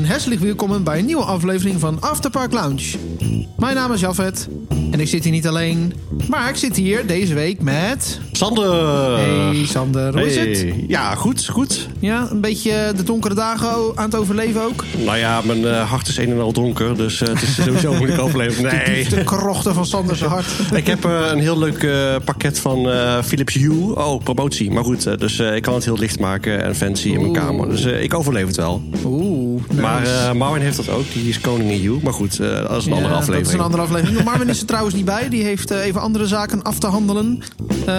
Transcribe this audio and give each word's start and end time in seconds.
En 0.00 0.06
hartelijk 0.06 0.40
welkom 0.40 0.84
bij 0.84 0.98
een 0.98 1.04
nieuwe 1.04 1.24
aflevering 1.24 1.80
van 1.80 2.00
Afterpark 2.00 2.52
Lounge. 2.52 2.96
Mijn 3.56 3.74
naam 3.74 3.92
is 3.92 4.00
Jafet 4.00 4.48
en 4.90 5.00
ik 5.00 5.08
zit 5.08 5.22
hier 5.22 5.32
niet 5.32 5.46
alleen, 5.46 5.94
maar 6.28 6.48
ik 6.48 6.56
zit 6.56 6.76
hier 6.76 7.06
deze 7.06 7.34
week 7.34 7.60
met... 7.60 8.20
Sander! 8.40 9.16
Hey 9.18 9.66
Sander, 9.66 10.12
hoe 10.12 10.26
is 10.26 10.36
het? 10.36 10.74
Ja, 10.86 11.14
goed, 11.14 11.48
goed. 11.48 11.88
Ja, 11.98 12.28
een 12.30 12.40
beetje 12.40 12.92
de 12.96 13.02
donkere 13.02 13.34
dagen 13.34 13.68
aan 13.94 14.04
het 14.04 14.14
overleven 14.14 14.62
ook? 14.62 14.84
Nou 15.04 15.18
ja, 15.18 15.40
mijn 15.44 15.66
eh, 15.66 15.90
hart 15.90 16.08
is 16.08 16.16
een 16.16 16.30
en 16.30 16.40
al 16.40 16.52
donker, 16.52 16.96
dus 16.96 17.20
eh, 17.20 17.28
het 17.28 17.42
is 17.42 17.54
sowieso 17.54 17.94
moeilijk 17.94 18.20
overleven. 18.20 18.62
Nee. 18.70 19.08
De 19.08 19.24
krochten 19.24 19.74
van 19.74 19.86
Sanders 19.86 20.22
hart. 20.22 20.46
Ik 20.74 20.86
heb 20.86 21.04
eh, 21.04 21.26
een 21.30 21.38
heel 21.38 21.58
leuk 21.58 21.86
pakket 22.24 22.58
van 22.58 22.88
Philips 23.24 23.54
Hue. 23.54 23.96
Oh, 23.96 24.22
promotie. 24.22 24.70
Maar 24.70 24.84
goed, 24.84 25.18
dus 25.20 25.38
ik 25.38 25.62
kan 25.62 25.74
het 25.74 25.84
heel 25.84 25.98
licht 25.98 26.18
maken 26.18 26.62
en 26.62 26.76
fancy 26.76 27.08
in 27.08 27.14
mijn 27.14 27.26
Oeh. 27.26 27.38
kamer. 27.38 27.68
Dus 27.68 27.84
ik 27.84 28.14
overleef 28.14 28.46
het 28.46 28.56
wel. 28.56 28.82
Oeh, 29.04 29.62
nice. 29.68 29.80
Maar 29.82 30.36
Marvin 30.36 30.62
heeft 30.62 30.76
dat 30.76 30.88
ook. 30.88 31.12
Die 31.12 31.28
is 31.28 31.40
koning 31.40 31.70
in 31.70 31.80
Hue. 31.80 31.98
Maar 32.02 32.12
goed, 32.12 32.36
dat 32.36 32.76
is 32.76 32.84
een 32.84 32.90
Ja, 32.90 32.96
andere 32.96 33.14
aflevering. 33.14 33.42
Dat 33.42 33.46
is 33.46 33.52
een 33.52 33.60
andere 33.60 33.82
aflevering. 33.82 34.24
Marvin 34.24 34.48
is 34.48 34.60
er 34.60 34.66
trouwens 34.66 34.94
niet 34.94 35.04
bij. 35.04 35.28
Die 35.28 35.42
heeft 35.44 35.70
even 35.70 36.00
andere 36.00 36.26
zaken 36.26 36.62
af 36.62 36.78
te 36.78 36.86
handelen. 36.86 37.42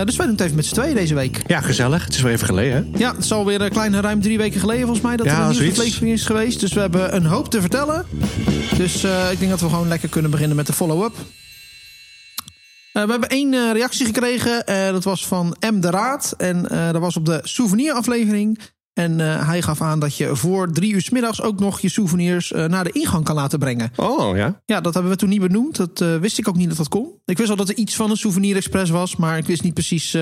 Dus 0.06 0.16
wij 0.16 0.31
het 0.32 0.42
even 0.42 0.56
met 0.56 0.66
z'n 0.66 0.74
tweeën 0.74 0.96
deze 0.96 1.16
week. 1.16 1.42
Ja, 1.48 1.62
gezellig. 1.62 2.06
Het 2.06 2.14
is 2.14 2.22
wel 2.22 2.32
even 2.32 2.46
geleden, 2.46 2.90
hè? 2.92 3.00
Ja, 3.00 3.16
het 3.16 3.24
is 3.24 3.32
alweer 3.32 3.62
een 3.62 3.70
kleine 3.70 4.00
ruim 4.02 4.22
drie 4.22 4.38
weken 4.38 4.60
geleden 4.60 4.82
volgens 4.82 5.06
mij 5.06 5.16
dat 5.16 5.26
Ja, 5.26 5.34
er 5.34 5.42
een 5.42 5.50
nieuwsaflevering 5.50 6.12
is 6.12 6.26
geweest. 6.26 6.60
Dus 6.60 6.74
we 6.74 6.80
hebben 6.80 7.16
een 7.16 7.26
hoop 7.26 7.50
te 7.50 7.62
vertellen. 7.62 8.06
Dus 8.78 9.04
eh, 9.04 9.32
ik 9.32 9.40
denk 9.40 9.52
dat 9.52 9.62
we 9.62 9.70
gewoon 9.70 9.88
lekker 9.88 10.10
kunnen 10.10 10.32
beginnen 10.32 10.56
met 10.56 10.68
de 10.68 10.74
follow-up. 10.74 11.14
Eh, 12.94 13.04
we 13.04 13.12
hebben 13.12 13.30
één 13.30 13.54
eh, 13.54 13.72
reactie 13.72 14.06
gekregen. 14.06 14.64
dat 14.94 15.04
was 15.04 15.28
van 15.28 15.56
M. 15.74 15.80
de 15.80 15.90
Raad. 15.90 16.34
En 16.38 16.62
dat 16.92 17.02
was 17.02 17.16
op 17.16 17.26
de 17.26 17.40
souveniraflevering. 17.44 18.60
En 18.94 19.20
eh, 19.20 19.48
hij 19.48 19.62
gaf 19.62 19.82
aan 19.82 20.00
dat 20.00 20.16
je 20.16 20.36
voor 20.36 20.72
drie 20.72 20.94
uur 20.94 21.02
's 21.02 21.10
middags 21.10 21.42
ook 21.42 21.60
nog 21.60 21.80
je 21.80 21.90
souvenirs 21.90 22.52
eh, 22.52 22.66
naar 22.66 22.84
de 22.84 22.92
ingang 22.92 23.24
kan 23.24 23.36
laten 23.36 23.60
brengen. 23.60 23.92
Oh, 23.96 24.38
ja. 24.38 24.62
Ja, 24.66 24.82
dat 24.82 24.94
hebben 24.94 25.12
we 25.12 25.18
toen 25.18 25.30
niet 25.30 25.42
benoemd. 25.42 25.76
Dat 25.76 26.02
eh, 26.02 26.16
wist 26.16 26.38
ik 26.38 26.48
ook 26.48 26.56
niet 26.56 26.68
dat 26.68 26.78
dat 26.78 26.88
kon. 26.88 27.12
Ik 27.26 27.38
wist 27.38 27.50
al 27.50 27.56
dat 27.56 27.70
er 27.70 27.76
iets 27.76 27.96
van 27.96 28.10
een 28.10 28.18
souvenir 28.18 28.56
express 28.56 28.92
was, 28.92 29.16
maar 29.16 29.38
ik 29.38 29.46
wist 29.46 29.64
niet 29.64 29.74
precies 29.74 30.18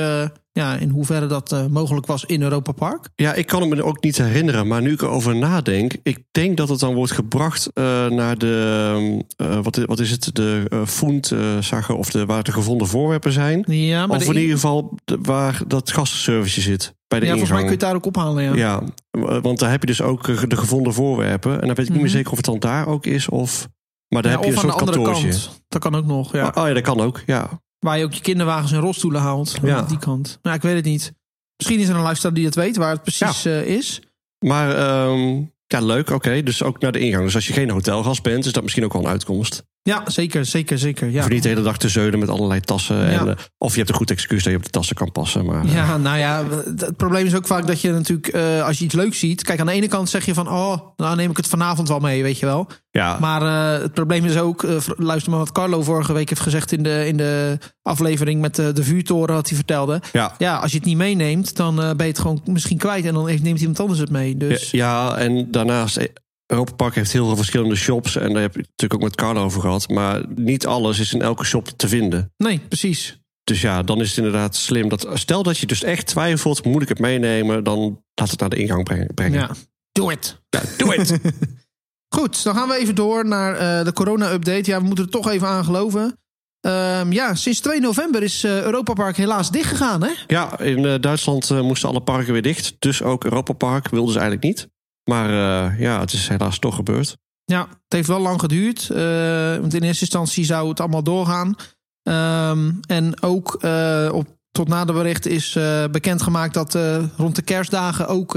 ja, 0.60 0.76
in 0.76 0.90
hoeverre 0.90 1.28
dat 1.28 1.52
eh, 1.52 1.66
mogelijk 1.66 2.06
was 2.06 2.26
in 2.26 2.42
Europa 2.42 2.72
Park. 2.72 3.10
Ja, 3.16 3.34
ik 3.34 3.46
kan 3.46 3.62
het 3.62 3.70
me 3.70 3.84
ook 3.84 4.04
niet 4.04 4.18
herinneren. 4.18 4.68
Maar 4.68 4.82
nu 4.82 4.92
ik 4.94 5.02
erover 5.02 5.36
nadenk, 5.36 5.94
ik 6.04 6.24
denk 6.32 6.58
dat 6.58 6.70
het 6.70 6.80
dan 6.80 6.94
wordt 6.96 7.12
gebracht 7.12 7.70
eh, 7.74 8.08
naar 8.08 8.38
de. 8.38 9.24
eh, 9.38 9.60
wat, 9.64 9.76
wat 9.86 10.00
is 10.00 10.12
het? 10.12 10.30
De 10.36 10.66
uh, 10.74 11.98
of 11.98 12.10
de, 12.10 12.26
waar 12.26 12.44
de 12.44 12.52
gevonden 12.52 12.88
voorwerpen 12.88 13.32
zijn. 13.32 13.64
Ja, 13.68 14.08
maar 14.08 14.18
of 14.18 14.24
de 14.26 14.34
in 14.34 14.40
ieder 14.40 14.56
geval 14.56 14.98
de- 15.06 15.18
waar 15.22 15.62
dat 15.68 15.92
gastenservice 15.92 16.62
zit. 16.62 16.94
Bij 17.08 17.20
de 17.20 17.26
ja, 17.26 17.32
volgens 17.32 17.52
mij 17.52 17.62
kun 17.62 17.70
je 17.70 17.76
ingang. 17.76 17.92
het 18.02 18.04
daar 18.04 18.20
ook 18.26 18.34
ophalen. 18.34 18.58
Ja. 18.58 18.82
Ja, 19.12 19.42
want 19.42 19.60
daar 19.60 19.70
heb 19.72 19.82
je 19.82 19.88
dus 19.88 20.02
ook 20.02 20.50
de 20.50 20.58
gevonden 20.58 20.94
voorwerpen. 20.94 21.52
En 21.62 21.68
dan 21.68 21.76
weet 21.76 21.78
ik 21.86 21.92
niet 21.92 22.02
meer 22.02 22.02
Mhm. 22.08 22.16
zeker 22.16 22.32
of 22.32 22.38
het 22.38 22.46
dan 22.46 22.60
daar 22.60 22.88
ook 22.88 23.06
is. 23.06 23.30
Of, 23.30 23.68
maar 24.08 24.22
daar 24.22 24.32
Ja, 24.32 24.38
heb 24.38 24.48
je 24.48 24.54
een 24.54 24.60
soort 24.62 24.76
kantoortje. 24.76 25.28
kant. 25.30 25.62
Dat 25.68 25.82
kan 25.82 25.96
ook 25.96 26.06
nog. 26.06 26.34
Ja. 26.34 26.52
Oh 26.56 26.68
ja, 26.68 26.74
dat 26.74 26.84
kan 26.84 27.00
ook. 27.00 27.22
Ja. 27.26 27.62
Waar 27.80 27.98
je 27.98 28.04
ook 28.04 28.14
je 28.14 28.22
kinderwagens 28.22 28.72
en 28.72 28.80
rolstoelen 28.80 29.22
haalt. 29.22 29.58
Ja. 29.62 29.78
Aan 29.78 29.88
die 29.88 30.00
kant. 30.00 30.40
Nou, 30.42 30.56
ik 30.56 30.62
weet 30.62 30.76
het 30.76 30.86
niet. 30.86 31.14
Misschien 31.58 31.80
is 31.80 31.88
er 31.88 31.96
een 31.96 32.02
luisteraar 32.02 32.34
die 32.34 32.46
het 32.46 32.56
weet 32.56 32.78
waar 32.78 32.92
het 32.92 33.04
precies 33.04 33.46
eh, 33.46 33.66
is. 33.66 34.02
Maar 34.46 34.76
ehm, 34.76 35.44
ja, 35.68 35.80
leuk. 35.82 36.10
Oké, 36.10 36.44
dus 36.44 36.64
ook 36.64 36.80
naar 36.80 36.92
de 36.92 37.00
ingang. 37.00 37.24
Dus 37.24 37.36
als 37.36 37.48
je 37.48 37.54
geen 37.54 37.70
hotelgast 37.70 38.24
bent, 38.24 38.46
is 38.46 38.52
dat 38.52 38.64
misschien 38.64 38.84
ook 38.84 38.94
wel 38.94 39.02
een 39.02 39.08
uitkomst. 39.08 39.64
Ja, 39.90 40.04
zeker, 40.06 40.46
zeker, 40.46 40.78
zeker. 40.78 41.10
Ja. 41.10 41.20
Of 41.24 41.30
niet 41.30 41.44
de 41.44 41.50
hele 41.50 41.62
dag 41.62 41.78
te 41.78 41.90
zeulen 41.90 42.20
met 42.20 42.30
allerlei 42.30 42.60
tassen. 42.60 43.08
En, 43.08 43.28
eh, 43.30 43.36
of 43.58 43.72
je 43.72 43.78
hebt 43.78 43.90
een 43.90 43.96
goed 43.96 44.12
excuus 44.12 44.44
dat 44.44 44.52
je 44.52 44.58
op 44.58 44.64
de 44.64 44.70
tassen 44.70 44.96
kan 44.96 45.12
passen. 45.12 45.46
Maar, 45.46 45.64
eh, 45.66 45.74
Ja, 45.74 45.98
nou 45.98 46.18
ja, 46.18 46.44
het 46.78 46.98
probleem 46.98 47.26
is 47.26 47.36
ook 47.36 47.48
vaak 47.48 47.68
dat 47.68 47.82
je 47.82 47.92
natuurlijk, 47.92 48.28
eh, 48.28 48.66
als 48.66 48.80
je 48.80 48.86
iets 48.86 48.94
leuks 48.96 49.20
ziet. 49.20 49.44
Kijk, 49.44 49.60
aan 49.60 49.66
de 49.66 49.72
ene 49.72 49.88
kant 49.88 50.10
zeg 50.10 50.26
je 50.26 50.34
van, 50.34 50.50
oh, 50.50 50.78
nou 50.96 51.16
neem 51.16 51.30
ik 51.30 51.38
het 51.38 51.48
vanavond 51.48 51.88
wel 51.88 52.00
mee, 52.00 52.24
weet 52.24 52.40
je 52.40 52.46
wel. 52.46 52.68
ja. 52.92 53.18
Maar 53.20 53.42
eh, 53.76 53.82
het 53.82 53.94
probleem 53.94 54.26
is 54.26 54.38
ook, 54.38 54.64
eh, 54.64 54.78
luister 54.98 55.30
maar 55.32 55.40
wat 55.40 55.52
Carlo 55.52 55.82
vorige 55.84 56.14
week 56.14 56.30
heeft 56.30 56.42
gezegd 56.42 56.72
in 56.72 56.84
de, 56.84 57.08
in 57.08 57.18
de 57.18 57.58
aflevering 57.82 58.42
met 58.42 58.56
de, 58.56 58.74
de 58.74 58.84
vuurtoren, 58.84 59.36
wat 59.36 59.48
hij 59.48 59.56
vertelde. 59.56 60.02
ja. 60.12 60.36
Ja, 60.38 60.56
als 60.58 60.72
je 60.72 60.78
het 60.78 60.86
niet 60.88 60.98
meeneemt, 60.98 61.56
dan 61.56 61.82
eh, 61.82 61.88
ben 61.90 62.06
je 62.06 62.12
het 62.12 62.20
gewoon 62.20 62.42
misschien 62.46 62.78
kwijt 62.78 63.06
en 63.06 63.14
dan 63.14 63.26
neemt 63.26 63.60
iemand 63.60 63.80
anders 63.80 64.00
het 64.00 64.10
mee. 64.10 64.38
Dus 64.38 64.72
Ja, 64.72 65.16
en 65.18 65.52
daarnaast, 65.52 65.98
eh, 65.98 66.08
Europa 66.52 66.74
Park 66.74 66.96
heeft 66.96 67.12
heel 67.12 67.26
veel 67.26 67.36
verschillende 67.36 67.76
shops. 67.76 68.16
En 68.16 68.34
daar 68.34 68.42
heb 68.42 68.54
je 68.54 68.60
natuurlijk 68.60 68.94
ook 68.94 69.08
met 69.10 69.16
Carlo 69.16 69.44
over 69.44 69.62
gehad. 69.62 69.90
Maar 69.90 70.24
niet 70.36 70.66
alles 70.66 71.00
is 71.00 71.14
in 71.14 71.22
elke 71.22 71.46
shop 71.46 71.68
te 71.68 71.88
vinden. 71.88 72.34
nee, 72.38 72.60
precies. 72.68 73.18
Dus 73.44 73.62
ja, 73.62 73.84
dan 73.84 74.02
is 74.02 74.08
het 74.08 74.18
inderdaad 74.18 74.56
slim. 74.56 74.90
Dat, 74.90 75.08
stel 75.14 75.44
dat 75.44 75.58
je 75.58 75.66
dus 75.66 75.84
echt 75.84 76.08
twijfelt, 76.08 76.66
moet 76.66 76.82
ik 76.82 76.90
het 76.90 77.00
meenemen? 77.00 77.64
Dan 77.64 78.04
laat 78.14 78.32
het 78.32 78.40
naar 78.40 78.50
de 78.50 78.56
ingang 78.56 78.84
brengen. 79.14 79.40
Ja, 79.40 79.50
doe 79.92 80.12
het. 80.12 80.42
Ja, 80.50 80.62
doe 80.78 80.96
het! 80.96 81.20
Goed, 82.16 82.44
dan 82.44 82.56
gaan 82.56 82.68
we 82.68 82.76
even 82.76 82.96
door 82.96 83.26
naar 83.26 83.56
eh, 83.56 83.86
de 83.86 83.94
corona-update. 83.94 84.70
Ja, 84.70 84.80
we 84.80 84.86
moeten 84.86 85.06
er 85.06 85.12
toch 85.12 85.30
even 85.30 85.48
aan 85.48 85.66
geloven. 85.66 86.18
Ehm, 86.62 87.12
ja, 87.12 87.36
sinds 87.36 87.60
2 87.60 87.80
november 87.80 88.24
is 88.24 88.44
eh 88.44 88.64
Europa 88.64 88.94
Park 88.94 89.18
helaas 89.18 89.52
dichtgegaan, 89.52 90.04
hè? 90.04 90.12
ja, 90.28 90.60
in 90.60 90.86
eh, 90.86 91.00
Duitsland 91.00 91.50
moesten 91.62 91.90
alle 91.90 92.02
parken 92.02 92.34
weer 92.34 92.42
dicht. 92.42 92.76
Dus 92.80 93.02
ook 93.02 93.24
Europa 93.24 93.54
Park 93.54 93.90
wilden 93.90 94.14
ze 94.14 94.20
eigenlijk 94.20 94.48
niet. 94.48 94.68
Maar 95.10 95.30
eh, 95.30 95.80
ja, 95.80 96.00
het 96.00 96.14
is 96.14 96.28
helaas 96.28 96.60
toch 96.60 96.76
gebeurd. 96.76 97.18
Ja, 97.46 97.62
het 97.62 97.94
heeft 97.94 98.08
wel 98.08 98.20
lang 98.20 98.40
geduurd. 98.40 98.90
eh, 98.90 99.58
want 99.58 99.74
in 99.74 99.82
eerste 99.82 100.02
instantie 100.04 100.46
zou 100.46 100.70
het 100.70 100.80
allemaal 100.80 101.04
doorgaan. 101.04 101.56
Ehm, 102.04 102.72
en 102.88 103.22
ook 103.22 103.58
eh, 103.62 104.10
op, 104.14 104.28
tot 104.52 104.68
na 104.68 104.86
de 104.86 104.94
bericht 104.94 105.26
is 105.26 105.58
bekendgemaakt 105.92 106.54
dat 106.54 106.78
rond 107.18 107.36
de 107.36 107.42
kerstdagen 107.42 108.08
ook 108.08 108.36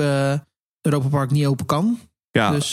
Europa 0.80 1.08
Park 1.08 1.30
niet 1.30 1.46
open 1.46 1.66
kan. 1.66 1.98
Ja, 2.30 2.50
Dus, 2.50 2.70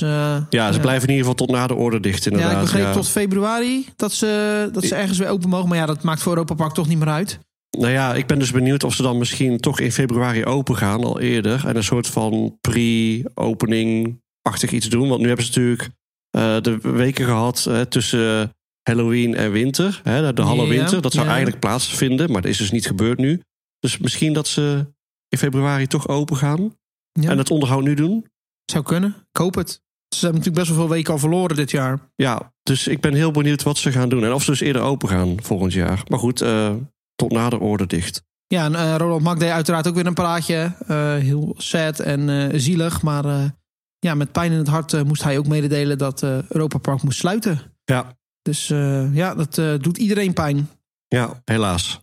ja 0.50 0.72
ze 0.72 0.80
blijven 0.80 1.08
in 1.08 1.16
ieder 1.16 1.30
geval 1.30 1.34
tot 1.46 1.50
na 1.50 1.68
de 1.68 1.76
orde 1.76 2.00
dicht 2.00 2.26
inderdaad. 2.26 2.52
Ja, 2.52 2.58
ik 2.58 2.64
begreep 2.64 2.84
ja. 2.84 2.92
tot 2.92 3.08
februari 3.08 3.86
dat 3.96 4.12
ze, 4.12 4.70
dat 4.74 4.84
ze 4.84 4.96
ergens 4.96 5.18
weer 5.18 5.30
open 5.30 5.50
mogen. 5.50 5.70
Maar 5.70 5.78
ja, 5.78 5.86
dat 5.86 6.04
maakt 6.04 6.22
voor 6.22 6.32
Europa 6.32 6.54
Park 6.54 6.74
toch 6.74 6.88
niet 6.88 7.00
meer 7.00 7.10
uit. 7.10 7.40
Nou 7.78 7.92
ja, 7.92 8.14
ik 8.14 8.28
ben 8.28 8.40
dus 8.40 8.52
benieuwd 8.52 8.84
of 8.84 8.94
ze 8.94 9.02
dan 9.02 9.18
misschien 9.18 9.60
toch 9.60 9.80
in 9.80 9.92
februari 9.92 10.46
open 10.46 10.76
gaan, 10.76 11.04
al 11.04 11.20
eerder. 11.20 11.68
En 11.68 11.76
een 11.76 11.84
soort 11.84 12.08
van 12.08 12.58
pre-opening-achtig 12.62 14.72
iets 14.72 14.90
doen. 14.90 15.10
Want 15.10 15.22
nu 15.22 15.28
hebben 15.28 15.46
ze 15.46 15.52
natuurlijk 15.52 15.90
eh, 16.30 16.62
de 16.62 16.78
weken 16.78 17.26
gehad 17.26 17.66
eh, 17.66 17.82
tussen 17.82 18.54
Halloween 18.90 19.36
en 19.36 19.52
winter. 19.52 20.02
Hè, 20.04 20.34
de 20.34 20.42
halve 20.42 20.62
Ja, 20.62 20.70
winter. 20.70 21.02
Dat 21.02 21.12
zou 21.12 21.26
ja. 21.26 21.32
eigenlijk 21.32 21.62
plaatsvinden, 21.62 22.32
maar 22.32 22.42
dat 22.42 22.52
is 22.52 22.58
dus 22.58 22.72
niet 22.72 22.88
gebeurd 22.88 23.18
nu. 23.18 23.42
Dus 23.80 23.98
misschien 23.98 24.34
dat 24.34 24.48
ze 24.48 24.86
in 25.28 25.38
februari 25.38 25.88
toch 25.88 26.08
open 26.08 26.38
gaan. 26.38 26.76
Ja. 27.12 27.30
En 27.30 27.38
het 27.38 27.52
onderhoud 27.52 27.84
nu 27.84 27.94
doen. 27.94 28.26
Zou 28.66 28.84
kunnen. 28.84 29.16
Ik 29.32 29.38
hoop 29.38 29.56
het. 29.56 29.82
Ze 30.16 30.26
hebben 30.26 30.40
natuurlijk 30.40 30.66
best 30.66 30.68
wel 30.68 30.88
veel 30.88 30.96
weken 30.96 31.14
al 31.14 31.20
verloren 31.20 31.56
dit 31.56 31.72
jaar. 31.72 32.00
Ja, 32.16 32.54
dus 32.64 32.88
ik 32.88 33.02
ben 33.02 33.14
heel 33.14 33.32
benieuwd 33.32 33.64
wat 33.64 33.78
ze 33.78 33.92
gaan 33.92 34.10
doen. 34.10 34.24
En 34.24 34.34
of 34.34 34.44
ze 34.44 34.52
dus 34.52 34.60
eerder 34.60 34.82
open 34.82 35.10
gaan 35.10 35.44
volgend 35.44 35.74
jaar. 35.74 36.04
Maar 36.08 36.20
goed, 36.20 36.42
eh, 36.42 36.74
tot 37.20 37.32
na 37.32 37.50
de 37.50 37.60
orde 37.60 37.86
dicht. 37.86 38.24
Ja, 38.48 38.66
en 38.66 38.76
eh, 38.76 38.96
Ronald 38.98 39.22
Mak 39.22 39.40
deed 39.40 39.50
uiteraard 39.50 39.88
ook 39.88 39.96
weer 39.96 40.06
een 40.06 40.14
praatje. 40.14 40.72
Eh, 40.88 41.14
heel 41.16 41.54
sad 41.58 42.00
en 42.00 42.30
eh, 42.30 42.60
zielig. 42.60 43.02
Maar 43.02 43.54
ja, 44.00 44.16
met 44.16 44.32
pijn 44.32 44.52
in 44.52 44.58
het 44.58 44.68
hart 44.68 45.04
moest 45.06 45.24
hij 45.24 45.38
ook 45.38 45.48
mededelen 45.48 45.98
dat 45.98 46.24
Europa 46.24 46.78
Park 46.78 47.02
moest 47.04 47.20
sluiten. 47.20 47.62
Ja, 47.84 48.18
Dus 48.42 48.68
ja, 49.14 49.36
dat 49.36 49.56
doet 49.84 49.98
iedereen 49.98 50.34
pijn. 50.34 50.70
ja 51.08 51.42
helaas. 51.46 52.00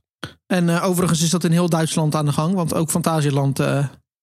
En 0.47 0.71
overigens 0.81 1.23
is 1.23 1.31
dat 1.31 1.45
in 1.45 1.51
heel 1.53 1.69
Duitsland 1.69 2.15
aan 2.15 2.27
de 2.27 2.33
gang. 2.33 2.55
Want 2.55 2.75
ook 2.75 2.91
Fantasieland 2.91 3.59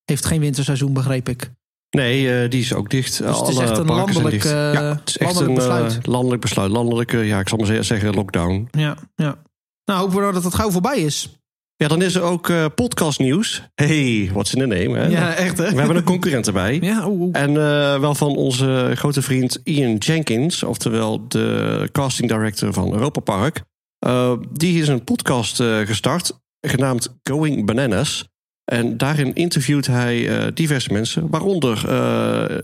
heeft 0.06 0.26
geen 0.26 0.40
winterseizoen, 0.40 0.94
begreep 0.94 1.30
ik. 1.30 1.52
Nee, 1.90 2.48
die 2.48 2.62
is 2.62 2.74
ook 2.74 2.90
dicht. 2.90 3.18
het 3.18 3.48
is 3.48 3.58
echt 3.58 3.78
een 3.78 3.86
landelijk, 3.86 4.44
ja, 4.44 4.84
het 4.84 5.10
is 5.10 5.18
echt 5.18 5.34
landelijk 5.36 5.50
een 5.50 5.56
besluit. 5.68 6.06
landelijk 6.08 6.42
besluit. 6.42 6.72
Landelijke, 6.72 7.18
ja, 7.18 7.40
ik 7.40 7.50
zal 7.50 7.58
maar 7.58 7.68
ze- 7.68 7.84
zeggen 7.84 8.14
lockdown. 8.14 8.68
Ja, 8.72 8.96
ja. 9.16 9.38
Nou, 9.86 10.00
hopen 10.00 10.16
we 10.16 10.22
nou 10.22 10.34
dat 10.34 10.44
het 10.44 10.56
gauw 10.56 10.72
voorbij 10.72 10.98
is. 10.98 11.38
Ja, 11.76 11.88
dan 11.88 12.02
is 12.02 12.16
er 12.16 12.22
ook 12.22 12.50
eh 12.50 12.66
podcastnieuws. 12.76 13.64
Hey, 13.76 14.30
what's 14.34 14.54
in 14.54 14.60
the 14.60 14.76
name? 14.76 14.98
Hè? 14.98 15.06
Ja, 15.06 15.34
echt 15.34 15.58
hè? 15.58 15.70
We 15.70 15.78
hebben 15.78 15.96
een 15.96 16.04
concurrent 16.04 16.48
erbij. 16.48 16.78
Ja. 16.82 17.10
En 17.32 17.50
eh, 17.50 18.00
wel 18.00 18.16
van 18.16 18.36
onze 18.36 18.92
grote 18.96 19.22
vriend 19.22 19.60
Ian 19.64 19.96
Jenkins, 19.96 20.64
oftewel 20.64 21.28
de 21.28 21.90
casting 21.92 22.30
director 22.30 22.74
van 22.74 22.94
Europa 22.94 23.20
Park. 23.20 23.62
Eh, 24.00 24.34
die 24.52 24.82
is 24.82 24.88
een 24.88 25.04
podcast 25.04 25.56
gestart, 25.84 26.40
genaamd 26.60 27.16
Going 27.24 27.66
Bananas. 27.66 28.28
En 28.72 28.98
daarin 28.98 29.34
interviewt 29.34 29.88
hij 29.88 30.52
diverse 30.54 30.94
mensen, 30.94 31.30
waaronder 31.30 31.78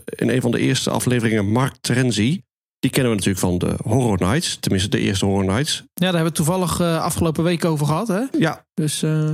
in 0.04 0.28
een 0.28 0.40
van 0.40 0.50
de 0.50 0.58
eerste 0.58 0.90
afleveringen 0.90 1.46
Mark 1.52 1.74
Terenzi. 1.80 2.42
Die 2.80 2.90
kennen 2.90 3.10
we 3.10 3.18
natuurlijk 3.18 3.46
van 3.46 3.58
de 3.58 3.74
Horror 3.82 4.18
Nights, 4.18 4.56
tenminste 4.60 4.88
de 4.90 4.98
eerste 4.98 5.24
Horror 5.24 5.44
Nights. 5.44 5.76
Ja, 5.76 5.84
daar 5.94 6.12
hebben 6.14 6.30
we 6.30 6.36
toevallig 6.36 6.80
eh, 6.80 7.02
afgelopen 7.02 7.44
week 7.44 7.64
over 7.64 7.86
gehad, 7.86 8.08
hè? 8.08 8.22
Ja, 8.38 8.66
Dus 8.74 9.02
eh, 9.02 9.28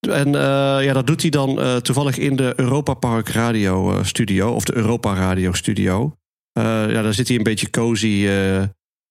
En 0.00 0.34
eh, 0.34 0.84
ja, 0.84 0.92
dat 0.92 1.06
doet 1.06 1.22
hij 1.22 1.30
dan 1.30 1.80
toevallig 1.82 2.18
in 2.18 2.36
de 2.36 2.52
Europa 2.56 2.94
Park 2.94 3.28
Radio 3.28 4.02
Studio. 4.02 4.50
Of 4.52 4.64
de 4.64 4.74
Europa 4.76 5.14
Radio 5.14 5.52
Studio. 5.52 6.16
Ja, 6.52 7.02
daar 7.02 7.14
zit 7.14 7.28
hij 7.28 7.36
een 7.36 7.42
beetje 7.42 7.70
cozy 7.70 8.26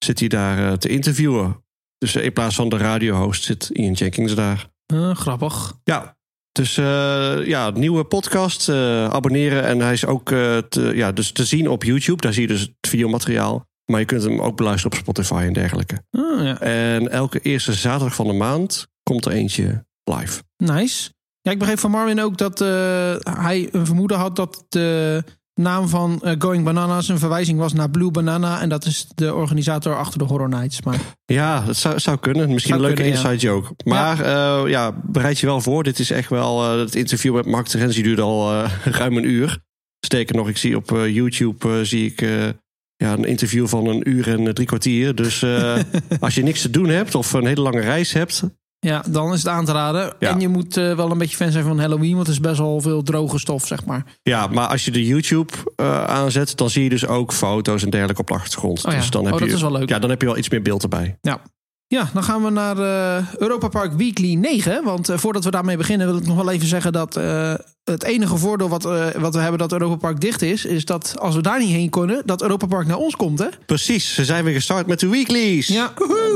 zit 0.05 0.19
hij 0.19 0.27
daar 0.27 0.77
te 0.77 0.89
interviewen. 0.89 1.63
Dus 1.97 2.15
in 2.15 2.33
plaats 2.33 2.55
van 2.55 2.69
de 2.69 2.77
radiohost 2.77 3.43
zit 3.43 3.69
Ian 3.73 3.93
Jenkins 3.93 4.35
daar. 4.35 4.69
grappig. 5.13 5.73
Ja, 5.83 6.15
Dus 6.51 6.77
uh, 6.77 7.47
ja, 7.47 7.69
nieuwe 7.69 8.03
podcast, 8.03 8.69
uh, 8.69 9.05
abonneren. 9.07 9.63
En 9.63 9.79
hij 9.79 9.93
is 9.93 10.05
ook 10.05 10.31
uh, 10.31 10.57
te, 10.57 10.91
ja, 10.95 11.11
dus 11.11 11.31
te 11.31 11.45
zien 11.45 11.69
op 11.69 11.83
YouTube. 11.83 12.21
Daar 12.21 12.33
zie 12.33 12.41
je 12.41 12.47
dus 12.47 12.61
het 12.61 12.71
videomateriaal. 12.81 13.69
Maar 13.85 13.99
je 13.99 14.05
kunt 14.05 14.23
hem 14.23 14.39
ook 14.39 14.57
beluisteren 14.57 14.97
op 14.97 15.03
Spotify 15.03 15.43
en 15.45 15.53
dergelijke. 15.53 16.03
Oh, 16.11 16.43
ja. 16.43 16.59
En 16.59 17.11
elke 17.11 17.39
eerste 17.39 17.73
zaterdag 17.73 18.15
van 18.15 18.27
de 18.27 18.33
maand 18.33 18.87
komt 19.03 19.25
er 19.25 19.31
eentje 19.31 19.85
live. 20.03 20.41
Nice. 20.57 21.11
Ja, 21.41 21.51
ik 21.51 21.59
begreep 21.59 21.79
van 21.79 21.91
Marvin 21.91 22.21
ook 22.21 22.37
dat 22.37 22.59
hij 23.23 23.69
een 23.71 23.85
vermoeden 23.85 24.17
had 24.17 24.35
dat 24.35 24.65
de 24.69 25.23
naam 25.61 25.87
van 25.87 26.21
uh, 26.23 26.31
Going 26.37 26.63
Bananas 26.63 27.07
een 27.07 27.19
verwijzing 27.19 27.59
was 27.59 27.73
naar 27.73 27.89
Blue 27.89 28.11
Banana. 28.11 28.61
En 28.61 28.69
dat 28.69 28.85
is 28.85 29.07
de 29.15 29.33
organisator 29.33 29.97
achter 29.97 30.19
de 30.19 30.25
Horror 30.25 30.49
Nights. 30.49 30.81
Maar... 30.81 30.99
Ja, 31.25 31.61
dat 31.61 31.75
zou, 31.75 31.99
zou 31.99 32.17
kunnen. 32.17 32.49
Misschien 32.49 32.75
een 32.75 32.81
leuke 32.81 33.05
inside 33.05 33.37
joke. 33.37 33.73
Maar 33.83 34.25
ja. 34.25 34.63
Uh, 34.63 34.69
ja. 34.69 34.91
bereid 35.03 35.39
je 35.39 35.45
wel 35.45 35.61
voor. 35.61 35.83
Dit 35.83 35.99
is 35.99 36.11
echt 36.11 36.29
wel... 36.29 36.77
Het 36.77 36.95
interview 36.95 37.35
met 37.35 37.45
Mark 37.45 37.67
Terenzi 37.67 38.01
duurde 38.01 38.21
al 38.21 38.63
ruim 38.99 39.17
een 39.17 39.29
uur. 39.29 39.59
Sterker 40.05 40.35
nog, 40.35 40.49
ik 40.49 40.57
zie 40.57 40.75
op 40.75 40.89
YouTube 40.89 41.85
zie 41.85 42.05
ik, 42.05 42.21
ja, 43.01 43.13
een 43.13 43.25
interview 43.25 43.67
van 43.67 43.87
een 43.87 44.09
uur 44.09 44.27
en 44.27 44.53
drie 44.53 44.67
kwartier. 44.67 45.15
Dus 45.15 45.45
als 46.19 46.35
je 46.35 46.43
niks 46.43 46.61
te 46.61 46.69
doen 46.69 46.89
hebt 46.89 47.15
of 47.15 47.33
een 47.33 47.45
hele 47.45 47.61
lange 47.61 47.79
reis 47.81 48.13
hebt... 48.13 48.43
Ja, 48.87 49.03
dan 49.09 49.33
is 49.33 49.43
het 49.43 49.47
aan 49.47 49.65
te 49.65 49.71
raden. 49.71 50.13
Ja. 50.19 50.29
En 50.29 50.39
je 50.39 50.47
moet 50.47 50.77
uh, 50.77 50.95
wel 50.95 51.11
een 51.11 51.17
beetje 51.17 51.35
fan 51.35 51.51
zijn 51.51 51.63
van 51.63 51.79
Halloween, 51.79 52.13
want 52.15 52.27
het 52.27 52.35
is 52.35 52.41
best 52.41 52.57
wel 52.57 52.81
veel 52.81 53.03
droge 53.03 53.39
stof, 53.39 53.67
zeg 53.67 53.85
maar. 53.85 54.05
Ja, 54.23 54.47
maar 54.47 54.67
als 54.67 54.85
je 54.85 54.91
de 54.91 55.05
YouTube 55.05 55.53
uh, 55.81 56.03
aanzet, 56.03 56.57
dan 56.57 56.69
zie 56.69 56.83
je 56.83 56.89
dus 56.89 57.07
ook 57.07 57.33
foto's 57.33 57.83
en 57.83 57.89
dergelijke 57.89 58.21
op 58.21 58.27
de 58.27 58.33
achtergrond. 58.33 58.85
Oh 58.85 58.91
ja. 58.91 58.97
Dus 58.97 59.09
dan 59.09 59.23
heb 59.25 59.33
oh, 59.33 59.39
dat 59.39 59.49
je, 59.49 59.55
is 59.55 59.61
wel 59.61 59.71
leuk. 59.71 59.89
Ja, 59.89 59.99
dan 59.99 60.09
heb 60.09 60.21
je 60.21 60.27
wel 60.27 60.37
iets 60.37 60.49
meer 60.49 60.61
beeld 60.61 60.83
erbij. 60.83 61.17
Ja. 61.21 61.41
Ja, 61.91 62.09
dan 62.13 62.23
gaan 62.23 62.43
we 62.43 62.49
naar 62.49 62.77
uh, 62.77 63.33
Europa 63.33 63.67
Park 63.67 63.93
Weekly 63.93 64.33
9. 64.33 64.83
Want 64.83 65.09
uh, 65.09 65.17
voordat 65.17 65.43
we 65.43 65.51
daarmee 65.51 65.77
beginnen 65.77 66.07
wil 66.07 66.17
ik 66.17 66.25
nog 66.25 66.35
wel 66.35 66.51
even 66.51 66.67
zeggen 66.67 66.93
dat 66.93 67.17
uh, 67.17 67.53
het 67.83 68.03
enige 68.03 68.37
voordeel 68.37 68.69
wat, 68.69 68.83
wat 69.17 69.33
we 69.33 69.39
hebben 69.39 69.59
dat 69.59 69.71
Europa 69.71 69.95
Park 69.95 70.19
dicht 70.19 70.41
is, 70.41 70.65
is 70.65 70.85
dat 70.85 71.15
als 71.19 71.35
we 71.35 71.41
daar 71.41 71.59
niet 71.59 71.69
heen 71.69 71.89
kunnen, 71.89 72.21
dat 72.25 72.41
Europa 72.41 72.65
Park 72.65 72.87
naar 72.87 72.97
ons 72.97 73.15
komt, 73.15 73.39
hè? 73.39 73.47
Precies, 73.65 74.13
ze 74.13 74.25
zijn 74.25 74.43
weer 74.43 74.53
gestart 74.53 74.87
met 74.87 74.99
de 74.99 75.09
weeklies. 75.09 75.67
Ja, 75.67 75.93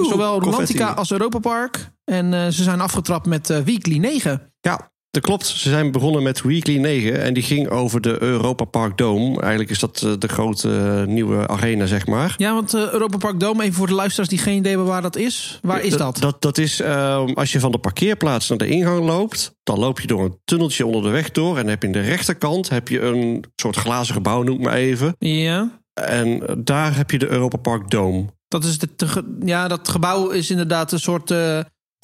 zowel. 0.09 0.41
Romantica 0.41 0.91
als 0.91 1.11
Europa 1.11 1.39
Park. 1.39 1.89
En 2.05 2.53
ze 2.53 2.63
zijn 2.63 2.81
afgetrapt 2.81 3.25
met 3.25 3.47
Weekly 3.47 3.97
9. 3.97 4.51
Ja, 4.61 4.91
dat 5.15 5.23
klopt. 5.23 5.45
Ze 5.45 5.69
zijn 5.69 5.91
begonnen 5.91 6.23
met 6.23 6.41
Weekly 6.41 6.77
9 6.77 7.21
en 7.21 7.33
die 7.33 7.43
ging 7.43 7.69
over 7.69 8.01
de 8.01 8.21
Europa 8.21 8.65
Park 8.65 8.97
Dome. 8.97 9.41
Eigenlijk 9.41 9.69
is 9.69 9.79
dat 9.79 9.97
de 10.19 10.27
grote 10.27 10.69
uh, 10.69 11.03
nieuwe 11.13 11.47
arena, 11.47 11.85
zeg 11.85 12.05
maar. 12.07 12.33
Ja, 12.37 12.53
want 12.53 12.75
uh, 12.75 12.91
Europa 12.91 13.17
Park 13.17 13.39
Dome, 13.39 13.63
even 13.63 13.75
voor 13.75 13.87
de 13.87 13.93
luisteraars 13.93 14.29
die 14.29 14.39
geen 14.39 14.57
idee 14.57 14.71
hebben 14.71 14.89
waar 14.89 15.01
dat 15.01 15.15
is. 15.15 15.59
Waar 15.61 15.81
is 15.81 15.97
dat? 15.97 16.17
Dat, 16.17 16.41
dat 16.41 16.57
is 16.57 16.81
uh, 16.81 17.25
als 17.33 17.51
je 17.51 17.59
van 17.59 17.71
de 17.71 17.77
parkeerplaats 17.77 18.49
naar 18.49 18.57
de 18.57 18.67
ingang 18.67 19.05
loopt, 19.05 19.55
dan 19.63 19.79
loop 19.79 19.99
je 19.99 20.07
door 20.07 20.23
een 20.23 20.37
tunneltje 20.45 20.85
onder 20.85 21.01
de 21.01 21.09
weg 21.09 21.31
door. 21.31 21.57
En 21.57 21.67
heb 21.67 21.81
je 21.81 21.87
aan 21.87 21.93
de 21.93 22.01
rechterkant 22.01 22.69
heb 22.69 22.87
je 22.87 23.01
een 23.01 23.45
soort 23.55 23.75
glazen 23.75 24.13
gebouw, 24.13 24.43
noem 24.43 24.61
maar 24.61 24.73
even. 24.73 25.15
Ja. 25.19 25.79
En 25.93 26.43
daar 26.57 26.95
heb 26.95 27.11
je 27.11 27.19
de 27.19 27.27
Europa 27.27 27.57
Park 27.57 27.89
Dome. 27.89 28.25
Dat 28.47 28.63
is 28.63 28.77
de, 28.79 28.89
de 28.95 29.35
ja, 29.45 29.67
dat 29.67 29.89
gebouw 29.89 30.29
is 30.29 30.49
inderdaad 30.49 30.91
een 30.91 30.99
soort 30.99 31.33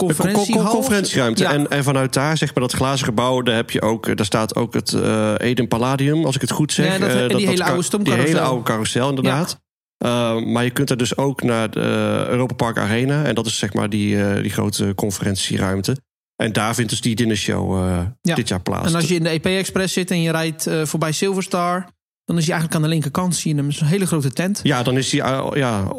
conferentiehal. 0.06 0.72
Conferentieruimte. 0.72 1.44
Ja. 1.44 1.52
En, 1.52 1.70
en 1.70 1.84
vanuit 1.84 2.14
daar, 2.14 2.38
zeg 2.38 2.54
maar, 2.54 2.64
dat 2.64 2.74
glazen 2.74 3.06
gebouw, 3.06 3.42
daar 3.42 3.56
heb 3.56 3.72
je 3.72 3.82
ook, 3.82 4.18
daar 4.18 4.26
staat 4.26 4.56
ook 4.56 4.74
het 4.74 4.92
uh, 4.92 5.34
Eden 5.38 5.68
Palladium, 5.68 6.26
als 6.26 6.36
ik 6.36 6.42
het 6.42 6.52
goed 6.52 6.72
zeg. 6.72 6.86
Ja, 6.86 6.98
dat, 7.00 7.10
en 7.10 7.28
die 7.28 7.28
dat, 7.28 7.40
hele 7.40 7.64
oude 7.64 7.76
Die 7.76 7.84
stoomcarousel. 7.84 8.28
hele 8.28 8.42
oude 8.42 8.64
carousel, 8.64 9.10
inderdaad. 9.10 9.60
Ja. 9.98 10.36
Uh, 10.36 10.46
maar 10.46 10.64
je 10.64 10.70
kunt 10.70 10.90
er 10.90 10.98
dus 10.98 11.18
ook 11.18 11.44
naar 11.44 11.72
de 11.72 12.26
Europa 12.30 12.54
Park 12.54 12.78
Arena. 12.78 13.24
En 13.24 13.36
dat 13.36 13.46
is 13.46 13.58
zeg 13.58 13.74
maar 13.74 13.90
die, 13.90 14.16
uh, 14.16 14.36
die 14.36 14.52
grote 14.52 14.94
conferentieruimte. 14.96 15.98
En 16.36 16.54
daar 16.54 16.76
vindt 16.76 16.90
dus 16.90 17.02
die 17.02 17.16
dinnershow 17.16 17.78
ja. 18.22 18.36
dit 18.36 18.48
jaar 18.48 18.62
plaats. 18.62 18.88
En 18.88 18.96
als 18.96 19.08
je 19.08 19.16
in 19.16 19.24
de 19.24 19.30
EP 19.30 19.46
Express 19.46 19.94
zit 19.94 20.12
en 20.12 20.22
je 20.22 20.32
rijdt 20.32 20.70
voorbij 20.84 21.12
Silverstar... 21.12 21.88
dan 22.26 22.38
is 22.38 22.44
hij 22.44 22.54
eigenlijk 22.54 22.76
aan 22.76 22.82
de 22.82 22.94
linkerkant, 22.94 23.36
zie 23.36 23.56
je 23.56 23.62
hem. 23.62 23.72
een 23.80 23.86
hele 23.86 24.06
grote 24.06 24.32
tent. 24.32 24.60
Ja, 24.64 24.84
dan 24.84 24.98
is 24.98 25.10
die, 25.10 25.20
ja, 25.20 25.52
ja, 25.54 25.94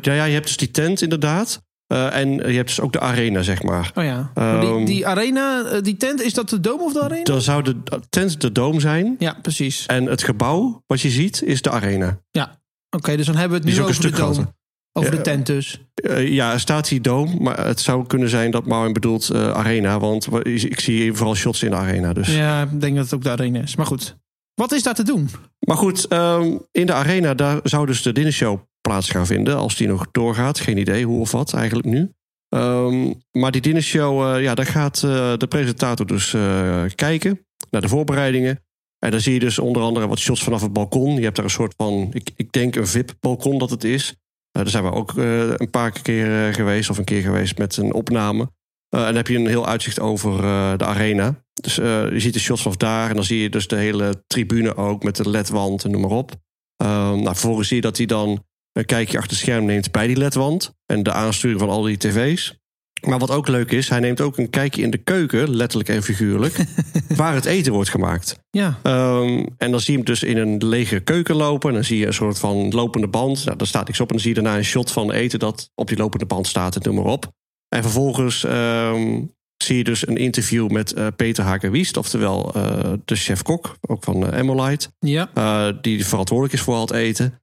ja, 0.00 0.24
je 0.24 0.32
hebt 0.32 0.46
dus 0.46 0.56
die 0.56 0.70
tent 0.70 1.02
inderdaad. 1.02 1.62
Uh, 1.92 2.16
en 2.16 2.30
je 2.30 2.56
hebt 2.56 2.68
dus 2.68 2.80
ook 2.80 2.92
de 2.92 3.00
arena, 3.00 3.42
zeg 3.42 3.62
maar. 3.62 3.90
Oh 3.94 4.04
ja. 4.04 4.32
Um, 4.34 4.60
die, 4.76 4.84
die, 4.84 5.06
arena, 5.06 5.80
die 5.80 5.96
tent, 5.96 6.22
is 6.22 6.34
dat 6.34 6.48
de 6.48 6.60
dome 6.60 6.82
of 6.82 6.92
de 6.92 7.02
arena? 7.02 7.24
Dan 7.24 7.40
zou 7.40 7.62
de 7.62 7.76
tent 8.08 8.40
de 8.40 8.52
dome 8.52 8.80
zijn. 8.80 9.16
Ja, 9.18 9.36
precies. 9.42 9.86
En 9.86 10.04
het 10.04 10.22
gebouw, 10.22 10.82
wat 10.86 11.00
je 11.00 11.10
ziet, 11.10 11.42
is 11.42 11.62
de 11.62 11.70
arena. 11.70 12.20
Ja, 12.30 12.42
oké. 12.42 12.96
Okay, 12.96 13.16
dus 13.16 13.26
dan 13.26 13.36
hebben 13.36 13.60
we 13.60 13.68
het 13.68 13.76
nu 13.76 13.82
over 13.82 14.00
de 14.00 14.10
dome. 14.10 14.34
Groter. 14.34 14.56
Over 14.92 15.10
de 15.10 15.20
tent 15.20 15.46
dus. 15.46 15.80
Uh, 15.94 16.28
ja, 16.28 16.52
er 16.52 16.60
staat 16.60 16.88
hier 16.88 17.02
dome, 17.02 17.36
maar 17.38 17.66
het 17.66 17.80
zou 17.80 18.06
kunnen 18.06 18.28
zijn 18.28 18.50
dat 18.50 18.66
Marvin 18.66 18.92
bedoelt 18.92 19.30
uh, 19.32 19.50
arena. 19.50 19.98
Want 19.98 20.28
ik 20.46 20.80
zie 20.80 21.12
vooral 21.12 21.34
shots 21.34 21.62
in 21.62 21.70
de 21.70 21.76
arena. 21.76 22.12
Dus. 22.12 22.34
Ja, 22.34 22.62
ik 22.62 22.80
denk 22.80 22.96
dat 22.96 23.04
het 23.04 23.14
ook 23.14 23.22
de 23.22 23.30
arena 23.30 23.60
is. 23.60 23.76
Maar 23.76 23.86
goed, 23.86 24.16
wat 24.58 24.72
is 24.72 24.82
daar 24.82 24.94
te 24.94 25.02
doen? 25.02 25.28
Maar 25.58 25.76
goed, 25.76 26.12
um, 26.12 26.60
in 26.72 26.86
de 26.86 26.92
arena, 26.92 27.34
daar 27.34 27.60
zou 27.62 27.86
dus 27.86 28.02
de 28.02 28.12
dinnershow 28.12 28.60
plaats 28.80 29.10
gaan 29.10 29.26
vinden. 29.26 29.56
Als 29.56 29.76
die 29.76 29.88
nog 29.88 30.06
doorgaat. 30.10 30.60
Geen 30.60 30.78
idee 30.78 31.04
hoe 31.04 31.20
of 31.20 31.30
wat 31.30 31.52
eigenlijk 31.52 31.86
nu. 31.86 32.12
Um, 32.48 33.22
maar 33.30 33.50
die 33.50 33.60
dinnershow, 33.60 34.36
uh, 34.36 34.42
ja, 34.42 34.54
daar 34.54 34.66
gaat 34.66 35.02
uh, 35.04 35.36
de 35.36 35.46
presentator 35.48 36.06
dus 36.06 36.32
uh, 36.32 36.84
kijken 36.94 37.46
naar 37.70 37.80
de 37.80 37.88
voorbereidingen. 37.88 38.64
En 38.98 39.10
dan 39.10 39.20
zie 39.20 39.32
je 39.32 39.38
dus 39.38 39.58
onder 39.58 39.82
andere 39.82 40.06
wat 40.06 40.18
shots 40.18 40.42
vanaf 40.42 40.60
het 40.60 40.72
balkon. 40.72 41.14
Je 41.14 41.22
hebt 41.22 41.36
daar 41.36 41.44
een 41.44 41.50
soort 41.50 41.74
van, 41.76 42.08
ik, 42.12 42.30
ik 42.36 42.52
denk 42.52 42.76
een 42.76 42.86
VIP-balkon 42.86 43.58
dat 43.58 43.70
het 43.70 43.84
is. 43.84 44.14
daar 44.50 44.68
zijn 44.68 44.84
we 44.84 44.92
ook 44.92 45.12
een 45.16 45.70
paar 45.70 46.02
keer 46.02 46.54
geweest, 46.54 46.90
of 46.90 46.98
een 46.98 47.04
keer 47.04 47.22
geweest 47.22 47.58
met 47.58 47.76
een 47.76 47.92
opname. 47.92 48.42
en 48.88 49.00
dan 49.00 49.14
heb 49.14 49.28
je 49.28 49.36
een 49.36 49.46
heel 49.46 49.66
uitzicht 49.66 50.00
over 50.00 50.40
de 50.78 50.84
arena. 50.84 51.44
Dus 51.62 51.74
je 51.74 52.20
ziet 52.20 52.32
de 52.32 52.40
shots 52.40 52.62
vanaf 52.62 52.76
daar. 52.76 53.08
En 53.08 53.14
dan 53.14 53.24
zie 53.24 53.38
je 53.38 53.50
dus 53.50 53.68
de 53.68 53.76
hele 53.76 54.22
tribune 54.26 54.76
ook 54.76 55.02
met 55.02 55.16
de 55.16 55.30
ledwand 55.30 55.84
en 55.84 55.90
noem 55.90 56.00
maar 56.00 56.10
op. 56.10 56.32
nou, 56.76 57.24
vervolgens 57.24 57.68
zie 57.68 57.76
je 57.76 57.82
dat 57.82 57.96
hij 57.96 58.06
dan 58.06 58.44
een 58.72 58.84
kijkje 58.84 59.18
achter 59.18 59.36
het 59.36 59.40
scherm 59.40 59.64
neemt 59.64 59.90
bij 59.90 60.06
die 60.06 60.16
ledwand. 60.16 60.72
En 60.86 61.02
de 61.02 61.12
aansturing 61.12 61.60
van 61.60 61.68
al 61.68 61.82
die 61.82 61.96
tv's. 61.96 62.58
Maar 63.06 63.18
wat 63.18 63.30
ook 63.30 63.48
leuk 63.48 63.70
is, 63.70 63.88
hij 63.88 64.00
neemt 64.00 64.20
ook 64.20 64.38
een 64.38 64.50
kijkje 64.50 64.82
in 64.82 64.90
de 64.90 64.98
keuken, 64.98 65.56
letterlijk 65.56 65.88
en 65.88 66.02
figuurlijk, 66.02 66.64
waar 67.16 67.34
het 67.34 67.44
eten 67.44 67.72
wordt 67.72 67.90
gemaakt. 67.90 68.38
Ja. 68.50 68.78
Um, 68.82 69.46
en 69.56 69.70
dan 69.70 69.80
zie 69.80 69.92
je 69.92 69.98
hem 69.98 70.06
dus 70.06 70.22
in 70.22 70.36
een 70.36 70.66
lege 70.66 71.00
keuken 71.00 71.36
lopen. 71.36 71.68
En 71.68 71.74
dan 71.74 71.84
zie 71.84 71.98
je 71.98 72.06
een 72.06 72.14
soort 72.14 72.38
van 72.38 72.70
lopende 72.70 73.08
band. 73.08 73.44
Nou, 73.44 73.56
daar 73.56 73.66
staat 73.66 73.86
niks 73.86 74.00
op. 74.00 74.06
En 74.06 74.12
dan 74.12 74.22
zie 74.22 74.34
je 74.34 74.42
daarna 74.42 74.58
een 74.58 74.64
shot 74.64 74.92
van 74.92 75.12
eten 75.12 75.38
dat 75.38 75.70
op 75.74 75.88
die 75.88 75.96
lopende 75.96 76.26
band 76.26 76.46
staat 76.46 76.76
en 76.76 76.82
noem 76.84 76.94
maar 76.94 77.12
op. 77.12 77.32
En 77.68 77.82
vervolgens 77.82 78.44
um, 78.44 79.34
zie 79.68 79.76
je 79.76 79.84
dus 79.84 80.06
een 80.06 80.16
interview 80.16 80.70
met 80.70 80.96
uh, 80.96 81.06
Peter 81.16 81.44
Haken-Wiest, 81.44 81.96
oftewel 81.96 82.52
uh, 82.56 82.62
de 83.04 83.16
chef-kok, 83.16 83.76
ook 83.80 84.04
van 84.04 84.30
Emolite. 84.30 84.88
Ja. 84.98 85.30
Uh, 85.34 85.66
die 85.80 86.06
verantwoordelijk 86.06 86.54
is 86.54 86.60
voor 86.60 86.74
al 86.74 86.80
het 86.80 86.90
eten. 86.90 87.40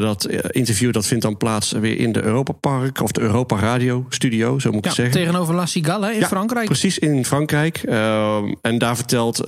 Dat 0.00 0.26
interview 0.50 0.92
dat 0.92 1.06
vindt 1.06 1.22
dan 1.22 1.36
plaats 1.36 1.72
weer 1.72 1.98
in 1.98 2.12
de 2.12 2.22
Europa 2.22 2.52
Park 2.52 3.00
of 3.00 3.12
de 3.12 3.20
Europa 3.20 3.58
Radio 3.58 4.06
Studio, 4.08 4.58
zo 4.58 4.70
moet 4.70 4.84
ik 4.84 4.90
ja, 4.90 4.96
zeggen. 4.96 5.14
Tegenover 5.14 5.54
La 5.54 5.66
Cigale 5.66 6.12
in 6.12 6.18
ja, 6.18 6.26
Frankrijk. 6.26 6.66
Precies, 6.66 6.98
in 6.98 7.24
Frankrijk. 7.24 7.82
Uh, 7.84 8.36
en 8.60 8.78
daar 8.78 8.96
vertelt 8.96 9.44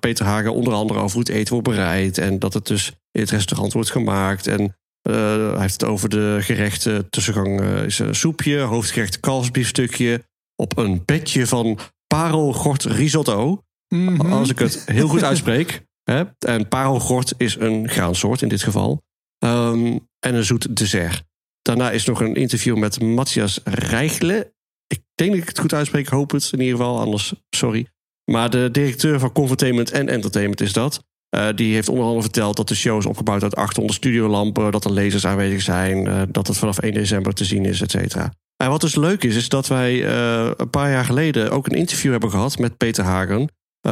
Peter 0.00 0.24
Hagen 0.24 0.54
onder 0.54 0.72
andere 0.72 0.98
over 0.98 1.16
hoe 1.16 1.26
het 1.26 1.36
eten 1.36 1.52
wordt 1.52 1.68
bereid. 1.68 2.18
En 2.18 2.38
dat 2.38 2.54
het 2.54 2.66
dus 2.66 2.92
in 3.10 3.20
het 3.20 3.30
restaurant 3.30 3.72
wordt 3.72 3.90
gemaakt. 3.90 4.46
En 4.46 4.60
uh, 4.62 5.14
hij 5.50 5.60
heeft 5.60 5.80
het 5.80 5.84
over 5.84 6.08
de 6.08 6.38
gerechten. 6.40 7.10
Tussengang 7.10 7.60
is 7.60 7.98
een 7.98 8.14
soepje, 8.14 8.58
hoofdgerecht 8.58 9.20
kalfsbiefstukje. 9.20 10.26
Op 10.62 10.76
een 10.76 11.02
bedje 11.04 11.46
van 11.46 11.78
parelgort 12.06 12.84
risotto. 12.84 13.62
Mm 13.88 14.08
-hmm. 14.08 14.32
Als 14.32 14.50
ik 14.50 14.58
het 14.58 14.82
heel 14.86 15.08
goed 15.08 15.22
uitspreek. 15.22 15.82
Hè? 16.10 16.24
En 16.38 16.68
parelgort 16.68 17.34
is 17.36 17.56
een 17.56 17.88
graansoort 17.88 18.42
in 18.42 18.48
dit 18.48 18.62
geval. 18.62 19.02
Um, 19.44 20.08
en 20.18 20.34
een 20.34 20.44
zoet 20.44 20.76
dessert. 20.76 21.22
Daarna 21.62 21.90
is 21.90 22.04
nog 22.04 22.20
een 22.20 22.34
interview 22.34 22.76
met 22.76 23.00
Matthias 23.00 23.60
Rijgle. 23.64 24.52
Ik 24.86 25.02
denk 25.14 25.30
dat 25.30 25.40
ik 25.40 25.48
het 25.48 25.58
goed 25.58 25.74
uitspreek, 25.74 26.08
hoop 26.08 26.30
het 26.30 26.50
in 26.52 26.60
ieder 26.60 26.76
geval, 26.76 27.00
anders 27.00 27.34
sorry. 27.50 27.86
Maar 28.30 28.50
de 28.50 28.68
directeur 28.72 29.18
van 29.18 29.32
Convertainment 29.32 29.90
en 29.90 30.08
Entertainment 30.08 30.60
is 30.60 30.72
dat. 30.72 31.04
Uh, 31.36 31.48
die 31.54 31.74
heeft 31.74 31.88
onder 31.88 32.04
andere 32.04 32.22
verteld 32.22 32.56
dat 32.56 32.68
de 32.68 32.74
show 32.74 32.98
is 32.98 33.06
opgebouwd 33.06 33.42
uit 33.42 33.56
800 33.56 33.98
studiolampen, 33.98 34.72
dat 34.72 34.84
er 34.84 34.92
lasers 34.92 35.26
aanwezig 35.26 35.62
zijn, 35.62 36.06
uh, 36.06 36.22
dat 36.28 36.46
het 36.46 36.58
vanaf 36.58 36.78
1 36.78 36.92
december 36.92 37.34
te 37.34 37.44
zien 37.44 37.64
is, 37.64 37.80
et 37.80 37.90
cetera. 37.90 38.32
En 38.62 38.70
wat 38.70 38.80
dus 38.80 38.94
leuk 38.94 39.24
is, 39.24 39.36
is 39.36 39.48
dat 39.48 39.66
wij 39.66 39.94
uh, 39.94 40.50
een 40.56 40.70
paar 40.70 40.90
jaar 40.90 41.04
geleden 41.04 41.50
ook 41.50 41.66
een 41.66 41.76
interview 41.76 42.10
hebben 42.10 42.30
gehad 42.30 42.58
met 42.58 42.76
Peter 42.76 43.04
Hagen 43.04 43.48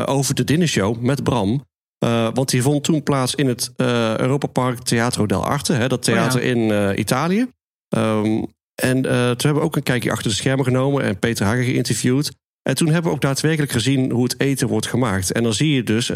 over 0.06 0.34
de 0.34 0.44
dinnershow 0.44 1.00
met 1.00 1.22
Bram. 1.22 1.64
Uh, 2.04 2.28
want 2.34 2.50
die 2.50 2.62
vond 2.62 2.84
toen 2.84 3.02
plaats 3.02 3.34
in 3.34 3.46
het 3.48 3.72
Europa 3.76 4.46
Park 4.46 4.78
Teatro 4.78 5.26
del 5.26 5.44
Arte, 5.44 5.72
hè, 5.72 5.88
dat 5.88 6.02
theater 6.02 6.40
oh 6.40 6.46
ja. 6.46 6.52
in 6.52 6.98
Italië. 6.98 7.46
Um, 7.96 8.46
en 8.82 9.02
toen 9.02 9.12
hebben 9.12 9.54
we 9.54 9.60
ook 9.60 9.76
een 9.76 9.82
kijkje 9.82 10.10
achter 10.10 10.30
de 10.30 10.36
schermen 10.36 10.64
genomen 10.64 11.02
en 11.02 11.18
Peter 11.18 11.46
Hagen 11.46 11.64
geïnterviewd. 11.64 12.32
En 12.62 12.74
toen 12.74 12.86
hebben 12.86 13.10
we 13.10 13.16
ook 13.16 13.22
daadwerkelijk 13.22 13.72
gezien 13.72 14.10
hoe 14.10 14.22
het 14.22 14.40
eten 14.40 14.68
wordt 14.68 14.86
gemaakt. 14.86 15.32
En 15.32 15.42
dan 15.42 15.54
zie 15.54 15.74
je 15.74 15.82
dus 15.82 16.06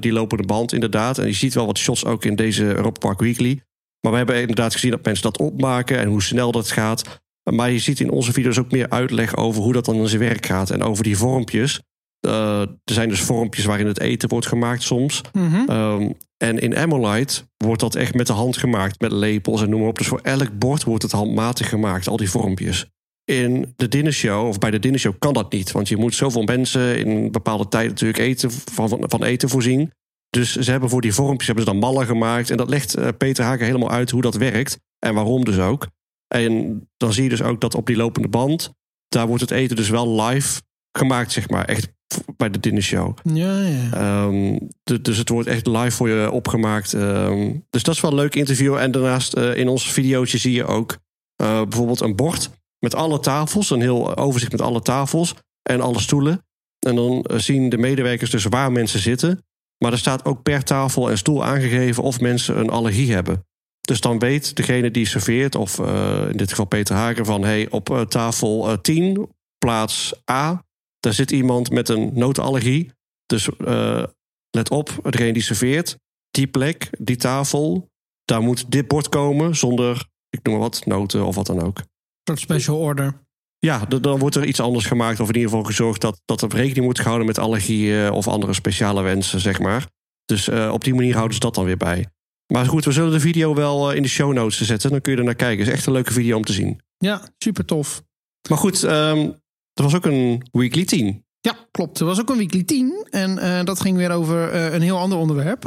die 0.00 0.12
lopende 0.12 0.46
band 0.46 0.72
inderdaad. 0.72 1.18
En 1.18 1.26
je 1.26 1.32
ziet 1.32 1.54
wel 1.54 1.66
wat 1.66 1.78
shots 1.78 2.04
ook 2.04 2.24
in 2.24 2.36
deze 2.36 2.64
Europa 2.64 2.98
Park 2.98 3.20
Weekly. 3.20 3.60
Maar 4.00 4.12
we 4.12 4.18
hebben 4.18 4.40
inderdaad 4.40 4.72
gezien 4.72 4.90
dat 4.90 5.04
mensen 5.04 5.22
dat 5.22 5.38
opmaken 5.38 5.98
en 5.98 6.08
hoe 6.08 6.22
snel 6.22 6.52
dat 6.52 6.70
gaat. 6.70 7.24
Maar 7.54 7.70
je 7.70 7.78
ziet 7.78 8.00
in 8.00 8.10
onze 8.10 8.32
video's 8.32 8.58
ook 8.58 8.70
meer 8.70 8.90
uitleg 8.90 9.36
over 9.36 9.62
hoe 9.62 9.72
dat 9.72 9.84
dan 9.84 9.96
in 9.96 10.08
zijn 10.08 10.20
werk 10.20 10.46
gaat. 10.46 10.70
En 10.70 10.82
over 10.82 11.04
die 11.04 11.16
vormpjes. 11.16 11.80
Eh, 12.20 12.60
er 12.60 12.92
zijn 12.92 13.08
dus 13.08 13.20
vormpjes 13.20 13.64
waarin 13.64 13.86
het 13.86 14.00
eten 14.00 14.28
wordt 14.28 14.46
gemaakt 14.46 14.82
soms. 14.82 15.20
Mhm. 15.32 15.68
Ehm, 15.68 16.10
en 16.36 16.58
in 16.58 16.76
Amolite 16.76 17.42
wordt 17.56 17.80
dat 17.80 17.94
echt 17.94 18.14
met 18.14 18.26
de 18.26 18.32
hand 18.32 18.56
gemaakt, 18.56 19.00
met 19.00 19.12
lepels 19.12 19.62
en 19.62 19.70
noem 19.70 19.80
maar 19.80 19.88
op. 19.88 19.98
Dus 19.98 20.06
voor 20.06 20.20
elk 20.22 20.58
bord 20.58 20.84
wordt 20.84 21.02
het 21.02 21.12
handmatig 21.12 21.68
gemaakt, 21.68 22.08
al 22.08 22.16
die 22.16 22.30
vormpjes. 22.30 22.86
In 23.24 23.72
de 23.76 23.88
dinnershow, 23.88 24.46
of 24.46 24.58
bij 24.58 24.70
de 24.70 24.78
dinnershow, 24.78 25.14
kan 25.18 25.32
dat 25.32 25.52
niet. 25.52 25.72
Want 25.72 25.88
je 25.88 25.96
moet 25.96 26.14
zoveel 26.14 26.42
mensen 26.42 26.98
in 26.98 27.08
een 27.08 27.32
bepaalde 27.32 27.68
tijd 27.68 27.88
natuurlijk 27.88 28.18
eten, 28.18 28.50
van, 28.50 28.88
van, 28.88 29.04
van 29.06 29.24
eten 29.24 29.48
voorzien. 29.48 29.92
Dus 30.30 30.56
ze 30.56 30.70
hebben 30.70 30.88
voor 30.88 31.00
die 31.00 31.14
vormpjes 31.14 31.46
hebben 31.46 31.64
ze 31.64 31.70
dan 31.70 31.80
mallen 31.80 32.06
gemaakt. 32.06 32.50
En 32.50 32.56
dat 32.56 32.68
legt 32.68 32.94
eh, 32.94 33.08
Peter 33.18 33.44
Hagen 33.44 33.66
helemaal 33.66 33.90
uit 33.90 34.10
hoe 34.10 34.22
dat 34.22 34.34
werkt. 34.34 34.78
En 34.98 35.14
waarom 35.14 35.44
dus 35.44 35.58
ook. 35.58 35.86
En 36.34 36.80
dan 36.96 37.12
zie 37.12 37.22
je 37.22 37.28
dus 37.28 37.42
ook 37.42 37.60
dat 37.60 37.74
op 37.74 37.86
die 37.86 37.96
lopende 37.96 38.28
band... 38.28 38.70
daar 39.08 39.26
wordt 39.26 39.42
het 39.42 39.50
eten 39.50 39.76
dus 39.76 39.88
wel 39.88 40.22
live 40.22 40.60
gemaakt, 40.98 41.32
zeg 41.32 41.48
maar. 41.48 41.64
Echt 41.64 41.94
bij 42.36 42.50
de 42.50 42.60
dinnershow. 42.60 43.16
Ja, 43.22 43.60
ja. 43.60 43.90
Ehm, 43.92 44.58
du- 44.84 45.00
dus 45.00 45.16
het 45.18 45.28
wordt 45.28 45.48
echt 45.48 45.66
live 45.66 45.90
voor 45.90 46.08
je 46.08 46.30
opgemaakt. 46.30 46.92
Ehm, 46.94 47.52
dus 47.70 47.82
dat 47.82 47.94
is 47.94 48.00
wel 48.00 48.10
een 48.10 48.16
leuk 48.16 48.34
interview. 48.34 48.76
En 48.76 48.90
daarnaast 48.90 49.32
eh, 49.32 49.56
in 49.56 49.68
ons 49.68 49.92
videootje 49.92 50.38
zie 50.38 50.52
je 50.52 50.64
ook 50.64 50.96
eh, 51.36 51.62
bijvoorbeeld 51.62 52.00
een 52.00 52.16
bord 52.16 52.50
met 52.78 52.94
alle 52.94 53.20
tafels. 53.20 53.70
Een 53.70 53.80
heel 53.80 54.16
overzicht 54.16 54.52
met 54.52 54.60
alle 54.60 54.82
tafels 54.82 55.34
en 55.62 55.80
alle 55.80 56.00
stoelen. 56.00 56.44
En 56.86 56.94
dan 56.96 57.22
eh, 57.22 57.38
zien 57.38 57.68
de 57.68 57.78
medewerkers 57.78 58.30
dus 58.30 58.44
waar 58.44 58.72
mensen 58.72 59.00
zitten. 59.00 59.44
Maar 59.78 59.92
er 59.92 59.98
staat 59.98 60.24
ook 60.24 60.42
per 60.42 60.62
tafel 60.64 61.10
en 61.10 61.18
stoel 61.18 61.44
aangegeven 61.44 62.02
of 62.02 62.20
mensen 62.20 62.58
een 62.58 62.70
allergie 62.70 63.12
hebben. 63.12 63.46
Dus 63.86 64.00
dan 64.00 64.18
weet 64.18 64.56
degene 64.56 64.90
die 64.90 65.06
serveert, 65.06 65.54
of 65.54 65.78
eh, 65.78 66.24
in 66.30 66.36
dit 66.36 66.50
geval 66.50 66.64
Peter 66.64 66.96
Hager, 66.96 67.24
van 67.24 67.44
hey, 67.44 67.70
op 67.70 67.90
eh, 67.90 68.00
tafel 68.00 68.70
eh, 68.70 68.78
10, 68.78 69.28
plaats 69.58 70.14
A, 70.30 70.64
daar 71.00 71.12
zit 71.12 71.30
iemand 71.30 71.70
met 71.70 71.88
een 71.88 72.10
notenallergie. 72.14 72.90
Dus 73.26 73.48
eh, 73.56 74.04
let 74.50 74.70
op, 74.70 74.90
degene 75.02 75.32
die 75.32 75.42
serveert, 75.42 75.98
die 76.30 76.46
plek, 76.46 76.90
die 76.98 77.16
tafel, 77.16 77.88
daar 78.24 78.42
moet 78.42 78.70
dit 78.70 78.88
bord 78.88 79.08
komen 79.08 79.56
zonder, 79.56 80.06
ik 80.30 80.42
noem 80.42 80.54
maar 80.54 80.62
wat, 80.62 80.86
noten 80.86 81.26
of 81.26 81.34
wat 81.34 81.46
dan 81.46 81.62
ook. 81.62 81.78
Een 81.78 81.84
soort 82.24 82.38
special 82.38 82.78
order. 82.78 83.24
Ja, 83.58 83.84
dan 83.84 84.18
wordt 84.18 84.36
er 84.36 84.44
iets 84.44 84.60
anders 84.60 84.86
gemaakt. 84.86 85.20
Of 85.20 85.28
in 85.28 85.34
ieder 85.34 85.50
geval 85.50 85.64
gezorgd 85.64 86.00
dat, 86.00 86.20
dat 86.24 86.42
er 86.42 86.48
rekening 86.48 86.84
wordt 86.84 87.00
gehouden 87.00 87.26
met 87.26 87.38
allergieën 87.38 88.10
of 88.10 88.28
andere 88.28 88.52
speciale 88.52 89.02
wensen, 89.02 89.40
zeg 89.40 89.58
maar. 89.58 89.86
Dus 90.24 90.48
eh, 90.48 90.70
op 90.72 90.84
die 90.84 90.94
manier 90.94 91.14
houden 91.14 91.34
ze 91.34 91.40
dat 91.40 91.54
dan 91.54 91.64
weer 91.64 91.76
bij. 91.76 92.06
Maar 92.46 92.66
goed, 92.66 92.84
we 92.84 92.92
zullen 92.92 93.12
de 93.12 93.20
video 93.20 93.54
wel 93.54 93.90
eh, 93.90 93.96
in 93.96 94.02
de 94.02 94.08
show 94.08 94.32
notes 94.32 94.60
zetten. 94.60 94.90
Dan 94.90 95.00
kun 95.00 95.12
je 95.12 95.18
er 95.18 95.24
naar 95.24 95.34
kijken. 95.34 95.58
Het 95.58 95.66
is 95.66 95.72
echt 95.72 95.86
een 95.86 95.92
leuke 95.92 96.12
video 96.12 96.36
om 96.36 96.44
te 96.44 96.52
zien. 96.52 96.80
Ja, 96.98 97.20
super 97.38 97.64
tof. 97.64 98.02
Maar 98.48 98.58
goed, 98.58 98.82
ehm, 98.82 99.30
er 99.72 99.82
was 99.82 99.94
ook 99.94 100.06
een 100.06 100.48
weekly 100.52 100.84
10. 100.84 101.24
Ja, 101.40 101.56
klopt. 101.70 102.00
Er 102.00 102.06
was 102.06 102.20
ook 102.20 102.30
een 102.30 102.36
weekly 102.36 102.62
10 102.62 103.06
en 103.10 103.38
eh, 103.38 103.64
dat 103.64 103.80
ging 103.80 103.96
weer 103.96 104.10
over 104.10 104.50
eh, 104.50 104.72
een 104.72 104.82
heel 104.82 104.98
ander 104.98 105.18
onderwerp. 105.18 105.62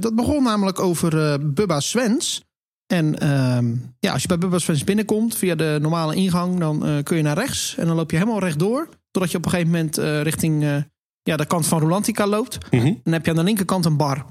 Dat 0.00 0.14
begon 0.14 0.42
namelijk 0.42 0.80
over 0.80 1.38
Bubba 1.52 1.80
Svens. 1.80 2.42
En 2.86 3.18
ehm, 3.18 3.74
ja, 3.98 4.12
als 4.12 4.22
je 4.22 4.28
bij 4.28 4.38
Bubba 4.38 4.58
Svens 4.58 4.84
binnenkomt 4.84 5.36
via 5.36 5.54
de 5.54 5.78
normale 5.80 6.14
ingang, 6.14 6.58
dan 6.58 7.02
kun 7.02 7.16
je 7.16 7.22
naar 7.22 7.38
rechts 7.38 7.76
en 7.76 7.86
dan 7.86 7.96
loop 7.96 8.10
je 8.10 8.16
helemaal 8.16 8.40
rechtdoor. 8.40 8.88
Totdat 9.10 9.30
je 9.30 9.36
op 9.36 9.44
een 9.44 9.50
gegeven 9.50 9.72
moment 9.72 9.96
richting 10.22 10.84
ja, 11.22 11.36
de 11.36 11.46
kant 11.46 11.66
van 11.66 11.80
Rolantica 11.80 12.26
loopt. 12.26 12.58
Mhm. 12.70 12.94
Dan 13.02 13.12
heb 13.12 13.24
je 13.24 13.30
aan 13.30 13.36
de 13.36 13.42
linkerkant 13.42 13.84
een 13.84 13.96
bar. 13.96 14.24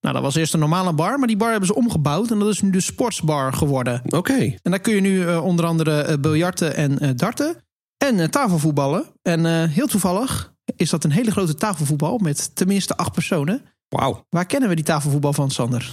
Nou, 0.00 0.14
dat 0.14 0.22
was 0.22 0.34
eerst 0.34 0.54
een 0.54 0.60
normale 0.60 0.92
bar, 0.92 1.18
maar 1.18 1.28
die 1.28 1.36
bar 1.36 1.50
hebben 1.50 1.68
ze 1.68 1.74
omgebouwd 1.74 2.30
en 2.30 2.38
dat 2.38 2.48
is 2.48 2.60
nu 2.60 2.70
de 2.70 2.80
sportsbar 2.80 3.52
geworden. 3.52 4.02
Oké. 4.08 4.54
En 4.62 4.70
daar 4.70 4.80
kun 4.80 4.94
je 4.94 5.00
nu 5.00 5.26
eh, 5.26 5.44
onder 5.44 5.64
andere 5.64 6.00
eh, 6.00 6.16
biljarten 6.20 6.76
en 6.76 6.98
eh, 6.98 7.10
darten. 7.14 7.56
En 7.96 8.30
tafelvoetballen. 8.30 9.04
En 9.22 9.68
heel 9.68 9.86
toevallig 9.86 10.54
is 10.76 10.90
dat 10.90 11.04
een 11.04 11.10
hele 11.10 11.30
grote 11.30 11.54
tafelvoetbal 11.54 12.18
met 12.18 12.56
tenminste 12.56 12.96
acht 12.96 13.12
personen. 13.12 13.62
Wauw. 13.88 14.26
Waar 14.28 14.46
kennen 14.46 14.68
we 14.68 14.74
die 14.74 14.84
tafelvoetbal 14.84 15.32
van, 15.32 15.50
Sander? 15.50 15.92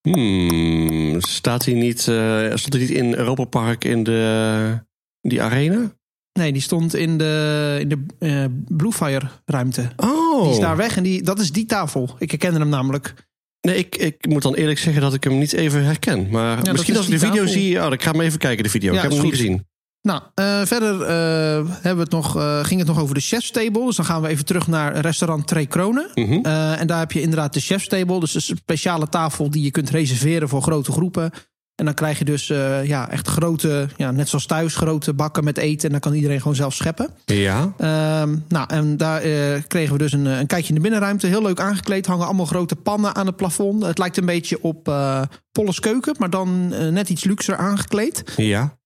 Hmm, 0.00 1.20
staat 1.20 1.64
hij 1.64 1.74
niet, 1.74 2.00
stond 2.00 2.72
hij 2.72 2.80
niet 2.80 2.90
in 2.90 3.14
Europa 3.14 3.44
Park 3.44 3.84
in 3.84 4.02
de, 4.02 4.84
die 5.20 5.42
arena? 5.42 5.92
Nee, 6.36 6.52
die 6.52 6.62
stond 6.62 6.94
in 6.94 7.18
de, 7.18 7.76
in 7.80 7.88
de 7.88 7.98
eh, 8.18 8.44
Bluefire 8.68 9.28
ruimte. 9.44 9.88
Oh. 9.96 10.42
Die 10.42 10.52
is 10.52 10.58
daar 10.58 10.76
weg 10.76 10.96
en 10.96 11.02
die, 11.02 11.22
dat 11.22 11.38
is 11.38 11.52
die 11.52 11.66
tafel. 11.66 12.14
Ik 12.18 12.30
herkende 12.30 12.58
hem 12.58 12.68
namelijk. 12.68 13.14
Nee, 13.60 13.76
ik, 13.76 13.96
ik 13.96 14.26
moet 14.28 14.42
dan 14.42 14.54
eerlijk 14.54 14.78
zeggen 14.78 15.02
dat 15.02 15.14
ik 15.14 15.24
hem 15.24 15.38
niet 15.38 15.52
even 15.52 15.84
herken. 15.84 16.28
Maar 16.30 16.56
misschien 16.72 16.92
is 16.92 16.98
als 16.98 17.06
ik 17.06 17.12
de 17.12 17.26
video 17.26 17.44
tafel. 17.44 17.60
zie... 17.60 17.76
Oh, 17.76 17.82
dan 17.82 18.00
ga 18.00 18.08
ik 18.10 18.16
hem 18.16 18.20
even 18.20 18.38
kijken, 18.38 18.64
de 18.64 18.70
video. 18.70 18.92
Ja, 18.92 18.96
ik 18.96 19.02
heb 19.02 19.12
hem 19.12 19.20
niet 19.20 19.30
goed. 19.30 19.40
gezien. 19.40 19.66
Nou, 20.02 20.22
eh, 20.34 20.60
verder 20.64 21.02
eh, 21.02 21.70
hebben 21.70 21.96
we 21.96 22.00
het 22.00 22.10
nog, 22.10 22.32
ging 22.66 22.78
het 22.80 22.88
nog 22.88 23.00
over 23.00 23.14
de 23.14 23.20
chef's 23.20 23.50
table. 23.50 23.84
Dus 23.84 23.96
dan 23.96 24.04
gaan 24.04 24.22
we 24.22 24.28
even 24.28 24.44
terug 24.44 24.66
naar 24.66 24.96
restaurant 24.96 25.46
Twee 25.46 25.66
Kronen. 25.66 26.10
Mhm. 26.14 26.44
En 26.44 26.86
daar 26.86 26.98
heb 26.98 27.12
je 27.12 27.20
inderdaad 27.20 27.52
de 27.54 27.60
chef's 27.60 27.88
table. 27.88 28.20
Dus 28.20 28.34
een 28.34 28.56
speciale 28.56 29.08
tafel 29.08 29.50
die 29.50 29.62
je 29.62 29.70
kunt 29.70 29.90
reserveren 29.90 30.48
voor 30.48 30.62
grote 30.62 30.92
groepen. 30.92 31.30
En 31.76 31.84
dan 31.84 31.94
krijg 31.94 32.18
je 32.18 32.24
dus 32.24 32.50
eh, 32.50 32.84
ja, 32.84 33.10
echt 33.10 33.28
grote, 33.28 33.88
ja, 33.96 34.10
net 34.10 34.28
zoals 34.28 34.46
thuis, 34.46 34.76
grote 34.76 35.14
bakken 35.14 35.44
met 35.44 35.58
eten. 35.58 35.84
En 35.84 35.90
dan 35.90 36.00
kan 36.00 36.12
iedereen 36.12 36.40
gewoon 36.40 36.56
zelf 36.56 36.74
scheppen. 36.74 37.10
Ja. 37.24 37.72
Ehm, 37.78 38.36
nou, 38.48 38.66
en 38.68 38.96
daar 38.96 39.20
eh, 39.20 39.62
kregen 39.66 39.92
we 39.92 39.98
dus 39.98 40.12
een, 40.12 40.24
een 40.24 40.46
kijkje 40.46 40.68
in 40.68 40.74
de 40.74 40.80
binnenruimte. 40.80 41.26
Heel 41.26 41.42
leuk 41.42 41.60
aangekleed. 41.60 42.06
Hangen 42.06 42.26
allemaal 42.26 42.46
grote 42.46 42.76
pannen 42.76 43.14
aan 43.14 43.26
het 43.26 43.36
plafond. 43.36 43.84
Het 43.84 43.98
lijkt 43.98 44.16
een 44.16 44.26
beetje 44.26 44.62
op 44.62 44.88
eh 44.88 45.22
Polles 45.52 45.80
keuken, 45.80 46.14
maar 46.18 46.30
dan 46.30 46.68
net 46.92 47.08
iets 47.08 47.24
luxer 47.24 47.56
aangekleed. 47.56 48.22
Ja. 48.36 48.76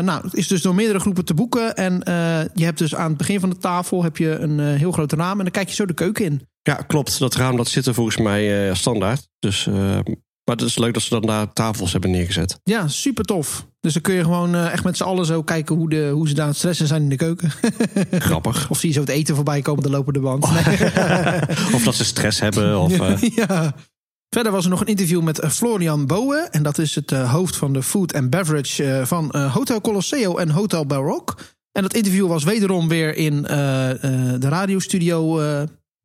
Nou, 0.00 0.22
het 0.22 0.34
is 0.34 0.48
dus 0.48 0.62
door 0.62 0.74
meerdere 0.74 0.98
groepen 0.98 1.24
te 1.24 1.34
boeken. 1.34 1.76
En 1.76 2.00
je 2.54 2.64
hebt 2.64 2.78
dus 2.78 2.94
aan 2.94 3.08
het 3.08 3.16
begin 3.16 3.40
van 3.40 3.50
de 3.50 3.58
tafel 3.58 4.02
heb 4.02 4.16
je 4.16 4.38
een 4.38 4.58
heel 4.60 4.92
groot 4.92 5.12
raam. 5.12 5.38
En 5.38 5.44
dan 5.44 5.50
kijk 5.50 5.68
je 5.68 5.74
zo 5.74 5.86
de 5.86 5.94
keuken 5.94 6.24
in. 6.24 6.42
Ja, 6.62 6.74
klopt. 6.74 7.18
Dat 7.18 7.34
raam 7.34 7.56
dat 7.56 7.68
zit 7.68 7.86
er 7.86 7.94
volgens 7.94 8.16
mij 8.16 8.74
standaard. 8.74 9.28
Dus, 9.38 9.68
maar 10.48 10.56
het 10.56 10.66
is 10.66 10.78
leuk 10.78 10.94
dat 10.94 11.02
ze 11.02 11.08
dan 11.08 11.22
daar 11.22 11.52
tafels 11.52 11.92
hebben 11.92 12.10
neergezet. 12.10 12.60
Ja, 12.64 12.88
super 12.88 13.24
tof. 13.24 13.66
Dus 13.80 13.92
dan 13.92 14.02
kun 14.02 14.14
je 14.14 14.22
gewoon 14.22 14.54
eh, 14.54 14.72
echt 14.72 14.84
met 14.84 14.96
z'n 14.96 15.02
allen 15.02 15.26
zo 15.26 15.42
kijken 15.42 15.76
hoe, 15.76 15.88
de, 15.88 16.10
hoe 16.12 16.28
ze 16.28 16.34
daar 16.34 16.42
aan 16.42 16.50
het 16.50 16.58
stressen 16.58 16.86
zijn 16.86 17.02
in 17.02 17.08
de 17.08 17.16
keuken. 17.16 17.50
Grappig. 18.28 18.70
of 18.70 18.78
zie 18.78 18.88
je 18.88 18.94
zo 18.94 19.00
het 19.00 19.08
eten 19.08 19.34
voorbij 19.34 19.62
komen, 19.62 19.82
de 19.82 19.90
lopende 19.90 20.20
band. 20.20 20.50
Nee. 20.50 20.62
of 21.76 21.82
dat 21.84 21.94
ze 21.94 22.04
stress 22.04 22.40
hebben. 22.40 22.78
Of, 22.80 23.00
eh, 23.00 23.20
ja. 23.36 23.74
Verder 24.28 24.52
was 24.52 24.64
er 24.64 24.70
nog 24.70 24.80
een 24.80 24.86
interview 24.86 25.22
met 25.22 25.38
eh, 25.38 25.50
Florian 25.50 26.06
Bowen. 26.06 26.50
En 26.50 26.62
dat 26.62 26.78
is 26.78 26.94
het 26.94 27.10
hoofd 27.10 27.56
van 27.56 27.72
de 27.72 27.82
food 27.82 28.14
and 28.14 28.30
beverage 28.30 29.02
van 29.04 29.36
Hotel 29.36 29.80
Colosseo 29.80 30.36
en 30.36 30.50
Hotel 30.50 30.86
Baroque. 30.86 31.36
En 31.72 31.82
dat 31.82 31.94
interview 31.94 32.26
was 32.26 32.44
wederom 32.44 32.88
weer 32.88 33.16
in 33.16 33.42
de 33.42 34.48
radiostudio 34.48 35.40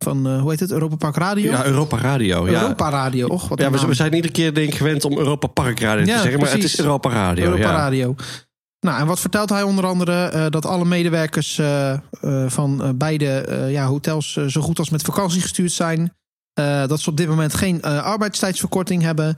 van, 0.03 0.27
eh, 0.27 0.41
hoe 0.41 0.50
heet 0.50 0.60
het, 0.60 0.72
Europa 0.72 0.95
Park 0.95 1.15
Radio? 1.15 1.51
ja, 1.51 1.65
Europa 1.65 1.98
Radio. 1.98 2.50
Ja. 2.50 2.62
Europa 2.62 2.89
Radio, 2.89 3.27
och, 3.27 3.48
wat 3.48 3.60
Ja, 3.60 3.72
we, 3.72 3.93
zijn 3.93 4.13
iedere 4.13 4.33
keer 4.33 4.53
denk 4.53 4.67
ik 4.67 4.75
gewend 4.75 5.05
om 5.05 5.17
Europa 5.17 5.48
Park 5.48 5.79
Radio 5.79 6.05
Ja, 6.05 6.15
te 6.15 6.22
zeggen. 6.22 6.39
Maar 6.39 6.51
het 6.51 6.63
is 6.63 6.79
Europa 6.79 7.10
Radio. 7.10 7.43
Europa 7.43 7.63
ja. 7.63 7.75
Radio. 7.75 8.15
Nou, 8.79 9.00
en 9.00 9.07
wat 9.07 9.19
vertelt 9.19 9.50
hij 9.50 9.63
onder 9.63 9.86
andere? 9.86 10.25
Eh, 10.25 10.45
dat 10.50 10.65
alle 10.65 10.86
medewerkers 10.86 11.57
eh, 11.57 11.93
van 12.48 12.93
beide 12.98 13.45
ja, 13.69 13.86
hotels 13.86 14.33
zo 14.48 14.62
goed 14.62 14.79
als 14.79 14.89
met 14.89 15.01
vakantie 15.01 15.41
gestuurd 15.41 15.72
zijn. 15.72 16.13
Dat 16.88 17.00
ze 17.00 17.10
op 17.10 17.17
dit 17.17 17.27
moment 17.27 17.53
geen 17.53 17.81
arbeidstijdsverkorting 17.81 19.01
hebben. 19.01 19.38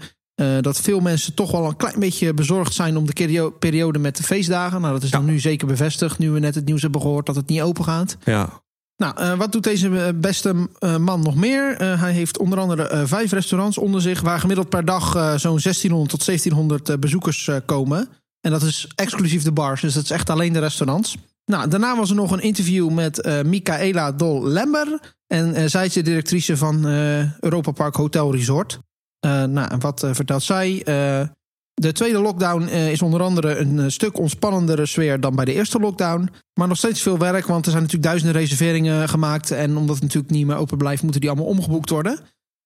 Dat 0.61 0.81
veel 0.81 0.99
mensen 0.99 1.33
toch 1.33 1.51
wel 1.51 1.65
een 1.65 1.75
klein 1.75 1.99
beetje 1.99 2.33
bezorgd 2.33 2.73
zijn 2.73 2.97
om 2.97 3.05
de 3.05 3.51
periode 3.59 3.99
met 3.99 4.17
de 4.17 4.23
feestdagen. 4.23 4.81
Nou, 4.81 4.93
dat 4.93 5.03
is 5.03 5.09
dan 5.09 5.25
nu 5.25 5.39
zeker 5.39 5.67
bevestigd, 5.67 6.17
nu 6.17 6.31
we 6.31 6.39
net 6.39 6.55
het 6.55 6.65
nieuws 6.65 6.81
hebben 6.81 7.01
gehoord 7.01 7.25
dat 7.25 7.35
het 7.35 7.47
niet 7.47 7.61
open 7.61 7.83
gaat. 7.83 8.17
Ja. 8.23 8.63
Nou, 8.97 9.17
eh, 9.17 9.37
wat 9.37 9.51
doet 9.51 9.63
deze 9.63 9.99
eh, 9.99 10.13
beste 10.15 10.69
eh, 10.79 10.97
man 10.97 11.21
nog 11.21 11.35
meer? 11.35 11.75
Hij 11.99 12.11
heeft 12.11 12.37
onder 12.37 12.59
andere 12.59 13.07
vijf 13.07 13.31
restaurants 13.31 13.77
onder 13.77 14.01
zich... 14.01 14.21
waar 14.21 14.39
gemiddeld 14.39 14.69
per 14.69 14.85
dag 14.85 15.11
zo'n 15.39 15.59
1600 15.61 16.09
tot 16.09 16.25
1700 16.25 16.89
eh, 16.89 16.97
bezoekers 16.97 17.49
komen. 17.65 18.07
En 18.41 18.51
dat 18.51 18.61
is 18.61 18.87
exclusief 18.95 19.43
de 19.43 19.51
bars, 19.51 19.81
dus 19.81 19.93
dat 19.93 20.03
is 20.03 20.09
echt 20.09 20.29
alleen 20.29 20.53
de 20.53 20.59
restaurants. 20.59 21.17
Nou, 21.45 21.69
daarna 21.69 21.95
was 21.95 22.09
er 22.09 22.15
nog 22.15 22.31
een 22.31 22.41
interview 22.41 22.89
met 22.89 23.43
Michaela 23.45 24.11
Dol-Lember. 24.11 25.15
En 25.27 25.69
zij 25.69 25.85
is 25.85 25.93
de 25.93 26.01
directrice 26.01 26.57
van 26.57 26.85
Europa 27.39 27.71
Park 27.71 27.95
Hotel 27.95 28.31
Resort. 28.31 28.79
Nou, 29.19 29.77
wat 29.79 30.07
vertelt 30.11 30.43
zij? 30.43 30.83
De 31.81 31.91
tweede 31.91 32.19
lockdown 32.19 32.67
eh, 32.67 32.91
is 32.91 33.01
onder 33.01 33.21
andere 33.21 33.57
een 33.57 33.79
eh, 33.79 33.85
stuk 33.87 34.17
ontspannendere 34.17 34.85
sfeer 34.85 35.19
dan 35.19 35.35
bij 35.35 35.45
de 35.45 35.53
eerste 35.53 35.79
lockdown. 35.79 36.29
Maar 36.53 36.67
nog 36.67 36.77
steeds 36.77 37.01
veel 37.01 37.17
werk, 37.17 37.47
want 37.47 37.65
er 37.65 37.71
zijn 37.71 37.83
natuurlijk 37.83 38.09
duizenden 38.09 38.41
reserveringen 38.41 39.09
gemaakt. 39.09 39.51
En 39.51 39.77
omdat 39.77 39.95
het 39.95 40.03
natuurlijk 40.03 40.33
niet 40.33 40.45
meer 40.45 40.55
open 40.55 40.77
blijft, 40.77 41.03
moeten 41.03 41.21
die 41.21 41.29
allemaal 41.29 41.49
omgeboekt 41.49 41.89
worden. 41.89 42.19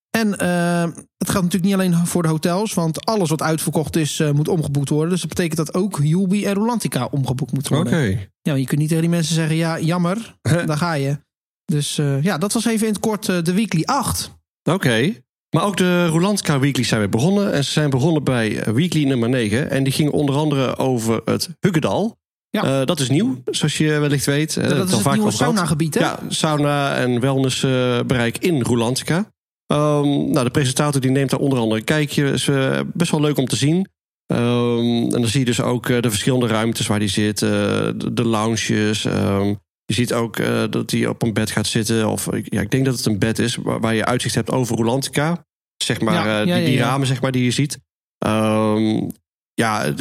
En 0.10 0.38
eh, 0.38 0.84
het 1.18 1.30
gaat 1.30 1.44
natuurlijk 1.44 1.64
niet 1.64 1.74
alleen 1.74 2.08
voor 2.08 2.22
de 2.22 2.28
hotels, 2.28 2.74
want 2.74 3.06
alles 3.06 3.30
wat 3.30 3.42
uitverkocht 3.42 3.96
is, 3.96 4.24
moet 4.34 4.48
omgeboekt 4.48 4.90
worden. 4.90 5.10
Dus 5.10 5.20
dat 5.20 5.30
betekent 5.30 5.58
dat 5.58 5.74
ook 5.74 6.00
Julbi 6.04 6.46
en 6.46 6.54
Rolantica 6.54 7.06
omgeboekt 7.12 7.52
moeten 7.52 7.78
Oké. 7.78 7.90
worden. 7.90 8.32
Ja, 8.42 8.54
je 8.54 8.66
kunt 8.66 8.80
niet 8.80 8.90
tegen 8.90 9.04
die 9.04 9.14
mensen 9.14 9.36
zeggen, 9.36 9.56
ja, 9.56 9.80
jammer, 9.80 10.38
daar 10.66 10.78
ga 10.78 10.94
je. 10.94 11.18
Dus 11.66 11.96
ja, 12.22 12.38
dat 12.38 12.54
was 12.54 12.66
even 12.66 12.88
in 12.88 12.94
het 12.94 13.02
kort 13.02 13.26
de 13.26 13.54
weekly 13.54 13.84
8. 13.84 14.32
Oké. 14.64 15.14
Maar 15.56 15.64
ook 15.64 15.78
de 15.78 16.08
Rolantica 16.08 16.60
Weekly 16.60 16.84
zijn 16.84 17.00
weer 17.00 17.10
begonnen. 17.10 17.54
En 17.54 17.64
ze 17.64 17.72
zijn 17.72 17.90
begonnen 17.90 18.24
bij 18.24 18.64
Weekly 18.74 19.04
nummer 19.04 19.30
9. 19.30 19.70
En 19.70 19.84
die 19.84 19.94
ging 19.94 20.10
onder 20.12 20.36
andere 20.36 20.78
over 20.78 21.22
het 21.26 21.50
Huggedal. 21.60 22.18
Ja. 22.50 22.64
Eh, 22.64 22.86
dat 22.86 23.00
is 23.00 23.10
nieuw, 23.10 23.42
zoals 23.46 23.78
je 23.78 24.00
wellicht 24.00 24.26
weet. 24.26 24.58
Eh, 24.58 24.64
dat 24.64 24.72
is 24.72 24.78
al 24.80 24.98
het 24.98 25.02
vaak 25.02 25.16
nieuwe 25.16 25.32
sauna-gebied, 25.32 25.94
hè? 25.94 26.00
Ja, 26.00 26.20
sauna 26.28 26.96
en 26.96 27.20
wellnessbereik 27.20 28.38
in 28.38 28.62
Rolantica. 28.62 29.32
Ehm, 29.66 30.32
nou, 30.32 30.44
de 30.44 30.50
presentator 30.52 31.02
die 31.02 31.12
neemt 31.12 31.30
daar 31.30 31.40
onder 31.40 31.60
andere 31.60 31.80
een 31.80 31.86
kijkje. 31.86 32.32
is 32.32 32.48
eh, 32.48 32.80
best 32.94 33.12
wel 33.12 33.22
leuk 33.22 33.38
om 33.38 33.46
te 33.48 33.56
zien. 33.56 33.88
Ehm, 34.26 35.04
en 35.04 35.10
dan 35.10 35.28
zie 35.28 35.40
je 35.40 35.46
dus 35.46 35.62
ook 35.62 35.88
de 35.88 36.10
verschillende 36.10 36.48
ruimtes 36.48 36.88
waar 36.88 37.00
die 37.00 37.08
zit. 37.08 37.40
de, 37.40 38.10
de 38.14 38.26
lounges. 38.26 39.06
ehm, 39.06 39.54
je 39.90 39.96
ziet 39.96 40.14
ook 40.14 40.38
eh, 40.38 40.64
dat 40.70 40.92
hij 40.92 41.08
op 41.08 41.22
een 41.22 41.34
bed 41.34 41.52
gaat 41.52 41.68
zitten. 41.68 42.08
Of 42.10 42.28
ja, 42.44 42.62
ik 42.62 42.72
denk 42.72 42.86
dat 42.86 42.96
het 42.96 43.06
een 43.06 43.20
bed 43.20 43.40
is 43.40 43.56
waar, 43.56 43.80
waar 43.80 43.96
je 43.96 44.06
uitzicht 44.06 44.36
hebt 44.36 44.52
over 44.52 44.76
Rolantica. 44.76 45.46
Zeg 45.84 46.02
maar, 46.02 46.14
Ja, 46.14 46.40
eh, 46.40 46.66
die, 46.66 46.74
ja, 46.74 46.86
ramen 46.86 47.08
zeg 47.08 47.22
maar, 47.22 47.32
die 47.32 47.44
je 47.44 47.52
ziet. 47.52 47.80
Ehm, 48.18 49.08
ja, 49.54 49.94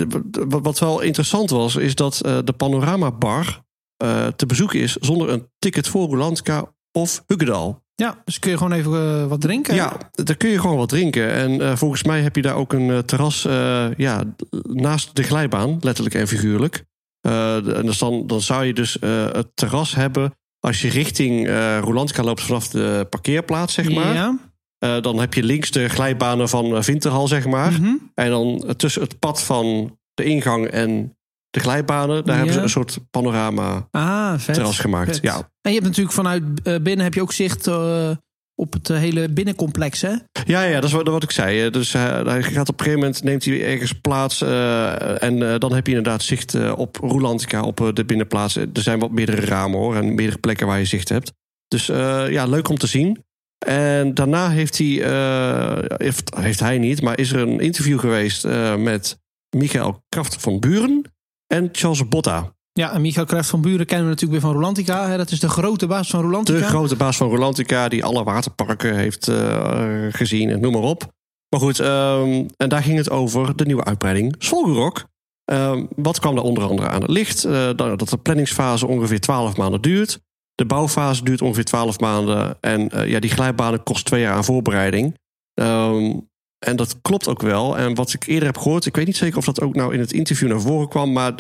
wat 0.49 0.63
wat 0.63 0.79
wel 0.79 1.01
interessant 1.01 1.51
was, 1.51 1.77
is 1.77 1.95
dat 1.95 2.21
eh, 2.21 2.39
de 2.45 2.53
Panorama 2.53 3.11
Bar 3.11 3.67
te 4.37 4.47
bezoeken 4.47 4.81
is 4.81 4.93
zonder 4.93 5.29
een 5.29 5.49
ticket 5.59 5.89
voor 5.89 6.09
Rolantica 6.09 6.75
of 6.93 7.23
Huggedal. 7.27 7.83
Ja, 7.95 8.23
dus 8.25 8.39
kun 8.39 8.51
je 8.51 8.57
gewoon 8.57 8.73
even 8.73 9.29
wat 9.29 9.41
drinken. 9.41 9.75
Ja, 9.75 9.97
daar 10.13 10.37
kun 10.37 10.51
je 10.51 10.61
gewoon 10.61 10.77
wat 10.77 10.89
drinken. 10.89 11.33
En 11.33 11.79
volgens 11.79 12.03
mij 12.03 12.23
heb 12.23 12.37
je 12.37 12.43
daar 12.43 12.55
ook 12.55 12.73
een 12.73 13.05
terras 13.05 13.43
ja, 13.97 14.25
naast 14.63 15.17
de 15.17 15.23
glijbaan, 15.23 15.77
letterlijk 15.81 16.15
en 16.15 16.29
figuurlijk. 16.29 16.85
Eh, 17.29 17.77
en 17.77 17.87
dus 17.87 17.99
dan, 17.99 18.27
dan 18.27 18.41
zou 18.41 18.65
je 18.65 18.73
dus 18.75 18.99
eh, 18.99 19.27
het 19.33 19.49
terras 19.55 19.95
hebben 19.95 20.33
als 20.61 20.81
je 20.83 20.89
richting 20.89 21.49
eh 21.49 21.79
Rolantica 21.81 22.23
loopt 22.23 22.43
vanaf 22.43 22.69
de 22.69 23.07
parkeerplaats, 23.11 23.75
zeg 23.75 23.91
maar. 23.91 24.15
Ja. 24.15 24.39
Eh, 24.79 25.01
dan 25.01 25.19
heb 25.21 25.35
je 25.35 25.43
links 25.43 25.71
de 25.71 25.89
glijbanen 25.89 26.49
van 26.49 26.77
eh, 26.77 26.83
Vinterhal, 26.83 27.29
zeg 27.29 27.47
maar. 27.47 27.73
Mhm. 27.73 27.95
En 28.15 28.31
dan 28.31 28.75
tussen 28.77 29.03
het 29.03 29.19
pad 29.19 29.43
van 29.43 29.97
de 30.15 30.25
ingang 30.25 30.67
en 30.67 31.17
de 31.51 31.61
glijbanen, 31.61 32.25
daar 32.25 32.27
Ja. 32.35 32.37
hebben 32.37 32.53
ze 32.55 32.61
een 32.61 32.69
soort 32.69 32.99
panorama 33.11 33.89
Ah, 33.91 34.39
vet. 34.39 34.55
terras 34.55 34.79
gemaakt. 34.79 35.11
vet. 35.15 35.23
Ja. 35.23 35.35
En 35.37 35.71
je 35.71 35.73
hebt 35.73 35.85
natuurlijk 35.85 36.15
vanuit 36.15 36.43
eh, 36.63 36.75
binnen 36.83 37.05
heb 37.05 37.15
je 37.15 37.23
ook 37.23 37.33
zicht 37.33 37.67
eh, 37.67 38.11
op 38.59 38.73
het 38.73 38.91
eh, 38.91 38.97
hele 38.97 39.29
binnencomplex, 39.29 40.01
hè? 40.01 40.13
Ja, 40.45 40.63
ja, 40.63 40.75
dat 40.75 40.85
is 40.85 40.93
wat, 40.93 41.09
wat 41.09 41.23
ik 41.23 41.31
zei. 41.31 41.71
Dus 41.71 41.95
eh, 41.95 42.25
hij 42.27 42.43
gaat 42.43 42.69
op 42.69 42.79
een 42.79 42.85
gegeven 42.85 43.01
moment 43.01 43.23
neemt 43.23 43.45
hij 43.45 43.65
ergens 43.65 43.93
plaats. 43.93 44.41
eh, 44.43 45.23
en 45.23 45.59
dan 45.59 45.73
heb 45.75 45.87
je 45.87 45.97
inderdaad 45.97 46.23
zicht 46.23 46.73
op 46.75 46.97
Rolantica, 46.97 47.63
op 47.63 47.91
de 47.95 48.05
binnenplaats. 48.05 48.57
Er 48.57 48.69
zijn 48.73 48.99
wat 48.99 49.11
meerdere 49.11 49.41
ramen 49.41 49.79
hoor. 49.79 49.97
En 49.97 50.15
meerdere 50.15 50.39
plekken 50.39 50.67
waar 50.67 50.79
je 50.79 50.85
zicht 50.85 51.09
hebt. 51.09 51.33
Dus 51.69 51.87
ja, 51.87 52.47
leuk 52.47 52.69
om 52.69 52.79
te 52.79 52.87
zien. 52.87 53.25
En 53.67 54.15
daarna 54.15 54.51
heeft 54.51 54.79
hij, 54.79 54.87
heeft, 55.97 56.35
heeft 56.37 56.61
hij 56.61 56.79
niet, 56.79 57.03
maar 57.03 57.19
is 57.19 57.33
er 57.33 57.41
een 57.41 57.61
interview 57.61 57.99
geweest 57.99 58.45
met 58.79 59.19
Michael 59.57 60.03
Kraft 60.09 60.41
van 60.41 60.61
Buren 60.61 61.03
en 61.47 61.69
Charles 61.73 62.09
Botta. 62.09 62.57
Ja, 62.79 62.93
en 62.93 63.01
Michael 63.01 63.27
Kraft 63.27 63.49
van 63.49 63.61
Buren 63.61 63.87
kennen 63.87 64.07
we 64.07 64.13
natuurlijk 64.13 64.41
weer 64.41 64.51
van 64.51 64.61
Rolantica. 64.61 65.09
Hè? 65.09 65.17
Dat 65.17 65.31
is 65.31 65.41
de 65.41 65.49
grote 65.49 65.87
baas 65.87 66.11
van 66.11 66.21
Rolantica. 66.21 66.59
De 66.59 66.65
grote 66.65 66.97
baas 66.97 67.17
van 67.17 67.29
Rolantica, 67.29 67.89
die 67.89 68.05
alle 68.05 68.25
waterparken 68.25 68.97
heeft 68.97 69.29
eh, 69.29 70.07
gezien 70.11 70.51
en 70.51 70.61
noem 70.61 70.73
maar 70.73 70.83
op. 70.83 71.13
Maar 71.49 71.61
goed, 71.61 71.81
ehm, 71.81 72.45
en 72.57 72.69
daar 72.69 72.83
ging 72.83 72.97
het 72.97 73.11
over 73.11 73.57
de 73.57 73.65
nieuwe 73.65 73.85
uitbreiding 73.85 74.35
Svolgerok. 74.39 75.05
Ehm, 75.45 75.85
wat 75.97 76.21
kwam 76.21 76.35
daar 76.35 76.45
onder 76.45 76.69
andere 76.69 76.89
aan 76.89 77.01
het 77.01 77.11
licht? 77.11 77.45
Eh, 77.45 77.53
dat 77.53 77.99
dat 77.99 78.09
de 78.09 78.19
planningsfase 78.19 78.87
ongeveer 78.87 79.21
12 79.21 79.57
maanden 79.57 79.83
duurt. 79.83 80.21
De 80.55 80.67
bouwfase 80.67 81.25
duurt 81.25 81.43
ongeveer 81.43 81.65
12 81.65 82.01
maanden. 82.01 82.57
En 82.61 82.91
eh, 82.91 83.09
ja, 83.09 83.21
die 83.21 83.31
glijbanen 83.31 83.83
kost 83.83 84.05
twee 84.05 84.21
jaar 84.21 84.35
aan 84.35 84.45
voorbereiding. 84.45 85.19
Ehm, 85.55 86.13
en 86.59 86.77
dat 86.77 87.01
klopt 87.03 87.29
ook 87.29 87.43
wel. 87.43 87.79
En 87.79 87.95
wat 87.95 88.13
ik 88.13 88.27
eerder 88.27 88.49
heb 88.49 88.59
gehoord, 88.59 88.87
ik 88.87 88.97
weet 88.97 89.07
niet 89.07 89.17
zeker 89.17 89.39
of 89.39 89.45
dat 89.45 89.61
ook 89.61 89.75
nou 89.75 89.95
in 89.95 90.01
het 90.01 90.13
interview 90.13 90.49
naar 90.49 90.61
voren 90.61 90.89
kwam, 90.89 91.13
maar 91.13 91.35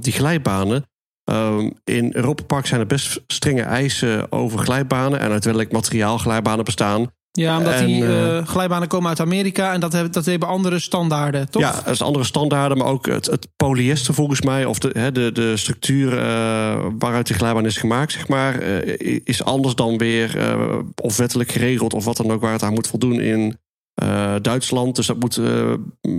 die 0.00 0.12
glijbanen. 0.12 0.90
Ehm, 1.24 1.70
in 1.84 2.10
Europa 2.14 2.42
Park 2.42 2.66
zijn 2.66 2.80
er 2.80 2.86
best 2.86 3.22
strenge 3.26 3.62
eisen 3.62 4.32
over 4.32 4.58
glijbanen 4.58 5.20
en 5.20 5.30
uit 5.30 5.44
welk 5.44 5.72
materiaal 5.72 6.18
glijbanen 6.18 6.64
bestaan. 6.64 7.10
Ja, 7.32 7.58
omdat 7.58 7.74
En, 7.74 7.86
die 7.86 8.06
eh, 8.06 8.46
glijbanen 8.46 8.88
komen 8.88 9.08
uit 9.08 9.20
Amerika 9.20 9.72
en 9.72 9.80
dat 9.80 9.92
hebben, 9.92 10.12
dat 10.12 10.24
hebben 10.24 10.48
andere 10.48 10.78
standaarden, 10.78 11.50
toch? 11.50 11.62
Ja, 11.62 11.72
dat 11.72 11.94
is 11.94 12.02
andere 12.02 12.24
standaarden, 12.24 12.78
maar 12.78 12.86
ook 12.86 13.06
het, 13.06 13.26
het 13.26 13.48
polyester 13.56 14.14
volgens 14.14 14.40
mij, 14.40 14.64
of 14.64 14.78
de, 14.78 14.90
hè, 14.92 15.12
de, 15.12 15.32
de 15.32 15.56
structuur 15.56 16.18
eh, 16.18 16.86
waaruit 16.98 17.26
die 17.26 17.36
glijbaan 17.36 17.66
is 17.66 17.76
gemaakt, 17.76 18.12
zeg 18.12 18.28
maar, 18.28 18.62
is 19.24 19.44
anders 19.44 19.74
dan 19.74 19.98
weer 19.98 20.56
of 21.02 21.16
wettelijk 21.16 21.52
geregeld 21.52 21.94
of 21.94 22.04
wat 22.04 22.16
dan 22.16 22.30
ook 22.30 22.40
waar 22.40 22.52
het 22.52 22.62
aan 22.62 22.74
moet 22.74 22.88
voldoen 22.88 23.20
in 23.20 23.56
Duitsland. 24.42 24.96
Dus 24.96 25.06
dat 25.06 25.20
moet, 25.20 25.40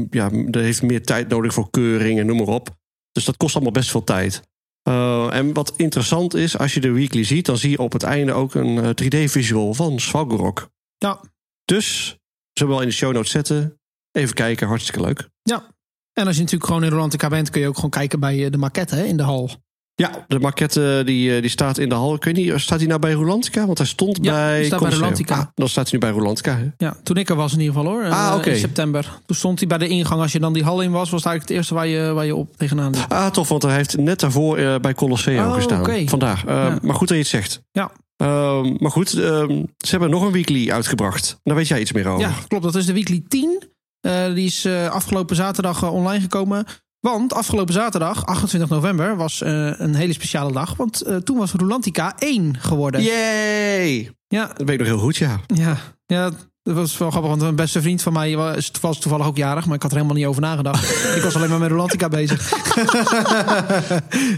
ja, 0.10 0.30
dat 0.30 0.62
heeft 0.62 0.82
meer 0.82 1.04
tijd 1.04 1.28
nodig 1.28 1.54
voor 1.54 1.70
keuring 1.70 2.20
en 2.20 2.26
noem 2.26 2.38
maar 2.38 2.48
op. 2.48 2.70
Dus 3.12 3.26
dat 3.26 3.38
kost 3.38 3.56
allemaal 3.56 3.74
best 3.74 3.92
veel 3.92 4.04
tijd. 4.04 4.42
Eh, 4.84 5.36
en 5.36 5.54
wat 5.54 5.74
interessant 5.78 6.34
is, 6.34 6.58
als 6.58 6.74
je 6.74 6.80
de 6.80 6.92
weekly 6.92 7.24
ziet, 7.24 7.46
dan 7.46 7.58
zie 7.58 7.70
je 7.70 7.78
op 7.78 7.94
het 7.94 8.04
einde 8.04 8.34
ook 8.34 8.54
een 8.54 8.78
eh, 8.78 8.90
3D-visual 8.90 9.74
van 9.74 10.00
Svalgorok. 10.00 10.70
Ja. 10.98 11.22
Dus, 11.66 12.18
zowel 12.54 12.82
in 12.82 12.88
de 12.88 12.94
show 12.94 13.14
notes 13.14 13.32
zetten, 13.32 13.80
even 14.12 14.36
kijken, 14.36 14.68
hartstikke 14.68 15.02
leuk. 15.02 15.30
Ja. 15.42 15.72
En 16.14 16.28
als 16.28 16.36
je 16.36 16.42
natuurlijk 16.42 16.70
gewoon 16.70 16.84
in 16.84 16.90
Rolantica 16.90 17.28
bent, 17.28 17.50
kun 17.50 17.62
je 17.62 17.68
ook 17.68 17.76
gewoon 17.76 17.90
kijken 17.90 18.20
bij 18.20 18.46
eh, 18.46 18.52
de 18.52 18.58
maquette 18.58 18.96
hè, 18.96 19.04
in 19.04 19.18
de 19.18 19.24
hal. 19.24 19.50
Ja, 19.96 20.26
de 20.28 20.40
maquette 20.40 21.02
die, 21.06 21.36
eh, 21.36 21.42
die 21.42 21.50
staat 21.50 21.78
in 21.78 21.90
de 21.90 21.96
hal. 21.96 22.14
Ik 22.16 22.24
weet 22.24 22.36
niet, 22.36 22.54
staat 22.56 22.80
hij 22.80 22.88
nou 22.88 23.00
bij 23.00 23.12
Rolantica? 23.14 23.66
Want 23.66 23.78
hij 23.78 23.88
stond 23.88 24.18
Ja, 24.22 24.32
bij 24.34 24.58
die 24.58 24.66
staat 24.66 24.70
bij 24.70 24.78
Colosseum. 24.80 25.02
Rolantica. 25.02 25.36
Ah, 25.40 25.46
dan 25.54 25.70
staat 25.70 25.90
hij 25.90 26.00
nu 26.00 26.00
bij 26.08 26.10
Rolantica. 26.18 26.58
Hè? 26.58 26.66
Ja, 26.86 26.96
toen 27.04 27.18
ik 27.18 27.30
er 27.30 27.36
was 27.36 27.54
in 27.54 27.60
ieder 27.60 27.76
geval 27.76 27.92
hoor. 27.92 28.04
Ah, 28.10 28.28
Eh, 28.30 28.36
oké. 28.38 28.50
In 28.50 28.58
september. 28.60 29.20
Toen 29.26 29.36
stond 29.36 29.60
hij 29.60 29.68
bij 29.68 29.78
de 29.78 29.88
ingang. 29.88 30.22
Als 30.22 30.32
je 30.32 30.40
dan 30.40 30.54
die 30.54 30.64
hal 30.64 30.82
in 30.82 30.92
was, 30.92 31.10
was 31.10 31.24
het 31.24 31.30
eigenlijk 31.30 31.48
het 31.48 31.58
eerste 31.58 31.74
waar 31.74 31.88
je, 31.88 32.14
waar 32.14 32.26
je 32.26 32.36
op 32.36 32.58
tegenaan 32.58 32.92
liep. 32.92 33.12
Ah, 33.12 33.28
tof, 33.28 33.50
want 33.50 33.62
hij 33.64 33.76
heeft 33.76 33.98
net 33.98 34.20
daarvoor 34.20 34.58
eh, 34.58 34.76
bij 34.80 34.94
Colosseo 34.94 35.46
Oh, 35.48 35.54
gestaan. 35.54 35.80
oké. 35.80 36.08
Vandaag. 36.08 36.46
Eh, 36.46 36.54
Ja. 36.56 36.80
Maar 36.82 36.96
goed 36.96 37.08
dat 37.08 37.18
je 37.18 37.24
het 37.24 37.32
zegt. 37.32 37.62
Ja. 37.72 37.92
Ehm, 38.18 38.76
maar 38.78 38.92
goed, 38.92 39.14
ehm, 39.14 39.50
ze 39.78 39.90
hebben 39.90 40.10
nog 40.10 40.22
een 40.24 40.32
weekly 40.32 40.72
uitgebracht. 40.72 41.40
Daar 41.44 41.56
weet 41.56 41.68
jij 41.68 41.80
iets 41.82 41.92
meer 41.92 42.08
over. 42.08 42.22
Ja, 42.22 42.34
klopt. 42.48 42.64
Dat 42.64 42.76
is 42.76 42.86
de 42.86 42.94
Weekly 42.94 43.24
10. 43.28 43.64
Eh, 44.02 44.34
die 44.34 44.46
is 44.46 44.66
eh, 44.66 44.90
afgelopen 44.90 45.36
zaterdag 45.36 45.84
eh, 45.84 45.94
online 45.94 46.22
gekomen. 46.22 46.66
Want 47.04 47.34
afgelopen 47.34 47.74
zaterdag, 47.74 48.26
28 48.26 48.70
november, 48.70 49.16
was 49.16 49.42
eh, 49.42 49.80
een 49.80 49.96
hele 49.96 50.14
speciale 50.14 50.52
dag. 50.52 50.76
Want 50.76 51.02
eh, 51.02 51.16
toen 51.16 51.38
was 51.38 51.52
Rolantica 51.52 52.14
1 52.18 52.58
geworden. 52.60 53.04
Yay! 53.04 54.12
Ja, 54.28 54.48
Dat 54.48 54.58
weet 54.58 54.70
ik 54.70 54.78
nog 54.78 54.88
heel 54.88 54.98
goed, 54.98 55.18
ja. 55.18 55.40
ja, 55.48 55.78
ja, 56.06 56.32
dat 56.64 56.76
was 56.76 56.98
wel 56.98 57.10
grappig. 57.10 57.30
Want 57.30 57.42
een 57.42 57.56
beste 57.56 57.82
vriend 57.82 58.02
van 58.02 58.14
mij 58.14 58.36
was, 58.36 58.72
was 58.82 59.00
toevallig 59.00 59.26
ook 59.28 59.38
jarig. 59.38 59.66
Maar 59.66 59.76
ik 59.76 59.82
had 59.82 59.92
er 59.92 59.98
helemaal 59.98 60.18
niet 60.18 60.28
over 60.28 60.42
nagedacht. 60.42 60.84
ik 61.18 61.22
was 61.24 61.36
alleen 61.36 61.50
maar 61.50 61.60
met 61.60 61.70
Rolantica 61.70 62.08
bezig. 62.08 62.52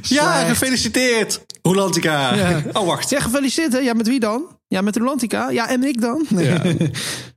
Ja, 0.02 0.44
gefeliciteerd! 0.44 1.46
Rolantica. 1.62 2.36
Ja. 2.36 2.62
Oh, 2.74 2.86
wacht. 2.86 3.08
Zeg, 3.08 3.24
gefeliciteerd. 3.24 3.74
Hè? 3.74 3.80
Ja, 3.80 3.94
met 3.94 4.08
wie 4.08 4.20
dan? 4.20 4.58
Ja, 4.68 4.82
met 4.82 4.96
Rolantica. 4.98 5.50
Ja, 5.50 5.70
en 5.70 5.84
ik 5.84 6.02
dan? 6.02 6.26
Nee, 6.30 6.46
Ja. 6.46 6.62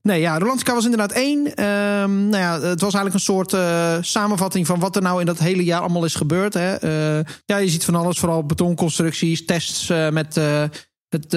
nee 0.03 0.21
ja, 0.21 0.39
Rolantica 0.39 0.75
was 0.75 0.85
inderdaad 0.85 1.13
één. 1.13 1.55
Ehm, 1.55 2.29
nou 2.29 2.37
ja, 2.43 2.53
het 2.61 2.81
was 2.81 2.95
eigenlijk 2.95 3.15
een 3.15 3.21
soort 3.35 3.53
eh, 3.53 3.97
samenvatting 4.01 4.67
van 4.67 4.81
wat 4.81 4.97
er 4.97 5.03
nou 5.03 5.21
in 5.21 5.27
dat 5.27 5.39
hele 5.39 5.65
jaar 5.65 5.81
allemaal 5.81 6.05
is 6.05 6.15
gebeurd. 6.15 6.55
Hè? 6.55 6.75
Eh, 6.75 7.25
ja, 7.45 7.57
je 7.57 7.69
ziet 7.69 7.85
van 7.85 7.95
alles, 7.95 8.19
vooral 8.19 8.45
betonconstructies, 8.47 9.45
tests 9.45 9.91
eh, 9.91 10.09
met 10.09 10.35
het... 11.09 11.37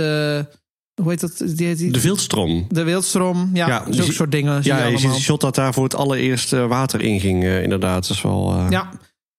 hoe 0.96 1.10
heet 1.10 1.20
dat? 1.20 1.38
Die, 1.38 1.76
die, 1.76 1.92
De 1.92 2.00
Vildstroom. 2.00 2.66
de 2.70 2.84
wildstroom. 2.84 3.50
Ja, 3.54 3.68
Ja, 3.68 3.86
zulke 3.90 4.14
soort 4.14 4.32
dingen. 4.32 4.64
zie 4.64 4.74
Ja, 4.74 4.86
je 4.86 4.98
ziet 4.98 5.10
een 5.14 5.20
shot 5.20 5.42
dat 5.42 5.56
daar 5.56 5.74
voor 5.74 5.84
het 5.84 5.96
allereerst 5.96 6.54
eh, 6.54 6.66
water 6.68 7.02
inging, 7.02 7.44
eh, 7.44 7.64
inderdaad. 7.64 8.08
Dat 8.08 8.18
is 8.18 8.22
wel... 8.22 8.52
eh, 8.54 8.66
Ja. 8.70 8.90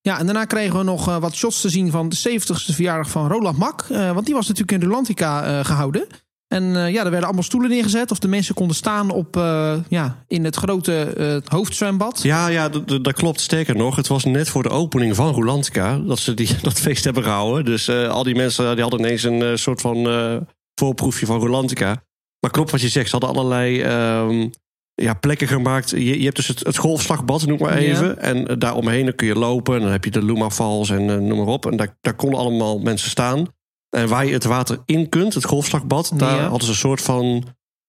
Ja, 0.01 0.19
en 0.19 0.25
daarna 0.25 0.45
kregen 0.45 0.77
we 0.77 0.83
nog 0.83 1.05
wat 1.19 1.35
shots 1.35 1.61
te 1.61 1.69
zien 1.69 1.91
van 1.91 2.09
de 2.09 2.15
70ste 2.15 2.73
verjaardag 2.75 3.09
van 3.09 3.27
Roland 3.27 3.57
Mak. 3.57 3.85
Want 3.87 4.25
die 4.25 4.33
was 4.35 4.47
natuurlijk 4.47 4.81
in 4.81 4.87
Rolantica 4.89 5.43
eh 5.59 5.65
gehouden. 5.65 6.07
En 6.47 6.63
ja, 6.63 6.97
er 7.03 7.09
werden 7.09 7.23
allemaal 7.23 7.43
stoelen 7.43 7.69
neergezet. 7.69 8.11
Of 8.11 8.19
de 8.19 8.27
mensen 8.27 8.55
konden 8.55 8.75
staan 8.75 9.09
op, 9.09 9.35
ja, 9.87 10.23
in 10.27 10.43
het 10.45 10.55
grote 10.55 11.41
hoofdzwembad. 11.45 12.23
Ja, 12.23 12.47
ja, 12.47 12.69
dat 13.01 13.13
klopt. 13.13 13.41
Sterker 13.41 13.75
nog, 13.75 13.95
het 13.95 14.07
was 14.07 14.23
net 14.23 14.49
voor 14.49 14.63
de 14.63 14.69
opening 14.69 15.15
van 15.15 15.33
Rolantica 15.33 15.97
dat 15.97 16.19
ze 16.19 16.33
die, 16.33 16.49
dat 16.61 16.79
feest 16.79 17.03
hebben 17.03 17.23
gehouden. 17.23 17.65
Dus 17.65 17.89
al 17.89 18.23
die 18.23 18.35
mensen 18.35 18.71
die 18.73 18.81
hadden 18.81 18.99
ineens 18.99 19.23
een 19.23 19.57
soort 19.59 19.81
van 19.81 19.97
voorproefje 20.83 21.25
van 21.25 21.39
Rolantica. 21.39 22.03
Maar 22.39 22.51
klopt 22.51 22.71
wat 22.71 22.81
je 22.81 22.89
zegt, 22.89 23.09
ze 23.09 23.17
hadden 23.17 23.29
allerlei 23.41 23.81
ehm, 23.81 24.49
ja, 24.93 25.13
plekken 25.13 25.47
gemaakt. 25.47 25.89
Je, 25.89 26.17
je 26.17 26.23
hebt 26.23 26.35
dus 26.35 26.47
het, 26.47 26.59
het 26.59 26.77
golfslagbad, 26.77 27.45
noem 27.45 27.57
maar 27.59 27.81
Ja. 27.81 27.89
even. 27.91 28.19
En 28.19 28.47
eh, 28.47 28.55
daar 28.59 28.75
omheen 28.75 29.15
kun 29.15 29.27
je 29.27 29.35
lopen. 29.35 29.75
En 29.75 29.81
dan 29.81 29.91
heb 29.91 30.03
je 30.05 30.11
de 30.11 30.23
Luma 30.23 30.49
Falls 30.49 30.89
en 30.89 31.09
eh, 31.09 31.17
noem 31.17 31.37
maar 31.37 31.47
op. 31.47 31.65
En 31.71 31.77
daar, 31.77 31.97
daar 32.01 32.13
konden 32.15 32.39
allemaal 32.39 32.79
mensen 32.79 33.09
staan. 33.09 33.47
En 33.89 34.07
waar 34.07 34.25
je 34.25 34.33
het 34.33 34.43
water 34.43 34.77
in 34.85 35.09
kunt, 35.09 35.33
het 35.33 35.45
golfslagbad, 35.45 36.11
daar 36.15 36.35
Ja. 36.35 36.41
hadden 36.41 36.63
ze 36.63 36.69
een 36.69 36.75
soort 36.77 37.01
van, 37.01 37.25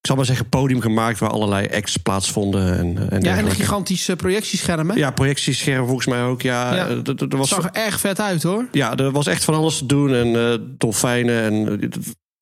ik 0.01 0.07
zal 0.07 0.17
maar 0.17 0.25
zeggen, 0.25 0.49
podium 0.49 0.81
gemaakt 0.81 1.19
waar 1.19 1.31
allerlei 1.31 1.69
acts 1.73 1.97
plaatsvonden. 1.97 2.79
En, 2.79 3.11
en 3.11 3.21
Ja, 3.21 3.37
en 3.37 3.45
een 3.45 3.51
gigantisch 3.51 4.09
eh, 4.09 4.17
projectiescherm. 4.17 4.91
Hè? 4.91 4.97
Ja, 4.97 5.11
projectiescherm 5.11 5.85
volgens 5.87 6.07
mij 6.07 6.23
ook. 6.23 6.43
Ja, 6.43 6.75
Ja. 6.75 6.87
Eh, 6.89 6.97
er 7.31 7.37
was, 7.37 7.49
zag 7.49 7.65
er 7.65 7.71
erg 7.83 8.01
vet 8.01 8.21
uit 8.21 8.43
hoor. 8.43 8.69
ja, 8.73 8.97
er 8.97 9.11
was 9.11 9.27
echt 9.27 9.45
van 9.45 9.55
alles 9.55 9.79
te 9.79 9.87
doen. 9.87 10.15
En 10.15 10.37
eh, 10.53 10.59
dolfijnen 10.79 11.43
en 11.43 11.81
eh, 11.81 11.89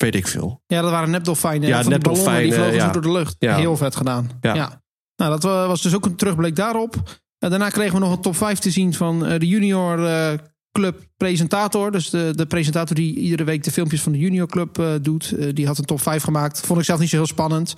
weet 0.03 0.15
ik 0.15 0.27
veel. 0.27 0.62
Ja, 0.67 0.81
dat 0.81 0.91
waren 0.91 1.11
nepdolfijnen. 1.11 1.69
Ja, 1.69 1.83
van 1.83 1.91
die 1.93 2.01
ballonnen, 2.01 2.25
Die 2.27 2.35
nepdolfijnen, 2.51 2.71
vlogen 2.73 2.87
zo 2.95 3.01
door 3.01 3.12
de 3.12 3.19
lucht. 3.19 3.37
Ja. 3.38 3.57
Heel 3.57 3.77
vet 3.77 3.97
gedaan. 3.97 4.31
Ja. 4.41 4.55
Ja. 4.55 4.83
Nou, 5.17 5.31
dat 5.31 5.43
wa- 5.43 5.67
was 5.67 5.83
dus 5.83 5.95
ook 5.95 6.05
een 6.05 6.17
terugblik 6.17 6.57
daarop. 6.57 6.95
En 7.38 7.51
daarna 7.51 7.69
kregen 7.69 7.95
we 7.95 8.01
nog 8.01 8.12
een 8.12 8.21
top 8.21 8.37
5 8.37 8.59
te 8.59 8.71
zien 8.71 8.95
van 8.95 9.27
eh, 9.27 9.38
de 9.38 9.47
junior 9.47 10.07
eh, 10.07 10.33
Club 10.73 11.01
presentator. 11.17 11.91
Dus 11.93 12.11
de, 12.11 12.33
de 12.37 12.47
presentator 12.47 12.97
die 12.97 13.15
iedere 13.15 13.45
week 13.45 13.62
de 13.65 13.71
filmpjes 13.71 14.03
van 14.03 14.12
de 14.12 14.19
Junior 14.19 14.47
Club 14.47 14.79
uh, 14.79 14.87
doet. 15.03 15.57
Die 15.57 15.67
had 15.67 15.79
een 15.79 15.85
top 15.85 16.01
5 16.01 16.23
gemaakt. 16.23 16.61
Vond 16.61 16.79
ik 16.79 16.85
zelf 16.85 17.01
niet 17.01 17.09
zo 17.09 17.17
heel 17.17 17.27
spannend. 17.27 17.75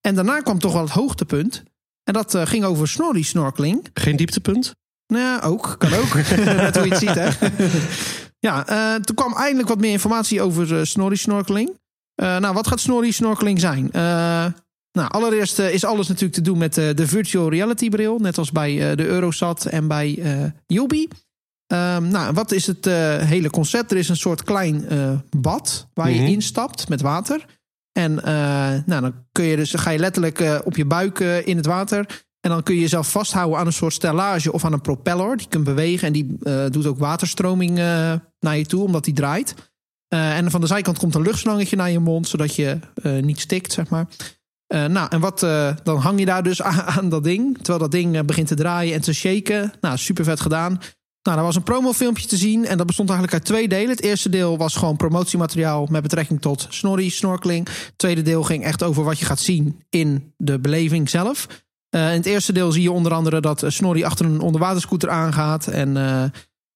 En 0.00 0.14
daarna 0.14 0.40
kwam 0.40 0.58
toch 0.58 0.72
wel 0.72 0.82
het 0.82 0.90
hoogtepunt. 0.90 1.62
En 2.04 2.12
dat 2.12 2.38
ging 2.44 2.64
over 2.64 2.88
snorri 2.88 3.22
snorkeling. 3.22 3.86
Geen 3.94 4.16
dieptepunt? 4.16 4.74
Nou 5.06 5.22
ja, 5.24 5.40
ook. 5.44 5.74
Kan 5.78 5.92
ook. 5.94 6.14
Net 6.44 6.76
hoe 6.76 6.84
je 6.86 6.90
het 6.94 6.98
ziet, 6.98 7.14
hè. 7.14 7.28
ja, 8.40 8.64
toen 9.00 9.16
kwam 9.16 9.34
eindelijk 9.34 9.68
wat 9.68 9.80
meer 9.80 9.92
informatie 9.92 10.42
over 10.42 10.86
snorri 10.86 11.16
snorkeling. 11.16 11.70
nou, 12.14 12.54
wat 12.54 12.66
gaat 12.66 12.80
snorri 12.80 13.12
snorkeling 13.12 13.60
zijn? 13.60 13.90
Nou, 14.92 15.10
allereerst 15.10 15.58
uh, 15.58 15.72
is 15.72 15.84
alles 15.84 16.08
natuurlijk 16.08 16.34
te 16.34 16.40
doen 16.40 16.58
met 16.58 16.76
uh, 16.76 16.94
de 16.94 17.06
virtual 17.06 17.50
reality 17.50 17.88
bril. 17.88 18.18
Net 18.18 18.38
als 18.38 18.52
bij 18.52 18.90
uh, 18.90 18.96
de 18.96 19.06
Eurosat 19.06 19.64
en 19.64 19.88
bij 19.88 20.16
uh, 20.18 20.44
Yobi. 20.66 21.08
Um, 21.72 22.08
nou, 22.08 22.32
wat 22.32 22.52
is 22.52 22.66
het 22.66 22.84
hele 23.24 23.50
concept? 23.50 23.90
Er 23.90 23.96
is 23.96 24.08
een 24.08 24.16
soort 24.16 24.42
klein 24.42 24.84
bad 25.36 25.88
waar 25.94 26.08
mm 26.08 26.14
-hmm. 26.14 26.24
je 26.24 26.32
instapt 26.32 26.88
met 26.88 27.00
water. 27.00 27.46
En 27.92 28.14
nou, 28.86 29.00
dan 29.00 29.14
kun 29.32 29.44
je 29.44 29.56
dus, 29.56 29.74
ga 29.74 29.90
je 29.90 29.98
letterlijk 29.98 30.60
op 30.64 30.76
je 30.76 30.84
buik 30.84 31.18
in 31.20 31.56
het 31.56 31.66
water. 31.66 32.24
En 32.40 32.50
dan 32.50 32.62
kun 32.62 32.74
je 32.74 32.80
jezelf 32.80 33.10
vasthouden 33.10 33.58
aan 33.58 33.66
een 33.66 33.72
soort 33.72 33.92
stellage 33.92 34.52
of 34.52 34.64
aan 34.64 34.72
een 34.72 34.80
propeller. 34.80 35.36
Die 35.36 35.48
kunt 35.48 35.64
bewegen 35.64 36.06
en 36.06 36.12
die 36.12 36.38
doet 36.70 36.86
ook 36.86 36.98
waterstroming 36.98 37.74
naar 38.40 38.56
je 38.56 38.66
toe, 38.66 38.84
omdat 38.84 39.04
die 39.04 39.14
draait. 39.14 39.54
en 40.08 40.50
van 40.50 40.60
de 40.60 40.66
zijkant 40.66 40.98
komt 40.98 41.14
een 41.14 41.22
luchtslangetje 41.22 41.76
naar 41.76 41.90
je 41.90 41.98
mond, 41.98 42.28
zodat 42.28 42.54
je 42.54 42.78
niet 43.20 43.40
stikt, 43.40 43.72
zeg 43.72 43.88
maar. 43.88 44.06
Nou, 44.66 45.06
en 45.08 45.20
wat, 45.20 45.40
dan 45.82 45.98
hang 45.98 46.18
je 46.18 46.24
daar 46.24 46.42
dus 46.42 46.62
aan, 46.96 47.08
dat 47.08 47.24
ding. 47.24 47.56
Terwijl 47.56 47.78
dat 47.78 47.90
ding 47.90 48.24
begint 48.24 48.48
te 48.48 48.54
draaien 48.54 48.94
en 48.94 49.00
te 49.00 49.12
shaken. 49.14 49.72
Nou, 49.80 49.98
super 49.98 50.24
vet 50.24 50.40
gedaan. 50.40 50.80
Nou, 51.22 51.38
er 51.38 51.44
was 51.44 51.56
een 51.56 51.62
promofilmpje 51.62 52.26
te 52.26 52.36
zien. 52.36 52.66
En 52.66 52.76
dat 52.76 52.86
bestond 52.86 53.10
eigenlijk 53.10 53.38
uit 53.38 53.48
twee 53.48 53.68
delen. 53.68 53.88
Het 53.88 54.02
eerste 54.02 54.28
deel 54.28 54.58
was 54.58 54.76
gewoon 54.76 54.96
promotiemateriaal 54.96 55.86
met 55.90 56.02
betrekking 56.02 56.40
tot 56.40 56.66
snorri, 56.68 57.10
snorkeling. 57.10 57.68
Het 57.68 57.92
tweede 57.96 58.22
deel 58.22 58.42
ging 58.42 58.64
echt 58.64 58.82
over 58.82 59.04
wat 59.04 59.18
je 59.18 59.24
gaat 59.24 59.40
zien 59.40 59.80
in 59.88 60.34
de 60.36 60.58
beleving 60.58 61.10
zelf. 61.10 61.46
In 61.90 61.98
het 61.98 62.26
eerste 62.26 62.52
deel 62.52 62.72
zie 62.72 62.82
je 62.82 62.92
onder 62.92 63.12
andere 63.12 63.40
dat 63.40 63.64
Snorri 63.66 64.04
achter 64.04 64.26
een 64.26 64.40
onderwaterscooter 64.40 65.10
aangaat. 65.10 65.66
En, 65.66 65.96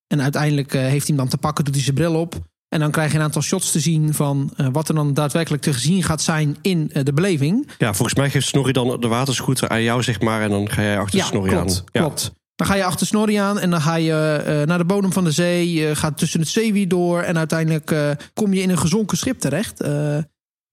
en 0.06 0.22
uiteindelijk 0.22 0.72
heeft 0.72 0.90
hij 0.90 1.02
hem 1.06 1.16
dan 1.16 1.28
te 1.28 1.38
pakken, 1.38 1.64
doet 1.64 1.74
hij 1.74 1.82
zijn 1.82 1.96
bril 1.96 2.14
op. 2.14 2.42
En 2.74 2.80
dan 2.80 2.90
krijg 2.90 3.10
je 3.10 3.18
een 3.18 3.24
aantal 3.24 3.42
shots 3.42 3.72
te 3.72 3.80
zien 3.80 4.14
van 4.14 4.52
uh, 4.56 4.66
wat 4.72 4.88
er 4.88 4.94
dan 4.94 5.14
daadwerkelijk 5.14 5.62
te 5.62 5.72
zien 5.72 6.02
gaat 6.02 6.22
zijn 6.22 6.56
in 6.62 6.90
uh, 6.92 7.02
de 7.04 7.12
beleving. 7.12 7.68
Ja, 7.78 7.94
volgens 7.94 8.18
mij 8.18 8.30
geeft 8.30 8.46
Snorri 8.46 8.72
dan 8.72 9.00
de 9.00 9.08
waterscooter 9.08 9.68
aan 9.68 9.82
jou, 9.82 10.02
zeg 10.02 10.20
maar. 10.20 10.42
En 10.42 10.50
dan 10.50 10.70
ga 10.70 10.82
jij 10.82 10.98
achter 10.98 11.18
ja, 11.18 11.24
Snorri 11.24 11.50
klopt, 11.50 11.70
aan. 11.70 11.84
Ja, 11.92 12.00
klopt. 12.00 12.32
Dan 12.54 12.66
ga 12.66 12.74
je 12.74 12.84
achter 12.84 13.06
Snorri 13.06 13.34
aan 13.34 13.58
en 13.58 13.70
dan 13.70 13.80
ga 13.80 13.94
je 13.94 14.44
uh, 14.46 14.66
naar 14.66 14.78
de 14.78 14.84
bodem 14.84 15.12
van 15.12 15.24
de 15.24 15.30
zee. 15.30 15.72
Je 15.72 15.96
gaat 15.96 16.18
tussen 16.18 16.40
het 16.40 16.48
zeewier 16.48 16.88
door. 16.88 17.20
En 17.20 17.38
uiteindelijk 17.38 18.16
kom 18.32 18.54
je 18.54 18.62
in 18.62 18.70
een 18.70 18.78
gezonken 18.78 19.16
schip 19.16 19.38
terecht. 19.38 19.84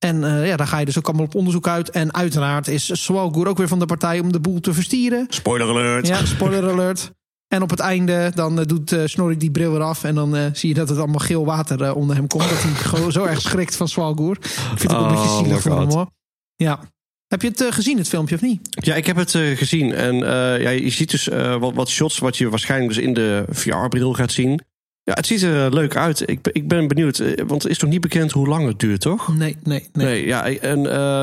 En 0.02 0.46
ja, 0.46 0.56
daar 0.56 0.66
ga 0.66 0.78
je 0.78 0.84
dus 0.84 0.98
ook 0.98 1.06
allemaal 1.06 1.24
op 1.24 1.34
onderzoek 1.34 1.68
uit. 1.68 1.90
En 1.90 2.14
uiteraard 2.14 2.68
is 2.68 3.04
Swalgoer 3.04 3.48
ook 3.48 3.58
weer 3.58 3.68
van 3.68 3.78
de 3.78 3.86
partij 3.86 4.20
om 4.20 4.32
de 4.32 4.40
boel 4.40 4.60
te 4.60 4.74
verstieren. 4.74 5.26
Spoiler 5.28 5.68
alert. 5.68 6.06
Ja, 6.06 6.24
spoiler 6.34 6.70
alert. 6.70 7.12
En 7.52 7.62
op 7.62 7.70
het 7.70 7.80
einde 7.80 8.32
dan 8.34 8.58
uh, 8.58 8.64
doet 8.66 8.92
uh, 8.92 9.02
Snorri 9.04 9.36
die 9.36 9.50
bril 9.50 9.72
weer 9.72 9.82
af. 9.82 10.04
En 10.04 10.14
dan 10.14 10.36
uh, 10.36 10.46
zie 10.52 10.68
je 10.68 10.74
dat 10.74 10.88
het 10.88 10.98
allemaal 10.98 11.18
geel 11.18 11.44
water 11.44 11.94
onder 11.94 12.16
hem 12.16 12.26
komt. 12.26 12.48
Dat 12.48 12.62
hij 12.62 12.72
gewoon 12.92 13.12
zo 13.12 13.24
erg 13.24 13.40
schrikt 13.40 13.76
van 13.76 13.88
Swalgoer. 13.88 14.36
Ik 14.36 14.78
vind 14.78 14.82
het 14.82 14.92
ook 14.92 15.00
een 15.00 15.08
beetje 15.08 15.28
Oh, 15.28 15.38
zielig 15.38 15.60
voor 15.60 15.78
hem 15.78 15.90
hoor. 15.90 16.10
Ja. 16.56 16.80
Heb 17.26 17.42
je 17.42 17.48
het 17.48 17.74
gezien, 17.74 17.98
het 17.98 18.08
filmpje, 18.08 18.34
of 18.34 18.40
niet? 18.40 18.60
Ja, 18.84 18.94
ik 18.94 19.06
heb 19.06 19.16
het 19.16 19.30
gezien. 19.30 19.94
En 19.94 20.16
ja, 20.60 20.68
je 20.68 20.90
ziet 20.90 21.10
dus 21.10 21.26
wat, 21.58 21.74
wat 21.74 21.88
shots 21.88 22.18
wat 22.18 22.36
je 22.36 22.48
waarschijnlijk 22.48 22.94
dus 22.94 23.04
in 23.04 23.14
de 23.14 23.44
VR-bril 23.50 24.12
gaat 24.12 24.32
zien. 24.32 24.60
Ja, 25.04 25.12
het 25.14 25.26
ziet 25.26 25.42
er 25.42 25.74
leuk 25.74 25.96
uit. 25.96 26.28
Ik, 26.28 26.48
ik 26.52 26.68
ben 26.68 26.88
benieuwd, 26.88 27.44
want 27.46 27.62
het 27.62 27.72
is 27.72 27.78
nog 27.78 27.90
niet 27.90 28.00
bekend 28.00 28.32
hoe 28.32 28.48
lang 28.48 28.66
het 28.66 28.78
duurt, 28.78 29.00
toch? 29.00 29.36
Nee, 29.36 29.56
nee, 29.62 29.88
nee. 29.92 30.06
nee 30.06 30.26
ja, 30.26 30.46
en 30.46 30.82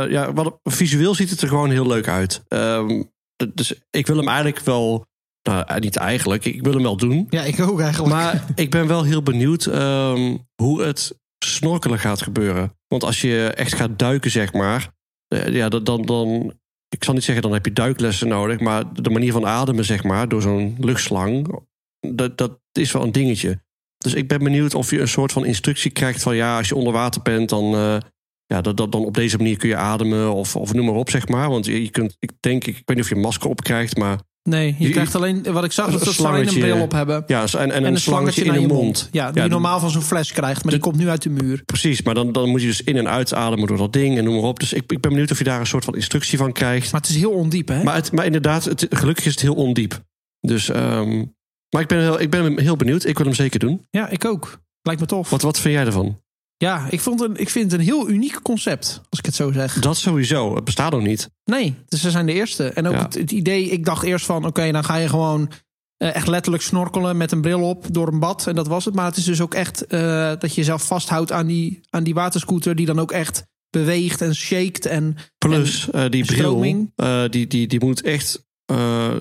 ja, 0.09 0.33
wat, 0.33 0.59
visueel 0.63 1.15
ziet 1.15 1.29
het 1.29 1.41
er 1.41 1.47
gewoon 1.47 1.69
heel 1.69 1.87
leuk 1.87 2.07
uit. 2.07 2.43
Um, 2.47 3.11
dus 3.53 3.73
ik 3.89 4.07
wil 4.07 4.17
hem 4.17 4.27
eigenlijk 4.27 4.59
wel 4.59 5.07
nou, 5.43 5.79
niet 5.79 5.95
eigenlijk. 5.95 6.45
Ik 6.45 6.63
wil 6.63 6.73
hem 6.73 6.81
wel 6.81 6.97
doen. 6.97 7.27
Ja, 7.29 7.43
ik 7.43 7.59
ook 7.59 7.79
eigenlijk. 7.79 8.13
Maar 8.13 8.45
ik 8.55 8.69
ben 8.69 8.87
wel 8.87 9.03
heel 9.03 9.23
benieuwd 9.23 9.65
um, 9.65 10.47
hoe 10.55 10.81
het 10.81 11.17
snorkelen 11.45 11.99
gaat 11.99 12.21
gebeuren. 12.21 12.73
Want 12.87 13.03
als 13.03 13.21
je 13.21 13.53
echt 13.55 13.73
gaat 13.73 13.99
duiken, 13.99 14.31
zeg 14.31 14.53
maar. 14.53 14.91
Ja, 15.27 15.69
dan, 15.69 16.01
dan. 16.01 16.53
Ik 16.89 17.03
zal 17.03 17.13
niet 17.13 17.23
zeggen, 17.23 17.43
dan 17.43 17.53
heb 17.53 17.65
je 17.65 17.73
duiklessen 17.73 18.27
nodig. 18.27 18.59
Maar 18.59 18.93
de 18.93 19.09
manier 19.09 19.31
van 19.31 19.45
ademen, 19.45 19.85
zeg 19.85 20.03
maar, 20.03 20.27
door 20.27 20.41
zo'n 20.41 20.75
luchtslang. 20.79 21.59
Dat, 21.99 22.37
dat 22.37 22.59
is 22.71 22.91
wel 22.91 23.03
een 23.03 23.11
dingetje. 23.11 23.61
Dus 24.03 24.13
ik 24.13 24.27
ben 24.27 24.39
benieuwd 24.43 24.73
of 24.75 24.91
je 24.91 24.99
een 24.99 25.07
soort 25.07 25.31
van 25.31 25.45
instructie 25.45 25.91
krijgt 25.91 26.21
van 26.23 26.35
ja, 26.35 26.57
als 26.57 26.67
je 26.67 26.75
onder 26.75 26.93
water 26.93 27.21
bent, 27.21 27.49
dan. 27.49 27.75
Uh, 27.75 27.97
ja, 28.45 28.61
dat, 28.61 28.77
dat, 28.77 28.91
dan 28.91 29.05
op 29.05 29.13
deze 29.13 29.37
manier 29.37 29.57
kun 29.57 29.69
je 29.69 29.75
ademen 29.75 30.33
of, 30.33 30.55
of 30.55 30.73
noem 30.73 30.85
maar 30.85 30.95
op, 30.95 31.09
zeg 31.09 31.27
maar. 31.27 31.49
Want 31.49 31.65
je, 31.65 31.81
je 31.83 31.89
kunt, 31.89 32.15
ik 32.19 32.31
denk, 32.39 32.65
ik 32.65 32.73
weet 32.73 32.95
niet 32.95 32.99
of 32.99 33.09
je 33.09 33.15
een 33.15 33.21
masker 33.21 33.49
op 33.49 33.63
krijgt, 33.63 33.97
maar 33.97 34.19
Nee, 34.43 34.75
je, 34.79 34.89
krijgt 34.89 35.15
alleen, 35.15 35.43
wat 35.51 35.63
ik 35.63 35.71
zag, 35.71 35.91
dat 35.91 36.13
ze 36.13 36.27
alleen 36.27 36.47
een 36.47 36.59
bril 36.59 36.81
op 36.81 36.91
hebben. 36.91 37.23
Ja, 37.27 37.41
en, 37.43 37.59
en, 37.59 37.71
en 37.71 37.83
een, 37.83 37.93
een 37.93 37.99
slangetje, 37.99 38.43
in 38.43 38.53
je 38.53 38.59
mond. 38.59 38.71
mond. 38.71 39.09
Ja, 39.11 39.27
die 39.27 39.37
ja, 39.37 39.43
je 39.43 39.49
normaal 39.49 39.79
van 39.79 39.89
zo'n 39.89 40.01
fles 40.01 40.31
krijgt, 40.31 40.63
maar 40.63 40.73
die 40.73 40.81
komt 40.81 40.97
nu 40.97 41.09
uit 41.09 41.21
de 41.21 41.29
muur. 41.29 41.61
Precies, 41.65 42.01
maar 42.01 42.13
dan, 42.13 42.31
dan 42.31 42.49
moet 42.49 42.61
je 42.61 42.67
dus 42.67 42.83
in- 42.83 42.97
en 42.97 43.07
uitademen 43.09 43.67
door 43.67 43.77
dat 43.77 43.93
ding 43.93 44.17
en 44.17 44.23
noem 44.23 44.33
maar 44.33 44.43
op. 44.43 44.59
Dus 44.59 44.73
ik, 44.73 44.91
ik 44.91 44.99
ben 44.99 45.11
benieuwd 45.11 45.31
of 45.31 45.37
je 45.37 45.43
daar 45.43 45.59
een 45.59 45.67
soort 45.67 45.85
van 45.85 45.95
instructie 45.95 46.37
van 46.37 46.51
krijgt. 46.51 46.91
Maar 46.91 47.01
het 47.01 47.09
is 47.09 47.15
heel 47.15 47.31
ondiep, 47.31 47.67
hè? 47.67 47.83
Maar, 47.83 47.95
het, 47.95 48.11
maar 48.11 48.25
inderdaad, 48.25 48.63
het, 48.63 48.85
gelukkig 48.89 49.25
is 49.25 49.31
het 49.31 49.41
heel 49.41 49.55
ondiep. 49.55 50.01
Dus, 50.39 50.67
um, 50.67 51.35
maar 51.69 51.81
ik 51.81 51.87
ben, 51.87 51.99
heel, 51.99 52.19
ik 52.19 52.29
ben 52.29 52.59
heel 52.59 52.75
benieuwd. 52.75 53.05
Ik 53.05 53.17
wil 53.17 53.25
hem 53.25 53.35
zeker 53.35 53.59
doen. 53.59 53.85
Ja, 53.89 54.09
ik 54.09 54.25
ook. 54.25 54.59
Lijkt 54.81 55.01
me 55.01 55.07
tof. 55.07 55.29
Wat, 55.29 55.41
wat 55.41 55.59
vind 55.59 55.73
jij 55.73 55.85
ervan? 55.85 56.21
Ja, 56.57 56.87
ik, 56.89 56.99
vond 56.99 57.21
een, 57.21 57.35
ik 57.35 57.49
vind 57.49 57.71
het 57.71 57.79
een 57.79 57.85
heel 57.85 58.09
uniek 58.09 58.41
concept, 58.41 59.01
als 59.09 59.19
ik 59.19 59.25
het 59.25 59.35
zo 59.35 59.51
zeg. 59.51 59.79
Dat 59.79 59.97
sowieso. 59.97 60.55
Het 60.55 60.63
bestaat 60.63 60.93
ook 60.93 61.01
niet. 61.01 61.29
Nee, 61.45 61.75
dus 61.87 62.01
ze 62.01 62.11
zijn 62.11 62.25
de 62.25 62.33
eerste. 62.33 62.69
En 62.69 62.87
ook 62.87 62.93
ja. 62.93 63.01
het, 63.01 63.13
het, 63.13 63.31
idee, 63.31 63.69
ik 63.69 63.85
dacht 63.85 64.03
eerst 64.03 64.25
van, 64.25 64.37
oké, 64.37 64.47
okay, 64.47 64.71
dan 64.71 64.83
ga 64.83 64.95
je 64.95 65.09
gewoon 65.09 65.51
uh, 65.97 66.15
echt 66.15 66.27
letterlijk 66.27 66.63
snorkelen 66.63 67.17
met 67.17 67.31
een 67.31 67.41
bril 67.41 67.61
op 67.61 67.85
door 67.93 68.07
een 68.07 68.19
bad. 68.19 68.47
En 68.47 68.55
dat 68.55 68.67
was 68.67 68.85
het. 68.85 68.95
Maar 68.95 69.05
het 69.05 69.17
is 69.17 69.23
dus 69.23 69.41
ook 69.41 69.53
echt 69.53 69.83
uh, 69.93 69.99
dat 70.39 70.49
je 70.49 70.55
jezelf 70.55 70.85
vasthoudt 70.85 71.31
aan 71.31 71.47
die, 71.47 71.81
aan 71.89 72.03
die 72.03 72.13
waterscooter, 72.13 72.75
die 72.75 72.85
dan 72.85 72.99
ook 72.99 73.11
echt 73.11 73.43
beweegt 73.69 74.21
en 74.21 74.35
shakt. 74.35 74.85
En, 74.85 75.15
Plus, 75.37 75.89
en, 75.89 76.03
uh, 76.03 76.09
die 76.09 76.25
bril, 76.25 76.61
die, 77.29 77.47
die, 77.47 77.67
die 77.67 77.85
moet 77.85 78.01
echt 78.01 78.47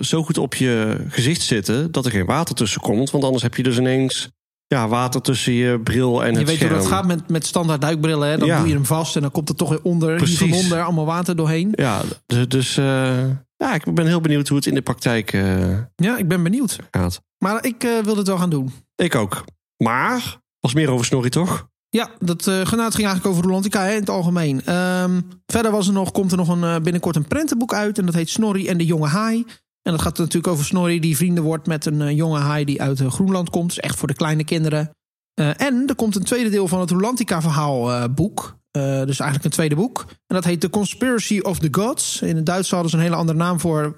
zo 0.01 0.23
goed 0.23 0.37
op 0.37 0.55
je 0.55 1.05
gezicht 1.09 1.41
zitten 1.41 1.91
dat 1.91 2.05
er 2.05 2.11
geen 2.11 2.25
water 2.25 2.55
tussen 2.55 2.81
komt. 2.81 3.09
Want 3.11 3.23
anders 3.23 3.43
heb 3.43 3.55
je 3.55 3.63
dus 3.63 3.77
ineens 3.77 4.29
ja, 4.67 4.87
water 4.87 5.21
tussen 5.21 5.53
je 5.53 5.79
bril 5.79 6.23
en 6.23 6.31
je 6.31 6.37
het 6.37 6.47
weet 6.47 6.55
scherm. 6.55 6.71
hoe 6.71 6.79
dat 6.81 6.91
gaat 6.91 7.05
met, 7.05 7.29
met 7.29 7.45
standaard 7.45 7.81
duikbrillen. 7.81 8.29
Hè? 8.29 8.37
Dan 8.37 8.47
Ja. 8.47 8.57
doe 8.59 8.67
je 8.67 8.73
hem 8.73 8.85
vast 8.85 9.15
en 9.15 9.21
dan 9.21 9.31
komt 9.31 9.49
er 9.49 9.55
toch 9.55 9.69
weer 9.69 9.81
onder, 9.83 10.15
Precies. 10.15 10.39
hier 10.39 10.49
van 10.49 10.57
onder, 10.57 10.83
allemaal 10.83 11.05
water 11.05 11.35
doorheen. 11.35 11.69
Ja, 11.71 12.01
dus, 12.25 12.47
dus 12.47 12.77
eh, 12.77 13.23
ja, 13.57 13.73
ik 13.73 13.93
ben 13.93 14.05
heel 14.07 14.21
benieuwd 14.21 14.47
hoe 14.47 14.57
het 14.57 14.65
in 14.67 14.73
de 14.73 14.81
praktijk 14.81 15.33
eh, 15.33 15.77
Ja, 15.95 16.17
ik 16.17 16.27
ben 16.27 16.43
benieuwd. 16.43 16.77
gaat. 16.91 17.21
Maar 17.37 17.65
ik 17.65 17.83
eh, 17.83 17.99
wil 18.03 18.17
het 18.17 18.27
wel 18.27 18.37
gaan 18.37 18.49
doen. 18.49 18.71
Ik 18.95 19.15
ook. 19.15 19.43
Maar, 19.77 20.37
was 20.59 20.73
meer 20.73 20.89
over 20.91 21.05
Snorri 21.05 21.29
toch? 21.29 21.67
Ja, 21.89 22.09
dat 22.19 22.47
uh, 22.47 22.57
het 22.57 22.67
ging 22.69 22.81
eigenlijk 22.81 23.25
over 23.25 23.43
Rolantica 23.43 23.83
hè, 23.83 23.93
in 23.93 23.99
het 23.99 24.09
algemeen. 24.09 24.65
Ehm, 24.65 25.21
verder 25.45 25.71
was 25.71 25.87
er 25.87 25.93
nog, 25.93 26.11
komt 26.11 26.31
er 26.31 26.37
nog 26.37 26.47
een, 26.47 26.61
uh, 26.61 26.77
binnenkort 26.79 27.15
een 27.15 27.27
prentenboek 27.27 27.73
uit. 27.73 27.97
En 27.97 28.05
dat 28.05 28.15
heet 28.15 28.29
Snorri 28.29 28.67
en 28.67 28.77
de 28.77 28.85
jonge 28.85 29.07
haai. 29.07 29.45
En 29.81 29.91
dat 29.91 30.01
gaat 30.01 30.17
natuurlijk 30.17 30.53
over 30.53 30.65
Snorri 30.65 30.99
die 30.99 31.17
vrienden 31.17 31.43
wordt 31.43 31.67
met 31.67 31.85
een 31.85 32.01
uh, 32.01 32.11
jonge 32.11 32.39
haai 32.39 32.65
die 32.65 32.81
uit 32.81 32.99
Groenland 32.99 33.49
komt. 33.49 33.67
Dus 33.67 33.79
echt 33.79 33.95
voor 33.95 34.07
de 34.07 34.13
kleine 34.13 34.43
kinderen. 34.43 34.91
En 35.33 35.83
er 35.87 35.95
komt 35.95 36.15
een 36.15 36.23
tweede 36.23 36.49
deel 36.49 36.67
van 36.67 36.79
het 36.79 36.89
Rolantica 36.89 37.41
verhaal 37.41 38.09
boek. 38.09 38.57
Uh, 38.77 38.83
dus 38.83 39.19
eigenlijk 39.19 39.43
een 39.43 39.49
tweede 39.49 39.75
boek. 39.75 40.05
En 40.09 40.35
dat 40.35 40.43
heet 40.43 40.59
The 40.59 40.69
Conspiracy 40.69 41.39
of 41.39 41.59
the 41.59 41.67
Gods. 41.71 42.21
In 42.21 42.35
het 42.35 42.45
Duits 42.45 42.71
hadden 42.71 42.89
ze 42.89 42.97
een 42.97 43.03
hele 43.03 43.15
andere 43.15 43.37
naam 43.37 43.59
voor. 43.59 43.97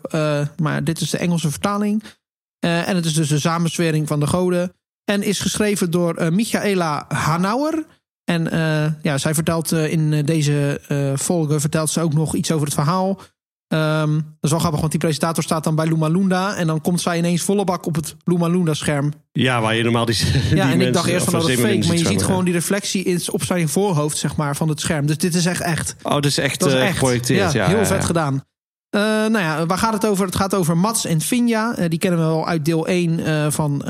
maar 0.61 0.83
dit 0.83 1.01
is 1.01 1.09
de 1.09 1.17
Engelse 1.17 1.49
vertaling. 1.49 2.03
en 2.59 2.95
het 2.95 3.05
is 3.05 3.13
dus 3.13 3.27
de 3.27 3.39
samenswering 3.39 4.07
van 4.07 4.19
de 4.19 4.27
goden. 4.27 4.73
En 5.05 5.23
is 5.23 5.39
geschreven 5.39 5.91
door 5.91 6.33
Michaela 6.33 7.05
Hanauer. 7.07 7.85
En 8.23 8.43
ja, 9.01 9.17
zij 9.17 9.33
vertelt 9.33 9.71
in 9.71 10.25
deze 10.25 10.81
volgen 11.15 11.61
vertelt 11.61 11.89
ze 11.89 12.01
ook 12.01 12.13
nog 12.13 12.35
iets 12.35 12.51
over 12.51 12.65
het 12.65 12.73
verhaal. 12.73 13.19
Um, 13.73 14.13
dat 14.13 14.23
is 14.41 14.49
wel 14.49 14.59
grappig, 14.59 14.79
want 14.79 14.91
die 14.91 14.99
presentator 14.99 15.43
staat 15.43 15.63
dan 15.63 15.75
bij 15.75 15.85
Lumalunda. 15.85 16.55
En 16.55 16.67
dan 16.67 16.81
komt 16.81 17.01
zij 17.01 17.17
ineens 17.17 17.41
volle 17.41 17.63
bak 17.63 17.85
op 17.85 17.95
het 17.95 18.15
Lumalunda-scherm. 18.23 19.13
Ja, 19.31 19.61
waar 19.61 19.75
je 19.75 19.83
normaal 19.83 20.05
die. 20.05 20.15
die 20.49 20.55
ja, 20.55 20.71
en 20.71 20.81
ik 20.81 20.93
dacht 20.93 21.07
eerst 21.07 21.25
van 21.25 21.35
of 21.35 21.41
dat 21.41 21.49
is 21.49 21.59
fake. 21.59 21.87
Maar 21.87 21.97
je 21.97 22.05
ziet 22.05 22.23
gewoon 22.23 22.45
die 22.45 22.53
reflectie 22.53 23.03
in, 23.03 23.21
op 23.31 23.43
zijn 23.43 23.69
voorhoofd, 23.69 24.17
zeg 24.17 24.35
maar, 24.35 24.55
van 24.55 24.69
het 24.69 24.79
scherm. 24.79 25.05
Dus 25.05 25.17
dit 25.17 25.35
is 25.35 25.45
echt 25.45 25.61
echt. 25.61 25.95
Oh, 26.03 26.13
dat 26.13 26.25
is 26.25 26.37
echt, 26.37 26.59
Dat 26.59 26.69
is 26.69 26.75
eh, 26.75 26.81
echt. 26.81 26.97
geprojecteerd. 26.97 27.51
Ja, 27.51 27.67
heel 27.67 27.77
ja, 27.77 27.85
vet 27.85 27.99
ja. 27.99 28.05
gedaan. 28.05 28.43
Eh, 28.91 29.01
nou 29.01 29.39
ja, 29.39 29.65
waar 29.65 29.77
gaat 29.77 29.93
het 29.93 30.05
over? 30.05 30.25
Het 30.25 30.35
gaat 30.35 30.55
over 30.55 30.77
Mats 30.77 31.05
en 31.05 31.21
Finja. 31.21 31.75
Eh, 31.75 31.89
die 31.89 31.99
kennen 31.99 32.19
we 32.19 32.25
wel 32.25 32.47
uit 32.47 32.65
deel 32.65 32.87
1 32.87 33.25
eh, 33.25 33.51
van 33.51 33.81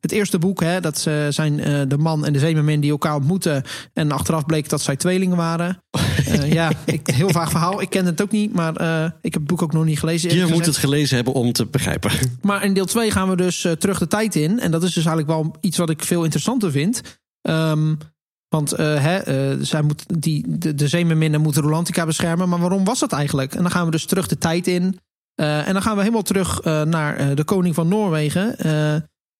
het 0.00 0.12
eerste 0.12 0.38
boek. 0.38 0.60
Hè? 0.60 0.80
Dat 0.80 0.98
ze 0.98 1.26
zijn 1.30 1.88
de 1.88 1.98
man 1.98 2.26
en 2.26 2.32
de 2.32 2.38
zeemermin 2.38 2.80
die 2.80 2.90
elkaar 2.90 3.14
ontmoeten. 3.14 3.62
En 3.92 4.12
achteraf 4.12 4.46
bleek 4.46 4.68
dat 4.68 4.80
zij 4.82 4.96
tweelingen 4.96 5.36
waren. 5.36 5.78
Ja, 6.44 6.72
ik, 6.84 7.06
heel 7.06 7.30
vaag 7.30 7.50
verhaal. 7.50 7.80
Ik 7.80 7.90
ken 7.90 8.06
het 8.06 8.22
ook 8.22 8.30
niet, 8.30 8.52
maar 8.52 8.72
ik 9.20 9.32
heb 9.32 9.42
het 9.42 9.46
boek 9.46 9.62
ook 9.62 9.72
nog 9.72 9.84
niet 9.84 9.98
gelezen. 9.98 10.36
Je 10.36 10.46
moet 10.46 10.66
het 10.66 10.76
gelezen 10.76 11.16
hebben 11.16 11.34
om 11.34 11.52
te 11.52 11.66
begrijpen. 11.66 12.10
Maar 12.42 12.64
in 12.64 12.74
deel 12.74 12.84
2 12.84 13.10
gaan 13.10 13.28
we 13.28 13.36
dus 13.36 13.66
terug 13.78 13.98
de 13.98 14.06
tijd 14.06 14.34
in. 14.34 14.60
En 14.60 14.70
dat 14.70 14.82
is 14.82 14.92
dus 14.92 15.04
eigenlijk 15.04 15.38
wel 15.38 15.54
iets 15.60 15.78
wat 15.78 15.90
ik 15.90 16.02
veel 16.02 16.24
interessanter 16.24 16.70
vind. 16.70 17.00
Ehm, 17.42 17.94
want 18.54 18.72
eh, 18.72 19.02
hè, 19.02 19.16
eh, 19.16 19.80
moet, 19.80 20.22
die, 20.22 20.58
de, 20.58 20.74
de 20.74 20.88
zeemerminnen 20.88 21.40
moeten 21.40 21.62
Rolantica 21.62 22.06
beschermen. 22.06 22.48
Maar 22.48 22.58
waarom 22.58 22.84
was 22.84 22.98
dat 22.98 23.12
eigenlijk? 23.12 23.54
En 23.54 23.62
dan 23.62 23.70
gaan 23.70 23.84
we 23.84 23.90
dus 23.90 24.06
terug 24.06 24.26
de 24.26 24.38
tijd 24.38 24.66
in. 24.66 24.98
Eh, 25.34 25.66
en 25.66 25.72
dan 25.72 25.82
gaan 25.82 25.94
we 25.94 26.00
helemaal 26.00 26.22
terug 26.22 26.62
naar 26.64 27.34
de 27.34 27.44
koning 27.44 27.74
van 27.74 27.88
Noorwegen. 27.88 28.56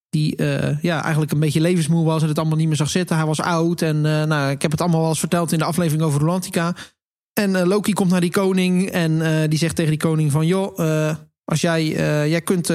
die 0.09 0.42
ja, 0.81 1.03
eigenlijk 1.03 1.33
een 1.33 1.40
beetje 1.40 1.61
levensmoe 1.61 2.05
was 2.05 2.22
en 2.22 2.29
het 2.29 2.38
allemaal 2.38 2.57
niet 2.57 2.66
meer 2.66 2.77
zag 2.77 2.90
zitten. 2.90 3.16
Hij 3.16 3.27
was 3.27 3.40
oud. 3.40 3.83
En 3.83 4.00
nou, 4.00 4.50
ik 4.50 4.62
heb 4.62 4.70
het 4.70 4.81
allemaal 4.81 5.00
wel 5.00 5.09
eens 5.09 5.18
verteld 5.18 5.53
in 5.53 5.59
de 5.59 5.64
aflevering 5.64 6.03
over 6.03 6.20
Rolantica. 6.20 6.74
En 7.33 7.66
Loki 7.66 7.92
komt 7.92 8.11
naar 8.11 8.20
die 8.20 8.31
koning 8.31 8.90
en 8.90 9.48
die 9.50 9.59
zegt 9.59 9.77
tegen 9.77 9.90
die 9.90 10.00
koning 10.00 10.33
van... 10.33 10.46
joh, 10.46 10.79
als 11.44 11.61
jij, 11.61 11.85
jij 12.29 12.40
kunt 12.40 12.72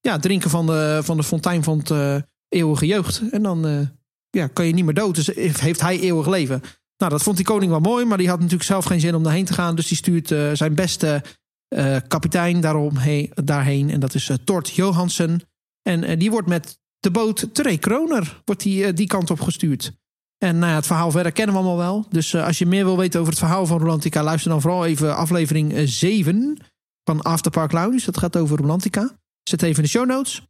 ja, 0.00 0.18
drinken 0.18 0.50
van 0.50 0.66
de, 0.66 1.00
van 1.02 1.16
de 1.16 1.22
fontein 1.22 1.62
van 1.62 1.78
het 1.78 2.24
eeuwige 2.48 2.86
jeugd. 2.86 3.22
En 3.30 3.42
dan 3.42 3.90
ja, 4.32 4.46
kan 4.46 4.66
je 4.66 4.72
niet 4.72 4.84
meer 4.84 4.94
dood. 4.94 5.14
Dus 5.14 5.26
heeft 5.60 5.80
hij 5.80 6.00
eeuwig 6.00 6.26
leven. 6.26 6.60
Nou, 6.96 7.10
dat 7.10 7.22
vond 7.22 7.36
die 7.36 7.46
koning 7.46 7.70
wel 7.70 7.80
mooi, 7.80 8.04
maar 8.04 8.18
die 8.18 8.28
had 8.28 8.38
natuurlijk 8.38 8.64
zelf 8.64 8.84
geen 8.84 9.00
zin 9.00 9.14
om 9.14 9.22
daarheen 9.22 9.44
te 9.44 9.52
gaan. 9.52 9.74
Dus 9.76 9.88
die 9.88 9.96
stuurt 9.96 10.30
eh, 10.30 10.50
zijn 10.52 10.74
beste 10.74 11.22
eh, 11.68 11.96
kapitein 12.08 12.60
daarom 12.60 12.96
he- 12.96 13.28
daarheen. 13.34 13.90
En 13.90 14.00
dat 14.00 14.14
is 14.14 14.28
eh, 14.28 14.36
Tort 14.44 14.70
Johansen. 14.70 15.40
En 15.82 16.18
die 16.18 16.30
wordt 16.30 16.48
met 16.48 16.78
de 16.98 17.10
boot 17.10 17.48
Trey 17.54 17.78
Kroner 17.78 18.42
wordt 18.44 18.62
die, 18.62 18.92
die 18.92 19.06
kant 19.06 19.30
op 19.30 19.40
gestuurd. 19.40 19.92
En 20.38 20.58
nou 20.58 20.72
het 20.74 20.86
verhaal 20.86 21.10
verder 21.10 21.32
kennen 21.32 21.54
we 21.54 21.60
allemaal 21.60 21.78
wel. 21.78 22.06
Dus 22.10 22.34
als 22.34 22.58
je 22.58 22.66
meer 22.66 22.84
wil 22.84 22.96
weten 22.96 23.20
over 23.20 23.32
het 23.32 23.42
verhaal 23.42 23.66
van 23.66 23.78
Rolantica, 23.78 24.22
luister 24.22 24.50
dan 24.50 24.60
vooral 24.60 24.86
even 24.86 25.16
aflevering 25.16 25.72
eh, 25.72 25.82
7 25.86 26.56
van 27.04 27.22
Afterpark 27.22 27.72
Lounge. 27.72 28.02
Dat 28.04 28.18
gaat 28.18 28.36
over 28.36 28.58
Rolantica. 28.58 29.16
Zet 29.42 29.62
even 29.62 29.76
in 29.76 29.82
de 29.82 29.88
show 29.88 30.06
notes. 30.06 30.42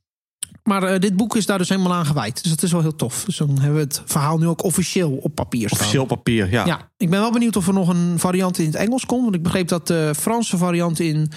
Maar 0.62 0.82
eh, 0.82 1.00
dit 1.00 1.16
boek 1.16 1.36
is 1.36 1.46
daar 1.46 1.58
dus 1.58 1.68
helemaal 1.68 1.92
aan 1.92 2.06
gewijd. 2.06 2.42
Dus 2.42 2.50
dat 2.50 2.62
is 2.62 2.72
wel 2.72 2.80
heel 2.80 2.96
tof. 2.96 3.24
Dus 3.24 3.36
dan 3.36 3.48
hebben 3.48 3.74
we 3.74 3.80
het 3.80 4.02
verhaal 4.04 4.38
nu 4.38 4.46
ook 4.46 4.64
officieel 4.64 5.10
op 5.10 5.34
papier 5.34 5.68
staan. 5.68 5.80
Officieel 5.80 6.04
papier, 6.04 6.50
ja. 6.50 6.66
Ja, 6.66 6.90
ik 6.96 7.10
ben 7.10 7.20
wel 7.20 7.32
benieuwd 7.32 7.56
of 7.56 7.66
er 7.66 7.72
nog 7.72 7.88
een 7.88 8.18
variant 8.18 8.58
in 8.58 8.66
het 8.66 8.74
Engels 8.74 9.06
komt. 9.06 9.22
Want 9.22 9.34
ik 9.34 9.42
begreep 9.42 9.68
dat 9.68 9.86
de 9.86 10.14
Franse 10.16 10.56
variant 10.56 11.00
in, 11.00 11.30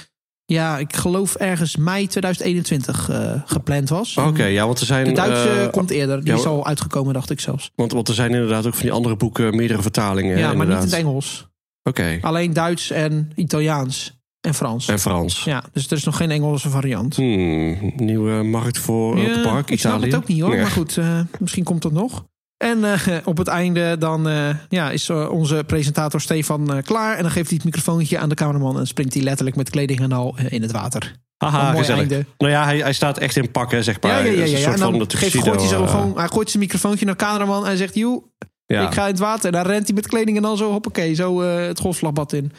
ja, 0.46 0.78
ik 0.78 0.96
geloof 0.96 1.36
ergens 1.36 1.76
mei 1.76 2.08
2021 2.08 3.10
eh, 3.10 3.42
gepland 3.46 3.90
was. 3.90 4.18
Oké, 4.18 4.44
ja, 4.46 4.66
want 4.66 4.80
er 4.80 4.86
zijn... 4.86 5.06
De 5.06 5.12
Duitse 5.12 5.50
eh, 5.50 5.70
komt 5.72 5.90
eerder. 5.90 6.20
Die 6.20 6.34
ja, 6.34 6.40
is 6.40 6.46
al 6.46 6.66
uitgekomen, 6.66 7.14
dacht 7.14 7.30
ik 7.30 7.40
zelfs. 7.40 7.72
want, 7.76 7.92
want 7.92 8.08
er 8.08 8.14
zijn 8.14 8.32
inderdaad 8.32 8.66
ook 8.66 8.74
van 8.74 8.82
die 8.84 8.92
andere 8.92 9.16
boeken 9.16 9.56
meerdere 9.56 9.82
vertalingen. 9.82 10.38
Ja, 10.38 10.54
maar 10.54 10.68
niet 10.68 10.76
in 10.76 10.82
het 10.82 10.94
Engels. 10.94 11.48
Oké, 11.84 12.18
Alleen 12.22 12.54
Duits 12.54 12.92
en 12.92 13.32
Italiaans 13.36 14.16
en 14.46 14.54
Frans. 14.54 14.88
en 14.88 15.00
Frans. 15.00 15.44
Ja, 15.44 15.64
dus 15.72 15.86
er 15.86 15.98
is 15.98 16.04
nog 16.04 16.18
geen 16.18 16.32
Engelse 16.32 16.70
variant. 16.70 17.16
Hmm, 17.16 17.94
nieuwe 17.96 18.44
markt 18.44 18.78
voor 18.78 19.18
Ja, 19.18 19.28
Europa 19.28 19.50
Park, 19.50 19.70
ik 19.70 19.80
snap 19.80 19.94
Italië. 19.94 20.12
het 20.12 20.22
ook 20.22 20.28
niet 20.28 20.42
hoor. 20.42 20.50
Nee. 20.50 20.62
Maar 20.62 20.72
goed, 20.72 20.98
eh, 20.98 21.20
misschien 21.40 21.64
komt 21.64 21.82
dat 21.82 21.92
nog. 21.92 22.26
En 22.58 22.84
eh, 22.84 23.18
op 23.24 23.38
het 23.38 23.48
einde 23.48 23.98
dan 23.98 24.28
eh, 24.30 24.50
ja, 24.70 24.92
is 24.92 25.10
onze 25.10 25.64
presentator 25.68 26.22
Stefan 26.22 26.82
klaar. 26.84 27.16
En 27.16 27.22
dan 27.22 27.32
geeft 27.32 27.48
hij 27.48 27.56
het 27.56 27.66
microfoontje 27.66 28.18
aan 28.18 28.30
de 28.30 28.36
cameraman. 28.36 28.80
En 28.80 28.88
springt 28.88 29.14
hij 29.14 29.24
letterlijk 29.24 29.56
met 29.56 29.70
kleding 29.70 30.00
en 30.00 30.12
al 30.12 30.36
in 30.50 30.62
het 30.62 30.72
water. 30.72 31.14
Haha, 31.38 31.66
mooi 31.66 31.78
gezellig. 31.78 32.00
einde. 32.00 32.26
Nou 32.38 32.52
ja, 32.52 32.64
hij, 32.64 32.78
hij 32.78 32.94
staat 32.94 33.18
echt 33.18 33.36
in 33.36 33.52
pakken, 33.52 33.84
zeg 33.84 34.02
maar. 34.02 34.12
Ja, 34.12 34.18
ja, 34.18 34.32
ja. 34.32 34.40
Het 34.40 34.40
een 34.40 34.58
soort 34.58 34.74
En 34.74 34.80
van 34.80 34.92
dan 34.98 35.08
de 35.08 35.18
geeft, 35.18 35.38
gooit 35.38 35.60
hij, 35.60 35.70
zo 35.70 35.86
gewoon, 35.86 36.18
hij 36.18 36.28
gooit 36.28 36.50
zijn 36.50 36.64
microfoontje 36.64 37.06
naar 37.06 37.16
de 37.18 37.24
cameraman. 37.24 37.68
En 37.68 37.78
zegt, 37.78 37.96
joe, 37.96 38.24
ja. 38.66 38.88
ik 38.88 38.94
ga 38.94 39.02
in 39.02 39.12
het 39.12 39.20
water. 39.20 39.46
En 39.46 39.52
dan 39.52 39.72
rent 39.72 39.86
hij 39.86 39.96
met 39.96 40.08
kleding 40.08 40.38
en 40.38 40.44
dan 40.44 40.58
zo, 40.58 40.72
hoppakee, 40.72 41.14
zo 41.14 41.42
het 41.42 41.80
golfslagbad 41.80 42.34
in. 42.34 42.52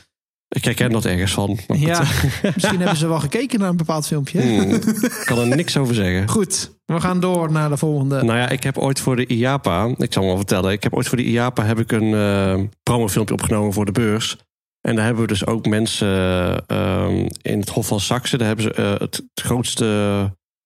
Ik 0.48 0.64
herken 0.64 0.90
dat 0.90 1.04
ergens 1.04 1.32
van. 1.32 1.58
Ja, 1.66 1.98
misschien 2.54 2.78
hebben 2.78 2.96
ze 2.96 3.08
wel 3.08 3.20
gekeken 3.20 3.58
naar 3.58 3.68
een 3.68 3.76
bepaald 3.76 4.06
filmpje. 4.06 4.40
Hmm, 4.42 4.70
ik 4.72 5.22
kan 5.24 5.38
er 5.38 5.56
niks 5.56 5.76
over 5.76 5.94
zeggen. 5.94 6.28
Goed, 6.28 6.70
we 6.84 7.00
gaan 7.00 7.20
door 7.20 7.52
naar 7.52 7.68
de 7.68 7.76
volgende. 7.76 8.22
Nou 8.22 8.38
ja, 8.38 8.48
ik 8.48 8.62
heb 8.62 8.78
ooit 8.78 9.00
voor 9.00 9.16
de 9.16 9.26
IAPA, 9.26 9.94
ik 9.96 10.12
zal 10.12 10.24
wel 10.24 10.36
vertellen, 10.36 10.72
ik 10.72 10.82
heb 10.82 10.94
ooit 10.94 11.08
voor 11.08 11.16
de 11.16 11.24
IAPA 11.24 11.64
heb 11.64 11.78
ik 11.78 11.92
een 11.92 12.14
eh 12.14 12.64
promofilmpje 12.82 13.34
opgenomen 13.34 13.72
voor 13.72 13.84
de 13.84 13.92
beurs. 13.92 14.36
En 14.80 14.94
daar 14.96 15.04
hebben 15.04 15.22
we 15.22 15.28
dus 15.28 15.46
ook 15.46 15.66
mensen 15.66 16.08
eh, 16.66 17.08
in 17.42 17.58
het 17.60 17.68
Hof 17.68 17.86
van 17.86 18.00
Saxe, 18.00 18.36
daar 18.36 18.46
hebben 18.46 18.64
ze 18.64 18.72
eh, 18.72 18.94
het 18.98 19.22
grootste 19.34 19.84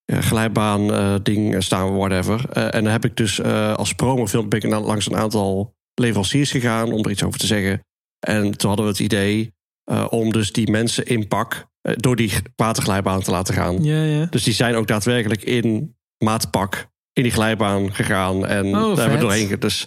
ja, 0.05 0.21
glijbaan 0.21 0.93
eh, 0.95 1.15
ding 1.23 1.63
staan, 1.63 1.97
whatever. 1.97 2.45
Eh, 2.53 2.75
en 2.75 2.83
daar 2.85 2.93
heb 2.93 3.05
ik 3.05 3.17
dus 3.17 3.41
eh, 3.41 3.75
als 3.75 3.93
promofilm 3.95 4.49
ben 4.49 4.61
ik 4.63 4.69
na- 4.69 4.81
langs 4.81 5.07
een 5.07 5.17
aantal 5.17 5.75
leveranciers 5.95 6.51
gegaan 6.51 6.93
om 6.93 7.05
er 7.05 7.11
iets 7.11 7.23
over 7.25 7.39
te 7.41 7.47
zeggen. 7.47 7.81
En 8.27 8.57
toen 8.57 8.69
hadden 8.69 8.87
we 8.87 8.93
het 8.93 9.01
idee 9.01 9.53
eh, 9.91 10.07
om 10.11 10.33
dus 10.33 10.53
die 10.53 10.71
mensen 10.71 11.07
in 11.07 11.29
pak 11.29 11.67
eh, 11.81 11.95
door 11.97 12.17
die 12.17 12.33
waterglijbaan 12.57 13.21
te 13.23 13.31
laten 13.31 13.55
gaan. 13.55 13.83
Ja, 13.85 14.03
ja. 14.03 14.25
Dus 14.31 14.43
die 14.45 14.55
zijn 14.55 14.75
ook 14.75 14.87
daadwerkelijk 14.87 15.43
in 15.43 15.97
maatpak 16.25 16.89
in 17.13 17.23
die 17.23 17.33
glijbaan 17.33 17.95
gegaan. 17.95 18.47
En 18.47 18.67
Oh, 18.67 18.73
daar 18.73 18.97
hebben 18.97 19.15
we 19.19 19.25
doorheen. 19.25 19.57
Dus 19.61 19.87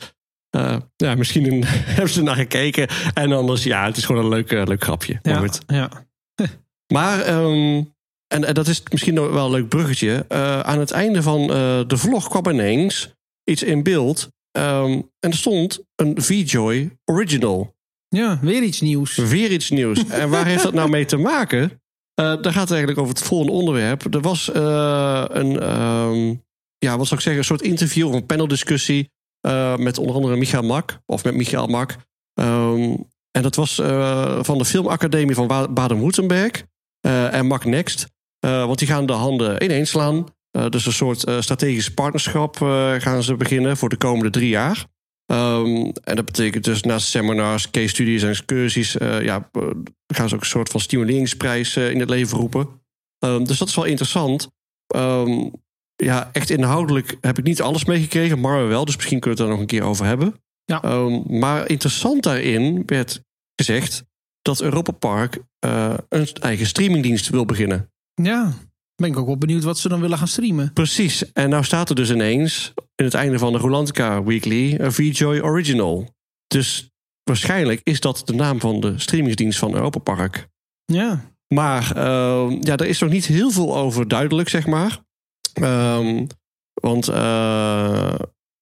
eh, 0.49 0.77
ja, 0.95 1.15
misschien 1.15 1.51
een- 1.51 1.63
hebben 1.97 2.13
ze 2.13 2.21
naar 2.21 2.35
gekeken. 2.35 2.87
En 3.13 3.31
anders, 3.31 3.63
ja, 3.63 3.85
het 3.85 3.97
is 3.97 4.05
gewoon 4.05 4.23
een 4.23 4.29
leuk, 4.29 4.51
leuk 4.51 4.83
grapje. 4.83 5.19
Maar, 5.23 5.49
Ja, 5.67 5.89
maar 6.93 7.21
ehm, 7.21 7.83
en, 8.27 8.43
en 8.45 8.53
dat 8.53 8.67
is 8.67 8.81
misschien 8.91 9.13
nog 9.13 9.31
wel 9.31 9.45
een 9.45 9.51
leuk 9.51 9.69
bruggetje. 9.69 10.25
Aan 10.63 10.79
het 10.79 10.91
einde 10.91 11.21
van 11.21 11.47
de 11.87 11.97
vlog 11.97 12.27
kwam 12.29 12.47
ineens 12.53 13.13
iets 13.43 13.63
in 13.63 13.83
beeld. 13.83 14.29
Ehm, 14.51 14.91
en 15.19 15.29
er 15.29 15.35
stond 15.35 15.83
een 15.95 16.21
V-Joy 16.21 16.97
Original. 17.05 17.75
Ja, 18.17 18.39
weer 18.41 18.63
iets 18.63 18.81
nieuws. 18.81 19.15
Weer 19.15 19.51
iets 19.51 19.69
nieuws. 19.69 20.07
en 20.21 20.29
waar 20.29 20.45
heeft 20.45 20.63
dat 20.63 20.73
nou 20.73 20.89
mee 20.89 21.05
te 21.05 21.17
maken? 21.17 21.81
Eh 22.13 22.25
daar 22.25 22.53
gaat 22.53 22.69
het 22.69 22.71
eigenlijk 22.71 22.99
over 22.99 23.13
het 23.13 23.23
volgende 23.23 23.51
onderwerp. 23.53 24.13
Er 24.13 24.21
was 24.21 24.51
eh, 24.51 25.25
een, 25.27 25.59
ehm, 25.59 26.35
ja, 26.77 26.97
wat 26.97 27.07
zou 27.07 27.15
ik 27.15 27.25
zeggen, 27.25 27.37
een 27.37 27.43
soort 27.43 27.61
interview 27.61 28.07
of 28.07 28.13
een 28.13 28.25
paneldiscussie 28.25 29.11
eh, 29.39 29.77
met 29.77 29.97
onder 29.97 30.15
andere 30.15 30.35
Michael 30.35 30.63
Mak, 30.63 30.99
of 31.05 31.23
met 31.23 31.35
Michael 31.35 31.67
Mak. 31.67 31.95
Ehm, 32.33 32.95
en 33.31 33.41
dat 33.41 33.55
was 33.55 33.79
eh, 33.79 34.43
van 34.43 34.57
de 34.57 34.65
Filmacademie 34.65 35.35
van 35.35 35.47
Baden-Württemberg 35.73 36.63
eh, 36.99 37.33
en 37.33 37.45
Mak 37.45 37.65
Next. 37.65 38.07
Eh, 38.39 38.65
want 38.65 38.79
die 38.79 38.87
gaan 38.87 39.05
de 39.05 39.13
handen 39.13 39.63
ineens 39.63 39.89
slaan. 39.89 40.25
Eh, 40.51 40.69
dus 40.69 40.85
een 40.85 40.93
soort 40.93 41.23
eh, 41.23 41.41
strategisch 41.41 41.93
partnerschap 41.93 42.61
eh, 42.61 42.93
gaan 42.93 43.23
ze 43.23 43.35
beginnen 43.35 43.77
voor 43.77 43.89
de 43.89 43.95
komende 43.95 44.29
drie 44.29 44.49
jaar. 44.49 44.85
Ehm, 45.25 45.91
en 46.03 46.15
dat 46.15 46.25
betekent 46.25 46.63
dus 46.63 46.81
naast 46.81 47.07
seminars, 47.07 47.71
case 47.71 47.87
studies 47.87 48.23
en 48.23 48.29
excursies, 48.29 48.97
eh, 48.97 49.21
ja, 49.21 49.49
eh, 49.51 49.69
gaan 50.07 50.29
ze 50.29 50.35
ook 50.35 50.41
een 50.41 50.47
soort 50.47 50.69
van 50.69 50.79
stimuleringsprijs 50.79 51.75
eh, 51.75 51.91
in 51.91 51.99
het 51.99 52.09
leven 52.09 52.37
roepen. 52.37 52.67
Ehm, 53.19 53.43
dus 53.43 53.57
dat 53.57 53.67
is 53.67 53.75
wel 53.75 53.85
interessant. 53.85 54.47
Ehm, 54.87 55.49
ja, 55.95 56.29
echt 56.31 56.49
inhoudelijk 56.49 57.17
heb 57.21 57.37
ik 57.37 57.43
niet 57.43 57.61
alles 57.61 57.85
meegekregen, 57.85 58.39
maar 58.39 58.67
wel. 58.67 58.85
Dus 58.85 58.95
misschien 58.95 59.19
kunnen 59.19 59.37
we 59.37 59.43
het 59.43 59.51
daar 59.51 59.59
nog 59.59 59.71
een 59.71 59.79
keer 59.79 59.89
over 59.89 60.05
hebben. 60.05 60.35
Ja. 60.65 61.09
Maar 61.27 61.69
interessant 61.69 62.23
daarin 62.23 62.83
werd 62.85 63.21
gezegd 63.55 64.03
dat 64.41 64.61
Europa 64.61 64.91
Park 64.91 65.39
een 66.09 66.27
eigen 66.41 66.65
streamingdienst 66.65 67.29
wil 67.29 67.45
beginnen. 67.45 67.91
Ja, 68.13 68.53
ben 69.03 69.11
ik 69.11 69.17
ook 69.17 69.25
wel 69.25 69.37
benieuwd 69.37 69.63
wat 69.63 69.77
ze 69.77 69.89
dan 69.89 70.01
willen 70.01 70.17
gaan 70.17 70.27
streamen. 70.27 70.73
Precies. 70.73 71.31
En 71.31 71.49
nou 71.49 71.63
staat 71.63 71.89
er 71.89 71.95
dus 71.95 72.11
ineens 72.11 72.73
in 72.95 73.05
het 73.05 73.13
einde 73.13 73.39
van 73.39 73.53
de 73.53 73.57
Rolantica 73.57 74.23
Weekly 74.23 74.75
een 74.79 74.93
VJoy 74.93 75.39
Original. 75.39 76.15
Dus 76.47 76.89
waarschijnlijk 77.23 77.81
is 77.83 77.99
dat 77.99 78.21
de 78.25 78.33
naam 78.33 78.59
van 78.59 78.79
de 78.79 78.99
streamingsdienst 78.99 79.59
van 79.59 79.73
Europa 79.73 79.99
Park. 79.99 80.47
Ja, 80.85 81.31
Maar 81.47 81.95
ehm, 81.95 82.57
ja, 82.59 82.77
er 82.77 82.85
is 82.85 82.99
nog 82.99 83.09
niet 83.09 83.25
heel 83.25 83.51
veel 83.51 83.77
over 83.77 84.07
duidelijk, 84.07 84.49
zeg 84.49 84.67
maar. 84.67 84.99
Ehm, 85.53 86.25
want 86.73 87.07
eh, 87.07 88.15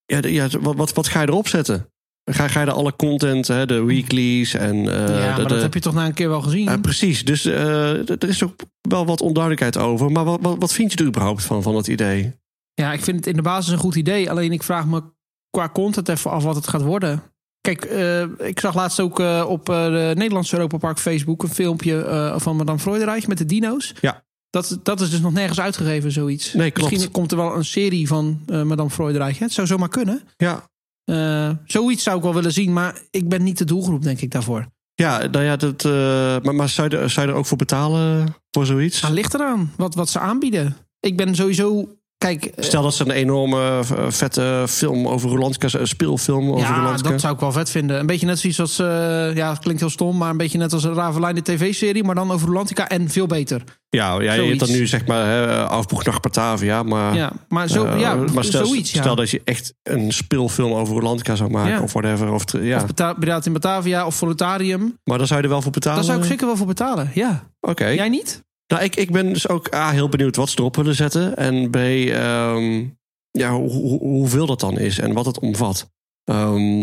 ja, 0.06 0.19
ja, 0.21 0.47
wat, 0.60 0.75
wat, 0.75 0.93
wat 0.93 1.08
ga 1.08 1.21
je 1.21 1.27
erop 1.27 1.47
zetten? 1.47 1.90
Ga, 2.25 2.47
ga 2.47 2.60
je 2.62 2.65
er 2.65 2.71
alle 2.73 2.95
content, 2.95 3.47
hè, 3.47 3.65
de 3.65 3.84
weeklies 3.84 4.53
en 4.53 4.75
eh, 4.75 5.07
ja 5.19 5.25
maar 5.36 5.36
de- 5.41 5.47
dat 5.53 5.62
heb 5.62 5.73
je 5.73 5.79
toch 5.79 5.93
na 5.93 6.05
een 6.05 6.13
keer 6.13 6.29
wel 6.29 6.41
gezien? 6.41 6.81
Precies. 6.81 7.25
Dus 7.25 7.45
eh, 7.45 8.10
er 8.10 8.27
is 8.27 8.43
ook 8.43 8.55
wel 8.81 9.05
wat 9.05 9.21
onduidelijkheid 9.21 9.77
over. 9.77 10.12
Maar 10.12 10.23
wat, 10.25 10.39
wat, 10.41 10.55
wat 10.60 10.73
vind 10.73 10.91
je 10.91 10.97
er 10.97 11.05
überhaupt 11.05 11.43
van, 11.43 11.63
van 11.63 11.75
het 11.75 11.88
idee? 11.88 12.34
Ja, 12.73 12.93
ik 12.93 13.03
vind 13.03 13.17
het 13.17 13.27
in 13.27 13.36
de 13.36 13.41
basis 13.41 13.71
een 13.71 13.77
goed 13.79 13.95
idee. 13.95 14.29
Alleen 14.29 14.51
ik 14.51 14.63
vraag 14.63 14.86
me 14.86 15.03
qua 15.49 15.69
content 15.69 16.10
even 16.10 16.31
af 16.31 16.43
wat 16.43 16.55
het 16.55 16.67
gaat 16.67 16.81
worden. 16.81 17.23
Kijk, 17.62 17.84
eh, 17.86 18.21
ik 18.47 18.60
zag 18.60 18.75
laatst 18.75 18.99
ook 18.99 19.19
op 19.47 19.65
de 19.65 20.12
Nederlandse 20.15 20.55
Europa 20.55 20.77
Park 20.77 20.99
Facebook... 20.99 21.43
een 21.43 21.49
filmpje 21.49 22.34
van 22.38 22.55
Madame 22.55 22.79
Freudenreich 22.79 23.27
met 23.27 23.38
de 23.38 23.45
dino's. 23.45 23.93
Ja. 24.01 24.23
Dat, 24.49 24.79
dat 24.84 25.01
is 25.01 25.10
dus 25.10 25.19
nog 25.21 25.34
nergens 25.34 25.60
uitgegeven, 25.60 26.12
zoiets. 26.12 26.53
Nee, 26.53 26.71
klopt. 26.71 26.91
Misschien 26.91 27.12
komt 27.12 27.31
er 27.31 27.38
wel 27.38 27.55
een 27.55 27.65
serie 27.65 28.07
van 28.07 28.41
Madame 28.47 28.89
Freudenreich. 28.89 29.38
hè? 29.39 29.45
Het 29.45 29.53
zou 29.53 29.67
zomaar 29.67 29.89
kunnen. 29.89 30.21
Ja, 30.38 30.69
Eh, 31.05 31.49
zoiets 31.65 32.03
zou 32.03 32.17
ik 32.17 32.23
wel 32.23 32.33
willen 32.33 32.51
zien, 32.51 32.73
maar 32.73 33.01
ik 33.09 33.29
ben 33.29 33.43
niet 33.43 33.57
de 33.57 33.65
doelgroep, 33.65 34.03
denk 34.03 34.21
ik, 34.21 34.31
daarvoor. 34.31 34.67
Ja, 34.95 35.27
nou 35.27 35.45
ja, 35.45 35.55
dat, 35.55 35.85
eh, 35.85 35.91
maar, 36.41 36.55
maar 36.55 36.69
zou, 36.69 36.89
je 36.89 36.97
er, 36.97 37.09
zou 37.09 37.27
je 37.27 37.31
er 37.31 37.37
ook 37.37 37.45
voor 37.45 37.57
betalen 37.57 38.35
voor 38.51 38.65
zoiets? 38.65 39.01
Het 39.01 39.11
ligt 39.11 39.33
eraan 39.33 39.71
wat, 39.77 39.95
wat 39.95 40.09
ze 40.09 40.19
aanbieden. 40.19 40.75
Ik 40.99 41.17
ben 41.17 41.35
sowieso. 41.35 41.95
Kijk, 42.21 42.45
eh, 42.45 42.63
Stel 42.63 42.81
dat 42.84 42.93
ze 42.93 43.03
een 43.03 43.12
enorme 43.12 43.60
eh, 43.79 44.05
vette 44.10 44.65
film 44.67 45.07
over 45.07 45.29
Rolantica, 45.29 45.79
een 45.79 45.88
speelfilm 45.88 46.49
over 46.51 46.60
ja, 46.60 46.97
dat 46.97 47.21
zou 47.21 47.34
ik 47.34 47.39
wel 47.39 47.51
vet 47.51 47.69
vinden. 47.69 47.99
Een 47.99 48.05
beetje 48.05 48.25
net 48.25 48.39
zoiets 48.39 48.60
als. 48.60 48.79
eh, 48.79 49.36
ja, 49.36 49.49
het 49.49 49.60
klinkt 49.60 49.79
heel 49.81 49.89
stom, 49.89 50.17
maar 50.17 50.29
een 50.29 50.38
beetje 50.38 50.57
net 50.57 50.73
als 50.73 50.84
een 50.84 50.93
Ravelijn 50.93 51.36
de 51.36 51.41
tv-serie, 51.41 52.03
maar 52.03 52.15
dan 52.15 52.31
over 52.31 52.47
Rolantica 52.47 52.88
en 52.89 53.10
veel 53.10 53.25
beter. 53.27 53.63
Ja, 53.89 54.19
ja 54.21 54.34
je 54.34 54.41
hebt 54.47 54.60
dan 54.60 54.71
nu 54.71 54.88
zeg 54.88 55.05
maar 55.05 55.25
hè, 55.25 55.63
afboeg 55.67 56.03
naar 56.03 56.19
Batavia, 56.19 56.84
maar, 56.84 57.15
Ja, 57.15 57.31
maar 57.49 57.67
zo, 57.67 57.97
ja, 57.97 58.15
maar 58.34 58.43
stel, 58.43 58.65
zoiets. 58.65 58.91
Ja. 58.91 59.01
stel 59.01 59.15
dat 59.15 59.29
je 59.29 59.41
echt 59.43 59.73
een 59.84 60.12
speelfilm 60.12 60.73
over 60.73 60.95
Rolantica 60.95 61.36
zou 61.36 61.49
maken 61.49 61.71
Ja. 61.71 61.81
of 61.81 61.93
whatever. 61.93 62.31
Of, 62.31 62.43
ja. 62.62 62.75
Of 62.77 62.86
Bata- 62.86 63.13
Piraten 63.13 63.45
in 63.45 63.53
Batavia 63.53 64.05
of 64.05 64.15
Volutarium. 64.15 64.97
maar 65.03 65.17
daar 65.17 65.27
zou 65.27 65.39
je 65.39 65.45
er 65.45 65.51
wel 65.51 65.62
voor 65.62 65.71
betalen. 65.71 65.97
Daar 65.97 66.07
zou 66.07 66.19
ik 66.19 66.25
zeker 66.25 66.45
wel 66.45 66.55
voor 66.55 66.67
betalen. 66.67 67.12
Ja. 67.13 67.43
Oké. 67.60 67.86
Jij 67.88 68.10
niet? 68.10 68.43
Nou, 68.71 68.84
ik, 68.84 68.95
ik 68.95 69.12
ben 69.12 69.34
dus 69.34 69.47
ook 69.47 69.73
A, 69.75 69.91
heel 69.91 70.10
benieuwd 70.10 70.36
wat 70.36 70.49
ze 70.49 70.60
erop 70.60 70.75
willen 70.75 70.95
zetten. 70.95 71.38
En 71.38 71.69
B, 71.69 71.75
ehm, 71.75 72.86
ja, 73.31 73.51
hoe, 73.53 73.69
hoe- 73.71 73.99
hoeveel 73.99 74.45
dat 74.45 74.60
dan 74.60 74.79
is 74.79 74.99
en 74.99 75.13
wat 75.13 75.25
het 75.25 75.39
omvat. 75.39 75.91
Ehm, 76.23 76.81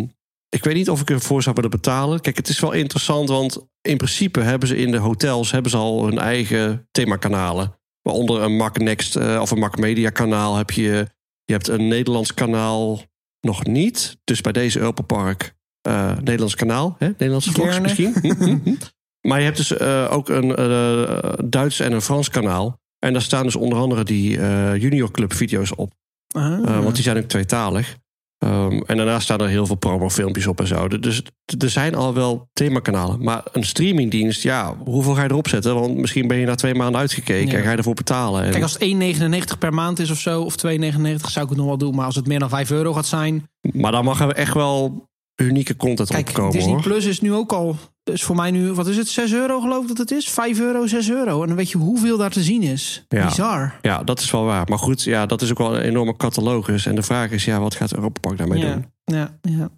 ik 0.48 0.64
weet 0.64 0.74
niet 0.74 0.90
of 0.90 1.00
ik 1.00 1.10
ervoor 1.10 1.42
zou 1.42 1.54
willen 1.54 1.70
betalen. 1.70 2.20
Kijk, 2.20 2.36
het 2.36 2.48
is 2.48 2.60
wel 2.60 2.72
interessant, 2.72 3.28
want 3.28 3.58
in 3.80 3.96
principe 3.96 4.40
hebben 4.40 4.68
ze 4.68 4.76
in 4.76 4.90
de 4.90 4.96
hotels 4.96 5.50
hebben 5.50 5.70
ze 5.70 5.76
al 5.76 6.04
hun 6.04 6.18
eigen 6.18 6.88
themakanalen. 6.90 7.74
Waaronder 8.02 8.42
een 8.42 8.56
Mac 8.56 8.78
Next 8.78 9.16
eh, 9.16 9.38
of 9.40 9.50
een 9.50 9.58
Mac 9.58 9.78
Media 9.78 10.10
kanaal 10.10 10.56
heb 10.56 10.70
je. 10.70 11.06
Je 11.44 11.52
hebt 11.52 11.68
een 11.68 11.88
Nederlands 11.88 12.34
kanaal 12.34 13.00
nog 13.40 13.66
niet. 13.66 14.18
Dus 14.24 14.40
bij 14.40 14.52
deze 14.52 14.78
Europa 14.78 15.02
Park 15.02 15.54
eh, 15.80 16.16
Nederlands 16.16 16.54
kanaal. 16.54 16.96
Hè? 16.98 17.06
Nederlandse 17.08 17.52
vlogs 17.52 17.80
misschien. 17.80 18.14
maar 19.20 19.38
je 19.38 19.44
hebt 19.44 19.56
dus 19.56 19.76
eh, 19.76 20.08
ook 20.10 20.28
een 20.28 20.56
eh, 20.56 21.32
Duits 21.44 21.80
en 21.80 21.92
een 21.92 22.02
Frans 22.02 22.28
kanaal. 22.30 22.80
En 22.98 23.12
daar 23.12 23.22
staan 23.22 23.42
dus 23.42 23.56
onder 23.56 23.78
andere 23.78 24.04
die 24.04 24.38
eh, 24.40 24.76
Junior 24.76 25.10
Club 25.10 25.32
video's 25.32 25.72
op. 25.76 25.92
Ah. 26.28 26.82
Want 26.82 26.94
die 26.94 27.04
zijn 27.04 27.16
ook 27.16 27.24
tweetalig. 27.28 27.96
Ehm, 28.38 28.80
en 28.86 28.96
daarnaast 28.96 29.22
staan 29.22 29.40
er 29.40 29.48
heel 29.48 29.66
veel 29.66 29.76
promofilmpjes 29.76 30.46
op 30.46 30.60
en 30.60 30.66
zo. 30.66 30.88
Dus 30.88 31.22
er 31.58 31.70
zijn 31.70 31.94
al 31.94 32.14
wel 32.14 32.48
themakanalen. 32.52 33.22
Maar 33.22 33.42
een 33.52 33.64
streamingdienst, 33.64 34.42
ja, 34.42 34.76
hoeveel 34.84 35.14
ga 35.14 35.22
je 35.22 35.30
erop 35.30 35.48
zetten? 35.48 35.74
Want 35.74 35.96
misschien 35.96 36.28
ben 36.28 36.36
je 36.36 36.46
na 36.46 36.54
twee 36.54 36.74
maanden 36.74 37.00
uitgekeken 37.00 37.50
Ja. 37.50 37.58
en 37.58 37.64
ga 37.64 37.70
je 37.70 37.76
ervoor 37.76 37.94
betalen. 37.94 38.42
En, 38.42 38.50
Kijk, 38.50 38.62
als 38.62 38.72
het 38.72 38.82
1,99 38.82 39.58
per 39.58 39.74
maand 39.74 39.98
is 39.98 40.10
of 40.10 40.18
zo, 40.18 40.42
of 40.42 40.54
2,99 40.56 41.30
zou 41.30 41.44
ik 41.44 41.50
het 41.50 41.56
nog 41.58 41.66
wel 41.66 41.78
doen. 41.78 41.94
Maar 41.94 42.04
als 42.06 42.14
het 42.14 42.26
meer 42.26 42.38
dan 42.38 42.48
5 42.48 42.70
euro 42.70 42.92
gaat 42.92 43.06
zijn. 43.06 43.48
Maar 43.72 43.92
dan 43.92 44.04
mag 44.04 44.20
er 44.20 44.32
echt 44.32 44.54
wel 44.54 45.07
unieke 45.40 45.76
content 45.76 46.08
Kijk, 46.08 46.28
opkomen 46.28 46.52
Disney 46.52 46.72
hoor. 46.72 46.82
Plus 46.82 47.04
is 47.04 47.20
nu 47.20 47.32
ook 47.32 47.52
al. 47.52 47.76
Dus 48.02 48.22
voor 48.22 48.36
mij 48.36 48.50
nu, 48.50 48.72
wat 48.72 48.86
is 48.86 48.96
het? 48.96 49.08
6 49.08 49.32
euro 49.32 49.60
geloof 49.60 49.82
ik 49.82 49.88
dat 49.88 49.98
het 49.98 50.10
is? 50.10 50.28
5 50.30 50.60
euro, 50.60 50.86
6 50.86 51.10
euro. 51.10 51.40
En 51.42 51.48
dan 51.48 51.56
weet 51.56 51.70
je 51.70 51.78
hoeveel 51.78 52.16
daar 52.16 52.30
te 52.30 52.42
zien 52.42 52.62
is. 52.62 53.04
Ja. 53.08 53.26
Bizar. 53.26 53.78
Ja, 53.82 54.02
dat 54.02 54.20
is 54.20 54.30
wel 54.30 54.44
waar. 54.44 54.66
Maar 54.68 54.78
goed, 54.78 55.02
ja, 55.02 55.26
dat 55.26 55.42
is 55.42 55.50
ook 55.50 55.58
wel 55.58 55.74
een 55.76 55.82
enorme 55.82 56.16
catalogus. 56.16 56.86
En 56.86 56.94
de 56.94 57.02
vraag 57.02 57.30
is, 57.30 57.44
ja, 57.44 57.60
wat 57.60 57.74
gaat 57.74 57.94
Europa 57.94 58.20
Park 58.20 58.38
daarmee 58.38 58.60
doen? 58.60 58.84
Ja, 59.04 59.38
ja. 59.42 59.68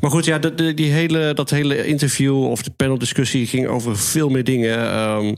Maar 0.00 0.10
goed, 0.10 0.24
ja, 0.24 0.38
de, 0.38 0.54
de- 0.54 0.74
die 0.74 0.90
hele, 0.92 1.34
dat 1.34 1.50
hele 1.50 1.86
interview 1.86 2.44
of 2.44 2.62
de 2.62 2.70
paneldiscussie 2.70 3.46
ging 3.46 3.66
over 3.66 3.96
veel 3.96 4.28
meer 4.28 4.44
dingen. 4.44 4.90
Ehm, 4.92 5.34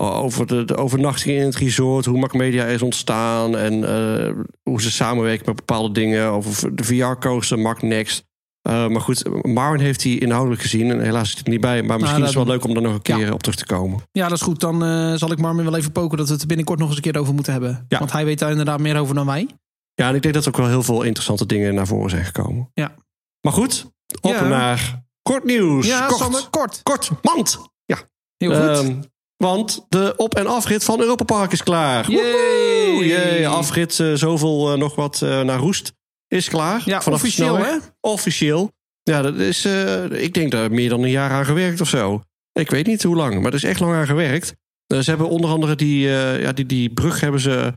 over 0.00 0.46
de, 0.46 0.64
de 0.64 0.76
overnachting 0.76 1.36
in 1.38 1.44
het 1.44 1.56
resort, 1.56 2.04
hoe 2.04 2.18
Mac 2.18 2.32
Media 2.34 2.64
is 2.64 2.82
ontstaan 2.82 3.56
en 3.56 3.84
eh, 3.84 4.32
hoe 4.62 4.82
ze 4.82 4.90
samenwerken 4.90 5.46
met 5.46 5.56
bepaalde 5.56 5.92
dingen. 5.92 6.26
Over 6.26 6.76
de 6.76 6.84
VR-coaster, 6.84 7.58
Mac 7.58 7.82
Next. 7.82 8.24
Eh, 8.68 8.86
maar 8.88 9.00
goed, 9.00 9.44
Marvin 9.46 9.80
heeft 9.80 10.00
die 10.02 10.20
inhoudelijk 10.20 10.62
gezien 10.62 10.90
en 10.90 11.00
helaas 11.00 11.28
zit 11.28 11.36
hij 11.36 11.44
er 11.46 11.50
niet 11.52 11.60
bij. 11.60 11.82
Maar 11.82 11.98
misschien 11.98 12.20
dat- 12.20 12.28
is 12.28 12.34
het 12.34 12.44
wel 12.44 12.54
leuk 12.54 12.64
om 12.64 12.74
daar 12.74 12.82
nog 12.82 12.94
een 12.94 13.02
keer 13.02 13.18
Ja. 13.18 13.32
op 13.32 13.42
terug 13.42 13.58
te 13.58 13.66
komen. 13.66 14.02
Ja, 14.12 14.28
dat 14.28 14.36
is 14.36 14.42
goed. 14.42 14.60
Dan 14.60 14.84
eh, 14.84 15.14
zal 15.14 15.30
ik 15.32 15.38
Marmin 15.38 15.64
wel 15.64 15.76
even 15.76 15.92
poken 15.92 16.16
dat 16.18 16.26
we 16.26 16.32
het 16.32 16.40
er 16.42 16.46
binnenkort 16.48 16.78
nog 16.78 16.88
eens 16.88 16.96
een 16.96 17.02
keer 17.02 17.18
over 17.20 17.34
moeten 17.34 17.52
hebben. 17.52 17.84
Ja. 17.88 17.98
Want 17.98 18.12
hij 18.12 18.24
weet 18.24 18.38
daar 18.38 18.50
inderdaad 18.50 18.80
meer 18.80 18.98
over 18.98 19.14
dan 19.14 19.26
wij. 19.26 19.48
Ja, 19.94 20.08
en 20.08 20.14
ik 20.14 20.22
denk 20.22 20.34
dat 20.34 20.42
er 20.44 20.48
ook 20.50 20.56
wel 20.56 20.68
heel 20.68 20.82
veel 20.82 21.02
interessante 21.02 21.46
dingen 21.46 21.74
naar 21.74 21.86
voren 21.86 22.10
zijn 22.10 22.24
gekomen. 22.24 22.70
Ja. 22.74 22.94
Maar 23.40 23.52
goed, 23.52 23.86
op 24.20 24.30
Ja. 24.30 24.48
naar 24.48 25.02
kort 25.22 25.44
nieuws. 25.44 25.86
Ja, 25.86 26.06
kort, 26.06 26.18
Sander, 26.20 26.46
kort. 26.50 26.80
kort, 26.82 27.10
mand. 27.22 27.58
Ja. 27.84 27.96
Heel 28.36 28.50
goed. 28.54 28.84
Ehm, 28.86 28.94
want 29.36 29.86
de 29.88 30.14
op- 30.16 30.34
en 30.34 30.46
afrit 30.46 30.84
van 30.84 31.00
Europa 31.00 31.24
Park 31.24 31.52
is 31.52 31.62
klaar. 31.62 32.10
Yay, 32.10 33.46
afrit 33.46 34.00
eh, 34.00 34.12
zoveel 34.14 34.76
nog 34.76 34.94
wat 34.94 35.20
naar 35.20 35.58
Roest 35.58 35.92
is 36.34 36.48
klaar. 36.48 36.82
ja, 36.84 37.02
Vanaf 37.02 37.18
officieel 37.18 37.58
hè? 37.58 37.76
Officieel. 38.00 38.72
Ja, 39.02 39.22
dat 39.22 39.34
is, 39.34 39.64
eh, 39.64 40.04
ik 40.10 40.34
denk 40.34 40.50
daar 40.50 40.70
meer 40.70 40.88
dan 40.88 41.02
een 41.02 41.10
jaar 41.10 41.30
aan 41.30 41.44
gewerkt 41.44 41.80
of 41.80 41.88
zo. 41.88 42.22
Ik 42.52 42.70
weet 42.70 42.86
niet 42.86 43.02
hoe 43.02 43.16
lang, 43.16 43.34
maar 43.34 43.46
er 43.46 43.54
is 43.54 43.64
echt 43.64 43.80
lang 43.80 43.94
aan 43.94 44.06
gewerkt. 44.06 44.54
Eh, 44.86 44.98
ze 44.98 45.10
hebben 45.10 45.28
onder 45.28 45.50
andere 45.50 45.74
die, 45.74 46.08
eh, 46.08 46.40
ja, 46.42 46.52
die, 46.52 46.66
die 46.66 46.90
brug 46.90 47.20
hebben 47.20 47.40
ze, 47.40 47.72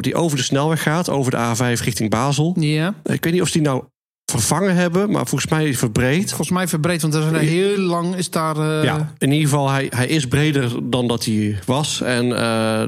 die 0.00 0.14
over 0.14 0.36
de 0.36 0.42
snelweg 0.42 0.82
gaat, 0.82 1.08
over 1.08 1.30
de 1.30 1.36
A5 1.36 1.82
richting 1.82 2.10
Basel. 2.10 2.56
Ja. 2.60 2.94
Ik 3.04 3.24
weet 3.24 3.32
niet 3.32 3.42
of 3.42 3.48
ze 3.48 3.52
die 3.52 3.66
nou 3.66 3.84
vervangen 4.30 4.74
hebben, 4.74 5.10
maar 5.10 5.26
volgens 5.26 5.50
mij 5.50 5.74
verbreed. 5.74 6.28
Volgens 6.28 6.50
mij 6.50 6.68
verbreed, 6.68 7.02
want 7.02 7.14
er 7.14 7.20
is 7.20 7.26
een 7.26 7.48
heel 7.48 7.78
lang 7.78 8.16
is 8.16 8.30
daar... 8.30 8.84
Ja, 8.84 9.14
in 9.18 9.32
ieder 9.32 9.48
geval, 9.48 9.70
hij, 9.70 9.86
hij 9.90 10.06
is 10.06 10.26
breder 10.26 10.90
dan 10.90 11.08
dat 11.08 11.24
hij 11.24 11.58
was. 11.66 12.00
En 12.00 12.28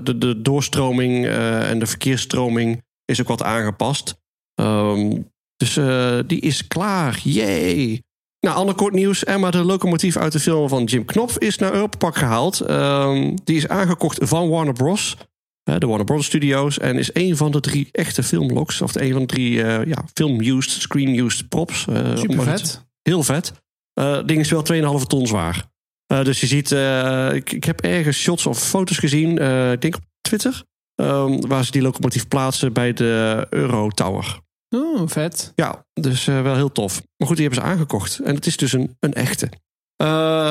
de, 0.04 0.18
de 0.18 0.42
doorstroming 0.42 1.26
en 1.26 1.78
de 1.78 1.86
verkeersstroming 1.86 2.82
is 3.04 3.20
ook 3.20 3.28
wat 3.28 3.42
aangepast. 3.42 4.19
Ehm, 4.60 5.20
dus 5.56 5.76
eh, 5.76 6.18
die 6.26 6.40
is 6.40 6.66
klaar. 6.66 7.20
Yay! 7.22 8.02
Nou, 8.40 8.56
ander 8.56 8.74
kort 8.74 8.94
nieuws. 8.94 9.24
Emma, 9.24 9.50
de 9.50 9.64
locomotief 9.64 10.16
uit 10.16 10.32
de 10.32 10.40
film 10.40 10.68
van 10.68 10.84
Jim 10.84 11.04
Knopf, 11.04 11.38
is 11.38 11.58
naar 11.58 11.72
Europa 11.72 12.10
gehaald. 12.10 12.60
Ehm, 12.60 13.36
die 13.44 13.56
is 13.56 13.68
aangekocht 13.68 14.18
van 14.22 14.48
Warner 14.48 14.72
Bros. 14.74 15.16
de 15.64 15.86
Warner 15.86 16.04
Bros. 16.04 16.26
Studios. 16.26 16.78
En 16.78 16.98
is 16.98 17.10
een 17.12 17.36
van 17.36 17.50
de 17.50 17.60
drie 17.60 17.88
echte 17.92 18.22
filmloks. 18.22 18.80
Of 18.80 18.92
de 18.92 19.02
een 19.02 19.12
van 19.12 19.20
de 19.20 19.26
drie 19.26 19.62
eh, 19.62 19.86
ja, 19.86 20.04
film-used, 20.14 20.70
screen-used 20.70 21.48
props. 21.48 21.86
eh, 21.86 22.16
Super 22.16 22.42
vet. 22.42 22.86
Heel 23.02 23.22
vet. 23.22 23.52
Ding 24.26 24.40
is 24.40 24.50
wel 24.50 24.62
2,5 24.62 25.06
ton 25.06 25.26
zwaar. 25.26 25.68
Dus 26.06 26.40
je 26.40 26.46
ziet, 26.46 26.70
ik, 27.36 27.52
ik 27.52 27.64
heb 27.64 27.80
ergens 27.80 28.16
shots 28.18 28.46
of 28.46 28.58
foto's 28.58 28.98
gezien, 28.98 29.30
ik 29.72 29.80
denk 29.80 29.96
op 29.96 30.02
Twitter, 30.20 30.62
ehm, 30.94 31.40
waar 31.40 31.64
ze 31.64 31.70
die 31.70 31.82
locomotief 31.82 32.28
plaatsen 32.28 32.72
bij 32.72 32.92
de 32.92 33.46
Euro 33.50 33.88
Tower. 33.88 34.40
Oh, 34.70 35.02
vet. 35.04 35.52
Ja, 35.54 35.86
dus 35.92 36.26
eh, 36.26 36.42
wel 36.42 36.54
heel 36.54 36.72
tof. 36.72 37.02
Maar 37.16 37.28
goed, 37.28 37.36
die 37.36 37.46
hebben 37.46 37.64
ze 37.64 37.70
aangekocht. 37.70 38.18
En 38.18 38.34
het 38.34 38.46
is 38.46 38.56
dus 38.56 38.72
een, 38.72 38.96
een 39.00 39.14
echte. 39.14 39.48
Eh, 39.96 40.06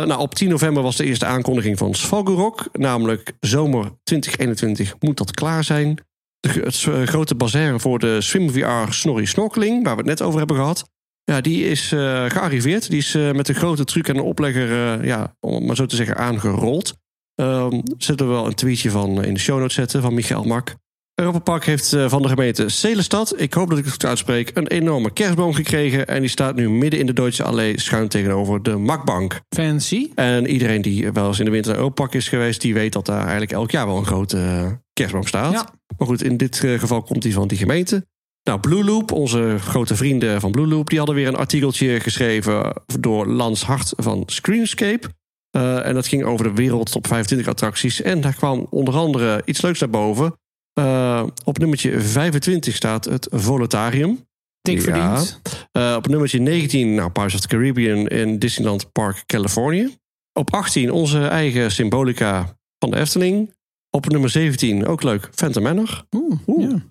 nou, 0.05 0.19
op 0.19 0.36
10 0.36 0.49
november 0.49 0.84
was 0.84 0.95
de 0.95 1.05
eerste 1.05 1.25
aankondiging 1.25 1.77
van 1.77 1.93
Svalgurok. 1.93 2.69
Namelijk 2.71 3.34
zomer 3.39 3.91
2021 4.03 4.95
moet 4.99 5.17
dat 5.17 5.32
klaar 5.32 5.63
zijn. 5.63 5.99
De, 6.39 6.49
het 6.49 6.86
eh, 6.88 7.01
grote 7.03 7.36
bazar 7.36 7.79
voor 7.79 7.99
de 7.99 8.21
Swim 8.21 8.49
VR 8.49 8.91
Snorri 8.91 9.25
Snorkeling, 9.25 9.84
waar 9.84 9.95
we 9.95 10.01
het 10.01 10.10
net 10.10 10.21
over 10.21 10.38
hebben 10.38 10.58
gehad. 10.58 10.89
Ja, 11.23 11.41
die 11.41 11.69
is 11.69 11.88
gearriveerd. 12.27 12.89
Die 12.89 12.97
is 12.97 13.13
met 13.13 13.49
een 13.49 13.55
grote 13.55 13.84
truc 13.84 14.08
en 14.08 14.15
een 14.15 14.23
oplegger, 14.23 15.05
ja, 15.05 15.36
om 15.39 15.65
maar 15.65 15.75
zo 15.75 15.86
te 15.86 15.95
zeggen, 15.95 16.17
aangerold. 16.17 16.93
Ehm 17.36 17.82
zullen 17.97 18.27
we 18.27 18.34
wel 18.34 18.45
een 18.45 18.53
tweetje 18.53 18.89
van 18.89 19.23
in 19.23 19.34
de 19.34 19.39
show 19.39 19.60
notes 19.60 19.75
zetten 19.75 20.01
van 20.01 20.13
Michael 20.13 20.43
Mak. 20.43 20.75
Europa 21.19 21.39
Park 21.39 21.65
heeft 21.65 21.93
eh, 21.93 22.10
van 22.10 22.21
de 22.21 22.27
gemeente 22.27 22.69
Selenstad, 22.69 23.34
ik 23.41 23.53
hoop 23.53 23.69
dat 23.69 23.77
ik 23.77 23.84
het 23.84 23.93
goed 23.93 24.05
uitspreek, 24.05 24.51
een 24.53 24.67
enorme 24.67 25.12
kerstboom 25.12 25.53
gekregen. 25.53 26.08
En 26.08 26.19
die 26.19 26.29
staat 26.29 26.55
nu 26.55 26.69
midden 26.69 26.99
in 26.99 27.05
de 27.05 27.13
Duitse 27.13 27.43
Allee, 27.43 27.79
schuin 27.79 28.08
tegenover 28.08 28.63
de 28.63 28.75
Makbank. 28.75 29.41
Fancy. 29.49 30.12
En 30.15 30.47
iedereen 30.47 30.82
die 30.82 31.12
wel 31.12 31.27
eens 31.27 31.39
in 31.39 31.45
de 31.45 31.51
winter 31.51 31.71
naar 31.71 31.79
Europa 31.79 32.03
Park 32.03 32.13
is 32.13 32.27
geweest, 32.27 32.62
die 32.62 32.73
weet 32.73 32.93
dat 32.93 33.05
daar 33.05 33.21
eigenlijk 33.21 33.51
elk 33.51 33.71
jaar 33.71 33.88
wel 33.88 33.97
een 33.97 34.05
grote 34.05 34.38
eh, 34.38 34.71
kerstboom 34.93 35.27
staat. 35.27 35.51
Ja. 35.51 35.69
Maar 35.97 36.08
goed, 36.08 36.23
in 36.23 36.38
dit 36.38 36.63
eh, 36.63 36.79
geval 36.79 37.01
komt 37.01 37.21
die 37.21 37.34
van 37.34 37.47
die 37.47 37.58
gemeente. 37.58 38.05
Nou, 38.43 38.60
Blue 38.60 38.84
Loop, 38.84 39.12
onze 39.12 39.55
grote 39.60 39.95
vrienden 39.95 40.41
van 40.41 40.51
Blue 40.51 40.67
Loop, 40.67 40.89
die 40.89 40.97
hadden 40.97 41.15
weer 41.15 41.27
een 41.27 41.36
artikeltje 41.36 41.99
geschreven 41.99 42.73
door 42.99 43.27
Lans 43.27 43.63
Hart 43.63 43.93
van 43.95 44.23
Screenscape. 44.25 45.08
En 45.51 45.93
dat 45.93 46.08
ging 46.08 46.23
over 46.23 46.45
de 46.45 46.53
wereld 46.53 46.91
top 46.91 47.08
25 47.08 47.47
attracties. 47.47 48.01
En 48.01 48.21
daar 48.21 48.36
kwam 48.36 48.67
onder 48.69 48.93
andere 48.93 49.41
iets 49.45 49.62
leuks 49.62 49.79
naar 49.79 49.89
boven. 49.89 50.34
Eh, 50.73 51.23
op 51.43 51.58
nummertje 51.58 52.01
25 52.01 52.75
staat 52.75 53.05
het 53.05 53.27
Voletarium. 53.32 54.27
Dik 54.62 54.77
Ja. 54.77 54.82
verdiend. 54.84 55.41
Eh, 55.71 55.93
op 55.97 56.08
nummertje 56.08 56.39
19, 56.39 56.93
nou, 56.95 57.10
Pirates 57.12 57.34
of 57.36 57.41
the 57.41 57.47
Caribbean 57.47 58.08
in 58.08 58.39
Disneyland 58.39 58.91
Park, 58.91 59.23
Californië. 59.25 59.98
Op 60.33 60.54
18, 60.54 60.91
onze 60.91 61.27
eigen 61.27 61.71
Symbolica 61.71 62.58
van 62.79 62.91
de 62.91 62.98
Efteling. 62.98 63.54
Op 63.89 64.10
nummer 64.10 64.29
17, 64.29 64.85
ook 64.87 65.04
leuk, 65.04 65.29
Phantom 65.31 65.63
Manor. 65.63 66.04
Oeh, 66.15 66.39
Oeh. 66.48 66.69
Ja. 66.71 66.83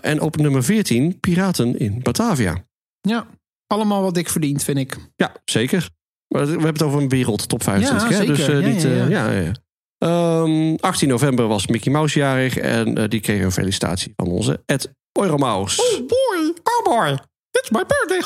Eh, 0.00 0.10
en 0.10 0.20
op 0.20 0.36
nummer 0.36 0.64
14, 0.64 1.20
Piraten 1.20 1.78
in 1.78 2.00
Batavia. 2.02 2.64
ja. 3.00 3.26
Allemaal 3.66 4.02
wat 4.02 4.14
dik 4.14 4.28
verdiend, 4.28 4.62
vind 4.64 4.78
ik. 4.78 4.96
Ja, 5.16 5.32
zeker. 5.44 5.88
Maar 6.28 6.42
we 6.44 6.50
hebben 6.50 6.68
het 6.72 6.82
over 6.82 7.00
een 7.02 7.08
wereld 7.08 7.48
top 7.48 7.62
25. 7.62 8.08
Ja, 8.10 8.16
hè? 8.54 8.60
Dus 8.62 8.72
niet. 8.74 8.82
ja, 8.82 8.88
ja. 8.90 9.06
ja, 9.08 9.30
ja, 9.40 9.52
ja. 9.98 10.06
Ehm, 10.06 10.74
18 10.74 11.08
november 11.08 11.46
was 11.46 11.66
Mickey 11.66 11.92
Mouse 11.92 12.18
jarig. 12.18 12.56
En 12.56 12.96
eh, 12.96 13.08
die 13.08 13.20
kreeg 13.20 13.42
een 13.42 13.52
felicitatie 13.52 14.12
van 14.16 14.26
onze 14.26 14.62
Ed 14.66 14.90
Euromaus. 15.12 15.76
boy. 16.06 16.54
Oh 16.62 16.84
boy. 16.84 17.18
It's 17.50 17.70
my 17.70 17.84
birthday. 17.86 18.20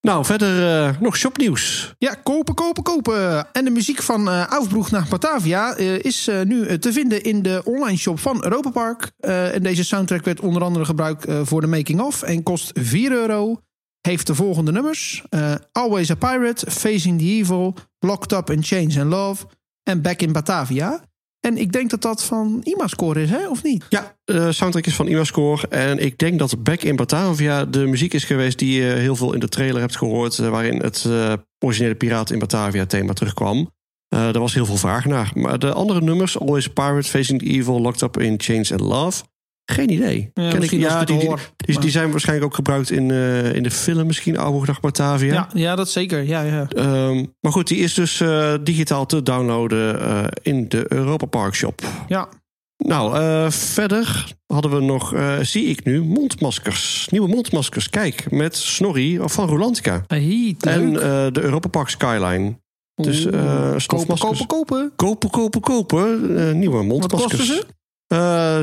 Nou, 0.00 0.24
verder 0.24 0.86
eh, 0.86 1.00
nog 1.00 1.16
shopnieuws. 1.16 1.94
Ja, 1.98 2.14
kopen, 2.14 2.54
kopen, 2.54 2.82
kopen. 2.82 3.52
En 3.52 3.64
de 3.64 3.70
muziek 3.70 4.02
van 4.02 4.28
eh 4.28 4.46
Aufbroek 4.48 4.90
naar 4.90 5.06
Batavia 5.10 5.76
is 5.76 6.30
nu 6.44 6.78
te 6.78 6.92
vinden 6.92 7.22
in 7.22 7.42
de 7.42 7.60
online 7.64 7.98
shop 7.98 8.18
van 8.18 8.44
Europa 8.44 8.70
Park. 8.70 9.10
En 9.20 9.62
deze 9.62 9.84
soundtrack 9.84 10.24
werd 10.24 10.40
onder 10.40 10.62
andere 10.62 10.84
gebruikt 10.84 11.26
voor 11.42 11.60
de 11.60 11.66
making-of 11.66 12.22
en 12.22 12.42
kost 12.42 12.70
4 12.74 13.12
euro. 13.12 13.60
Heeft 14.00 14.26
de 14.26 14.34
volgende 14.34 14.72
nummers. 14.72 15.24
Always 15.72 16.10
a 16.10 16.14
Pirate, 16.14 16.70
Facing 16.70 17.18
the 17.18 17.24
Evil, 17.24 17.74
Locked 17.98 18.32
Up 18.32 18.50
in 18.50 18.62
Chains 18.62 18.98
and 18.98 19.10
Love 19.10 19.46
en 19.84 20.02
Back 20.02 20.20
in 20.20 20.32
Batavia. 20.32 21.04
En 21.40 21.58
ik 21.58 21.72
denk 21.72 21.90
dat 21.90 22.02
dat 22.02 22.24
van 22.24 22.60
IMA-score 22.62 23.22
is, 23.22 23.30
hè? 23.30 23.48
Of 23.48 23.62
niet? 23.62 23.84
Ja, 23.88 24.16
de 24.24 24.52
soundtrack 24.52 24.86
is 24.86 24.94
van 24.94 25.06
Imascore. 25.06 25.68
En 25.68 25.98
ik 25.98 26.18
denk 26.18 26.38
dat 26.38 26.62
Back 26.62 26.82
in 26.82 26.96
Batavia 26.96 27.64
de 27.64 27.86
muziek 27.86 28.14
is 28.14 28.24
geweest 28.24 28.58
die 28.58 28.82
je 28.82 28.92
heel 28.92 29.16
veel 29.16 29.32
in 29.32 29.40
de 29.40 29.48
trailer 29.48 29.80
hebt 29.80 29.96
gehoord. 29.96 30.38
eh, 30.38 30.48
waarin 30.48 30.82
het 30.82 31.04
eh, 31.06 31.32
originele 31.58 31.94
Piraten 31.94 32.34
in 32.34 32.40
Batavia 32.40 32.86
thema 32.86 33.12
terugkwam. 33.12 33.70
Eh 34.08 34.34
er 34.34 34.40
was 34.40 34.54
heel 34.54 34.66
veel 34.66 34.76
vraag 34.76 35.04
naar. 35.04 35.30
Maar 35.34 35.58
de 35.58 35.72
andere 35.72 36.00
nummers, 36.00 36.38
Always 36.38 36.68
Pirate, 36.68 37.08
Facing 37.08 37.42
Evil, 37.42 37.80
Locked 37.80 38.02
Up 38.02 38.20
in 38.20 38.34
Chains 38.36 38.72
and 38.72 38.80
Love. 38.80 39.22
Geen 39.66 39.90
idee. 39.90 40.30
Ken 40.32 40.46
ik, 40.46 40.52
het 40.52 40.70
die, 40.70 40.78
die, 41.18 41.26
hoor, 41.26 41.40
die, 41.56 41.74
maar- 41.74 41.82
die 41.82 41.90
zijn 41.90 42.10
waarschijnlijk 42.10 42.46
ook 42.46 42.54
gebruikt 42.54 42.90
in, 42.90 43.10
eh, 43.10 43.54
in 43.54 43.62
de 43.62 43.70
film 43.70 44.06
misschien, 44.06 44.38
Oude 44.38 44.66
Dag 44.66 44.80
Batavia. 44.80 45.32
Ja, 45.32 45.48
ja, 45.52 45.76
dat 45.76 45.88
zeker. 45.90 46.22
Ja, 46.22 46.42
ja. 46.42 46.66
Ehm, 46.68 47.24
maar 47.40 47.52
goed, 47.52 47.66
die 47.68 47.78
is 47.78 47.94
dus 47.94 48.20
eh, 48.20 48.54
digitaal 48.62 49.06
te 49.06 49.22
downloaden 49.22 50.00
eh, 50.00 50.24
in 50.42 50.68
de 50.68 50.84
Europa 50.88 51.26
Park 51.26 51.54
Shop. 51.54 51.82
ja. 52.08 52.28
Nou, 52.76 53.16
verder 53.52 54.34
hadden 54.46 54.70
we 54.70 54.80
nog, 54.80 55.14
zie 55.42 55.64
ik 55.64 55.84
nu, 55.84 56.02
mondmaskers. 56.02 57.08
Nieuwe 57.10 57.28
mondmaskers. 57.28 57.90
Kijk, 57.90 58.30
met 58.30 58.56
Snorri 58.56 59.18
van 59.22 59.48
Rolantica. 59.48 60.04
Hey, 60.06 60.54
En 60.60 60.92
de 60.92 61.40
Europa 61.40 61.68
Park 61.68 61.88
Skyline. 61.88 62.58
Dus 62.94 63.24
kopen, 63.24 63.80
stofmaskers. 63.80 64.46
kopen, 64.46 64.46
kopen. 64.46 64.92
kopen, 64.96 65.30
kopen, 65.30 65.60
kopen. 65.60 66.58
Nieuwe 66.58 66.82
mondmaskers. 66.82 67.22
kosten 67.36 67.46
ze? 67.46 67.66
Eh 68.06 68.58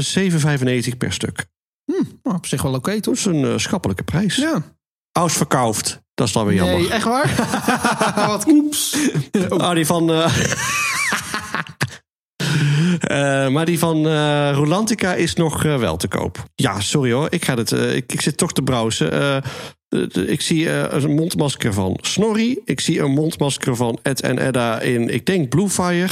7,95 0.92 0.98
per 0.98 1.14
stuk. 1.14 1.46
Hm, 1.86 2.04
nou, 2.24 2.38
op 2.38 2.46
zich 2.46 2.62
wel 2.62 2.74
oké, 2.74 2.92
Dat 2.92 3.04
toch? 3.04 3.14
is 3.14 3.26
een 3.26 3.46
eh, 3.46 3.58
schappelijke 3.58 4.04
prijs. 4.04 4.36
Ja. 4.36 4.62
Ausverkauft. 5.12 6.02
Dat 6.14 6.28
is 6.28 6.34
dan 6.34 6.46
weer 6.46 6.56
jammer. 6.56 6.78
Nee, 6.80 6.90
echt 6.90 7.04
waar? 7.04 7.36
Wat 8.28 8.48
oeps. 8.48 8.98
Ah, 9.50 9.74
die 9.76 9.86
van. 9.86 10.12
eh, 10.12 10.26
eh, 13.00 13.48
maar 13.52 13.66
die 13.66 13.80
van 13.80 14.08
eh 14.08 14.52
Rolantica 14.54 15.14
is 15.14 15.34
nog 15.36 15.66
eh, 15.66 15.78
wel 15.78 15.98
te 15.98 16.08
koop. 16.08 16.44
Ja, 16.56 16.80
sorry 16.80 17.12
hoor. 17.12 17.28
Ik, 17.30 17.46
ga 17.46 17.56
het, 17.56 17.72
eh, 17.72 17.96
ik, 17.96 18.14
ik 18.14 18.22
zit 18.22 18.38
toch 18.38 18.54
te 18.54 18.62
browsen. 18.62 19.12
Eh, 19.12 19.38
ik 20.30 20.42
zie 20.42 20.70
eh, 20.70 21.02
een 21.04 21.16
mondmasker 21.16 21.74
van 21.74 21.98
Snorri. 22.02 22.60
Ik 22.66 22.80
zie 22.80 23.00
een 23.00 23.12
mondmasker 23.12 23.76
van 23.76 24.00
Ed 24.02 24.22
en 24.22 24.38
Edda 24.38 24.80
in, 24.80 25.10
ik 25.10 25.26
denk, 25.26 25.50
Bluefire. 25.50 26.10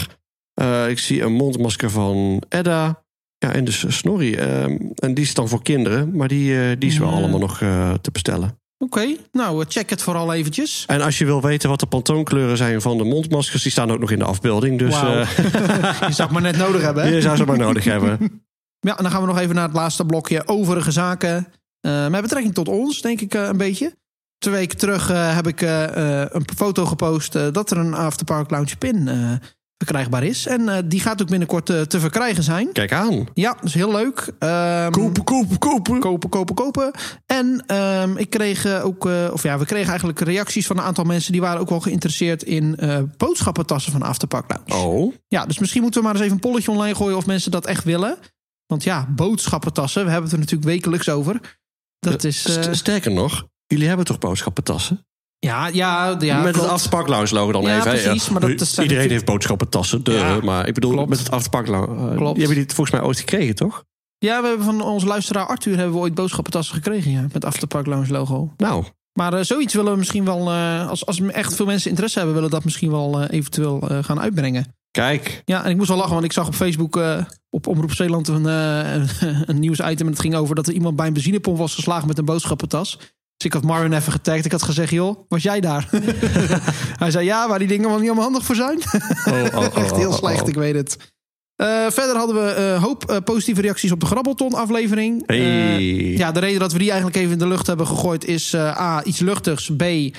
Eh, 0.54 0.90
ik 0.90 1.00
zie 1.00 1.22
een 1.22 1.34
mondmasker 1.34 1.90
van 1.90 2.44
Edda. 2.50 3.04
Ja, 3.40 3.54
en 3.54 3.64
dus 3.66 3.86
Snorri. 3.88 4.36
Eh, 4.36 4.64
en 4.96 5.14
die 5.14 5.24
is 5.24 5.34
dan 5.34 5.48
voor 5.48 5.62
kinderen. 5.62 6.16
Maar 6.16 6.28
die, 6.28 6.62
eh, 6.62 6.76
die 6.80 6.90
is 6.90 6.98
wel 6.98 7.10
allemaal 7.12 7.40
nog 7.40 7.62
eh, 7.62 7.94
te 8.02 8.12
bestellen. 8.12 8.58
Oké, 8.78 9.16
nou, 9.32 9.62
eh, 9.62 9.66
check 9.70 9.90
het 9.90 10.02
vooral 10.02 10.34
eventjes. 10.34 10.84
En 10.88 11.02
als 11.02 11.18
je 11.18 11.26
wil 11.26 11.42
weten 11.42 11.70
wat 11.70 11.80
de 11.80 11.86
pantoonkleuren 11.86 12.58
zijn 12.58 12.82
van 12.82 12.98
de 12.98 13.04
mondmaskers, 13.04 13.64
die 13.64 13.72
staan 13.72 13.92
ook 13.92 14.00
nog 14.00 14.12
in 14.12 14.20
de 14.20 14.26
afbeelding. 14.26 14.80
Dus 14.80 14.94
eh, 15.02 15.30
Je 16.08 16.14
zou 16.14 16.32
maar 16.32 16.42
net 16.42 16.58
nodig 16.58 16.82
hebben, 16.82 17.04
hè? 17.04 17.10
je 17.16 17.22
zou 17.22 17.38
ze 17.38 17.46
maar 17.46 17.58
nodig 17.58 17.84
hebben. 17.84 18.18
Ja, 18.82 18.98
en 18.98 19.04
dan 19.04 19.12
gaan 19.12 19.22
we 19.22 19.28
nog 19.28 19.40
even 19.40 19.56
naar 19.56 19.64
het 19.68 19.74
laatste 19.76 20.06
blokje 20.06 20.48
overige 20.48 20.92
zaken. 20.92 21.48
Eh, 21.82 22.08
met 22.08 22.22
betrekking 22.22 22.54
tot 22.54 22.68
ons, 22.68 23.02
denk 23.02 23.22
ik 23.22 23.34
eh, 23.34 23.44
een 23.44 23.58
beetje. 23.58 23.96
Twee 24.38 24.54
weken 24.54 24.78
terug 24.78 25.10
eh, 25.10 25.36
heb 25.36 25.48
ik 25.48 25.62
eh, 25.62 26.22
eh, 26.22 26.28
een 26.32 26.46
foto 26.56 26.86
gepost 26.86 27.36
eh, 27.36 27.48
dat 27.52 27.72
er 27.72 27.78
een 27.78 27.94
Afterpark 27.94 28.50
Lounge 28.50 28.76
pin 28.78 29.08
eh, 29.08 29.32
verkrijgbaar 29.84 30.24
is. 30.24 30.46
En 30.46 30.70
eh, 30.70 30.78
die 30.86 31.00
gaat 31.00 31.22
ook 31.22 31.30
binnenkort 31.30 31.70
eh, 31.70 31.82
te 31.82 32.00
verkrijgen 32.00 32.44
zijn. 32.44 32.72
Kijk 32.72 32.92
aan. 32.94 33.28
Ja, 33.34 33.54
dat 33.54 33.64
is 33.64 33.74
heel 33.74 33.92
leuk. 33.92 34.32
Ehm, 34.40 34.92
Kopen, 34.92 35.24
kopen, 35.24 35.58
kopen. 35.58 36.00
kopen, 36.00 36.30
kopen, 36.30 36.56
kopen. 36.56 36.92
En 37.26 37.64
ehm, 37.68 38.18
ik 38.18 38.30
kreeg 38.30 38.66
eh, 38.66 38.86
ook, 38.86 39.06
of 39.32 39.44
ja, 39.44 39.58
we 39.60 39.66
kregen 39.66 39.90
eigenlijk 39.90 40.20
reacties 40.20 40.68
van 40.68 40.78
een 40.78 40.84
aantal 40.84 41.04
mensen 41.04 41.32
die 41.32 41.42
waren 41.42 41.60
ook 41.60 41.70
wel 41.70 41.80
geïnteresseerd 41.80 42.44
in 42.44 42.80
boodschappentassen 43.18 43.92
van 43.92 44.02
Afterpark 44.02 44.46
Lounge. 44.68 44.86
Oh, 44.86 45.14
Ja, 45.28 45.46
dus 45.46 45.60
misschien 45.60 45.82
moeten 45.82 46.00
we 46.02 46.06
maar 46.06 46.16
eens 46.16 46.24
even 46.26 46.36
een 46.36 46.42
polletje 46.50 46.72
online 46.72 46.96
gooien 46.96 47.18
of 47.18 47.26
mensen 47.26 47.52
dat 47.52 47.66
echt 47.66 47.84
willen. 47.84 48.18
Want 48.66 48.84
ja, 48.84 49.08
boodschappentassen, 49.16 50.04
we 50.06 50.12
hebben 50.12 50.30
het 50.30 50.40
er 50.40 50.44
natuurlijk 50.46 50.70
wekelijks 50.72 51.10
over. 51.10 51.60
Dat 52.00 52.24
is. 52.24 52.42
St- 52.54 52.76
sterker 52.76 53.12
nog, 53.12 53.46
jullie 53.68 53.88
hebben 53.88 54.06
toch 54.06 54.18
boodschappentassen? 54.20 55.08
Ja, 55.40 55.68
ja, 55.68 56.16
ja. 56.20 56.42
met 56.42 56.44
klopt. 56.52 56.58
het 56.58 56.68
Afterpark 56.76 57.08
Lounge 57.08 57.34
logo 57.34 57.52
dan 57.52 57.62
Ja, 57.62 57.78
even. 57.78 57.92
hè? 57.92 58.02
precies, 58.02 58.30
maar 58.30 58.42
dat 58.42 58.62
is 58.62 58.80
Iedereen 58.80 59.10
heeft 59.10 59.26
boodschappentassen, 59.26 60.02
Ja, 60.04 60.40
maar 60.44 60.68
ik 60.68 60.74
bedoel 60.74 60.92
klopt. 60.92 61.10
met 61.10 61.20
het 61.20 61.32
Afterpark 61.32 61.68
Lounge. 61.68 62.10
eh, 62.10 62.16
Klopt. 62.18 62.36
Die 62.36 62.46
hebben 62.46 62.66
die 62.66 62.76
volgens 62.76 62.92
mij 62.92 63.06
ooit 63.08 63.20
gekregen, 63.20 63.56
toch? 63.56 63.84
Ja, 64.18 64.42
we 64.42 64.48
hebben 64.48 64.66
van 64.66 64.82
onze 64.82 65.06
luisteraar 65.06 65.46
Arthur 65.46 65.76
hebben 65.76 65.94
we 65.94 66.00
ooit 66.00 66.14
boodschappentassen 66.16 66.76
gekregen. 66.76 67.12
Ja, 67.12 67.26
met 67.34 67.46
Afterpark 67.46 67.86
Lounge 67.86 68.12
logo. 68.12 68.54
Nou, 68.58 68.84
Maar 69.14 69.34
eh, 69.34 69.44
zoiets 69.44 69.74
willen 69.74 69.92
we 69.92 69.98
misschien 69.98 70.26
wel, 70.26 70.50
eh, 70.52 70.90
als, 70.90 71.06
als 71.06 71.22
echt 71.22 71.56
veel 71.56 71.66
mensen 71.66 71.90
interesse 71.90 72.18
hebben, 72.18 72.36
willen 72.36 72.50
we 72.50 72.56
dat 72.56 72.66
misschien 72.66 72.92
wel 72.92 73.24
eventueel 73.24 73.90
eh, 73.90 74.04
gaan 74.04 74.20
uitbrengen. 74.20 74.76
kijk. 74.92 75.42
Ja, 75.46 75.64
en 75.64 75.70
ik 75.70 75.76
moest 75.78 75.88
wel 75.90 75.98
lachen, 75.98 76.14
want 76.14 76.26
ik 76.26 76.32
zag 76.32 76.48
op 76.48 76.56
Facebook 76.56 76.98
eh, 76.98 77.18
op 77.50 77.68
Omroep 77.68 77.94
Zeeland 77.94 78.28
een, 78.28 78.46
eh, 78.48 78.94
een, 78.94 79.08
een 79.50 79.60
nieuwsitem. 79.60 80.06
En 80.06 80.12
het 80.14 80.20
ging 80.22 80.36
over 80.36 80.56
dat 80.56 80.68
er 80.68 80.74
iemand 80.74 80.96
bij 80.96 81.08
een 81.08 81.14
benzinepomp 81.14 81.58
was 81.58 81.76
geslagen 81.76 82.08
met 82.08 82.18
een 82.18 82.26
boodschappentas. 82.26 83.00
Dus 83.40 83.48
ik 83.48 83.54
had 83.54 83.64
Marvin 83.64 83.94
even 83.94 84.12
getagd. 84.12 84.46
Ik 84.46 84.52
had 84.52 84.64
gezegd, 84.64 84.92
joh, 84.92 85.20
was 85.28 85.44
jij 85.44 85.60
daar? 85.60 85.90
Hij 87.04 87.12
zei, 87.12 87.26
ja, 87.26 87.48
waar 87.48 87.60
die 87.60 87.68
dingen 87.68 87.90
wel 87.90 87.98
niet 87.98 88.08
allemaal 88.08 88.24
handig 88.24 88.46
voor 88.46 88.56
zijn. 88.56 88.80
Oh, 89.26 89.60
oh, 89.60 89.68
oh, 89.68 89.78
Echt 89.84 89.96
heel 89.96 90.10
oh, 90.10 90.16
slecht, 90.16 90.42
oh. 90.42 90.48
ik 90.48 90.56
weet 90.56 90.76
het. 90.76 90.98
Eh, 91.56 91.68
verder 91.90 92.16
hadden 92.16 92.36
we 92.36 92.56
een 92.56 92.80
hoop 92.80 93.10
eh, 93.10 93.18
positieve 93.24 93.62
reacties 93.62 93.92
op 93.92 94.00
de 94.00 94.06
Grabbelton 94.06 94.54
aflevering. 94.54 95.24
Hey. 95.26 95.40
Eh, 95.40 96.18
ja, 96.18 96.32
de 96.32 96.40
reden 96.40 96.60
dat 96.60 96.72
we 96.72 96.78
die 96.80 96.88
eigenlijk 96.90 97.20
even 97.20 97.32
in 97.32 97.40
de 97.40 97.48
lucht 97.48 97.68
hebben 97.68 97.88
gegooid 97.88 98.26
is 98.26 98.54
eh, 98.54 98.82
A, 98.82 99.04
iets 99.04 99.20
luchtigs. 99.20 99.72
B, 99.78 99.82
eh, 99.82 100.12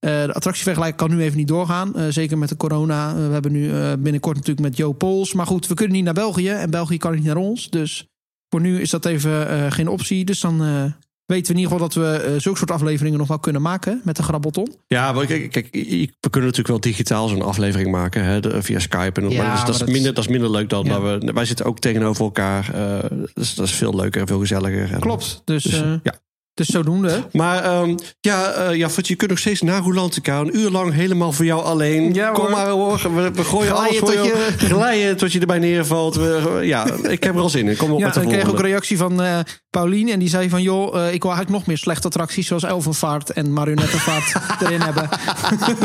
de 0.00 0.32
attractievergelijking 0.32 0.96
kan 1.00 1.16
nu 1.16 1.22
even 1.22 1.36
niet 1.36 1.48
doorgaan. 1.48 1.94
Eh, 1.96 2.06
zeker 2.08 2.38
met 2.38 2.48
de 2.48 2.56
corona. 2.56 3.10
Eh, 3.10 3.26
we 3.26 3.32
hebben 3.32 3.52
nu 3.52 3.72
eh, 3.72 3.92
binnenkort 3.98 4.36
natuurlijk 4.36 4.66
met 4.66 4.76
Joe 4.76 4.94
Pools. 4.94 5.32
Maar 5.32 5.46
goed, 5.46 5.66
we 5.66 5.74
kunnen 5.74 5.96
niet 5.96 6.04
naar 6.04 6.14
België. 6.14 6.48
En 6.48 6.70
België 6.70 6.98
kan 6.98 7.14
niet 7.14 7.24
naar 7.24 7.36
ons. 7.36 7.70
Dus 7.70 8.06
voor 8.48 8.60
nu 8.60 8.80
is 8.80 8.90
dat 8.90 9.04
even 9.04 9.48
eh, 9.48 9.70
geen 9.70 9.88
optie. 9.88 10.24
Dus 10.24 10.40
dan 10.40 10.62
eh, 10.62 10.84
weten 11.28 11.46
we 11.54 11.60
in 11.60 11.64
ieder 11.64 11.72
geval 11.72 11.88
dat 11.88 11.94
we 11.94 12.10
eh, 12.32 12.40
zulke 12.40 12.58
soort 12.58 12.70
afleveringen 12.70 13.18
nog 13.18 13.28
wel 13.28 13.38
kunnen 13.38 13.62
maken 13.62 14.00
met 14.04 14.16
de 14.16 14.22
Grabbelton. 14.22 14.74
Ja, 14.86 15.12
maar 15.12 15.26
kijk, 15.26 15.50
kijk, 15.52 15.68
we 15.72 16.30
kunnen 16.30 16.50
natuurlijk 16.50 16.68
wel 16.68 16.80
digitaal 16.80 17.28
zo'n 17.28 17.42
aflevering 17.42 17.90
maken 17.90 18.24
hè, 18.24 18.40
de- 18.40 18.62
via 18.62 18.78
Skype. 18.78 19.20
En, 19.20 19.30
Ja, 19.30 19.42
maar 19.42 19.46
dat, 19.46 19.54
is, 19.54 19.56
maar 19.56 19.64
dat, 19.66 19.74
is 19.74 19.78
dat- 19.80 19.88
minder, 19.88 20.14
dat 20.14 20.24
is 20.24 20.30
minder 20.30 20.50
leuk 20.50 20.68
dan 20.68 20.84
Ja. 20.84 20.98
dat 20.98 21.22
we. 21.22 21.32
Wij 21.32 21.44
zitten 21.44 21.66
ook 21.66 21.78
tegenover 21.78 22.24
elkaar. 22.24 22.70
eh, 22.74 23.10
dus 23.34 23.54
dat 23.54 23.66
is 23.66 23.72
veel 23.74 23.94
leuker 23.94 24.20
en 24.20 24.26
veel 24.26 24.38
gezelliger. 24.40 24.92
En- 24.92 25.00
Klopt. 25.00 25.42
Dus, 25.44 25.62
Dus, 25.62 25.72
eh, 25.82 25.92
ja. 26.02 26.14
Dus 26.58 26.66
zodoende. 26.66 27.24
Maar 27.32 27.64
ehm, 27.64 27.96
ja, 28.20 28.70
ja, 28.70 28.88
je 28.96 29.16
kunt 29.16 29.30
nog 29.30 29.38
steeds 29.38 29.60
naar 29.60 29.82
Rolantica. 29.82 30.40
Een 30.40 30.56
uur 30.56 30.70
lang 30.70 30.92
helemaal 30.92 31.32
voor 31.32 31.44
jou 31.44 31.62
alleen. 31.62 32.14
Ja, 32.14 32.30
Kom 32.30 32.50
maar 32.50 32.68
hoor. 32.68 33.14
We, 33.14 33.30
we 33.30 33.44
gooien 33.44 33.74
Glijden 33.74 33.76
alles 33.76 33.98
voor 33.98 34.12
tot 34.12 34.24
je. 34.24 34.52
Glijden 34.74 35.16
tot 35.16 35.32
je 35.32 35.40
erbij 35.40 35.58
neervalt. 35.58 36.14
We, 36.14 36.60
ja, 36.62 36.86
ik 37.02 37.22
heb 37.22 37.34
er 37.34 37.40
al 37.40 37.48
zin 37.48 37.68
in. 37.68 37.76
Kom 37.76 37.92
op 37.92 37.98
Ja, 37.98 38.04
met 38.04 38.14
de 38.14 38.20
en 38.20 38.26
ik 38.26 38.32
kreeg 38.32 38.48
ook 38.48 38.58
een 38.58 38.64
reactie 38.64 38.96
van 38.96 39.22
eh 39.22 39.38
Paulien. 39.70 40.08
En 40.08 40.18
die 40.18 40.28
zei 40.28 40.48
van, 40.48 40.62
joh, 40.62 40.86
eh, 40.86 41.12
ik 41.14 41.22
wil 41.22 41.30
eigenlijk 41.32 41.50
nog 41.50 41.66
meer 41.66 41.78
slechte 41.78 42.06
attracties... 42.06 42.46
zoals 42.46 42.62
Elvenvaart 42.62 43.30
en 43.30 43.52
Marionettenvaart 43.52 44.34
erin 44.62 44.80
hebben. 44.80 45.08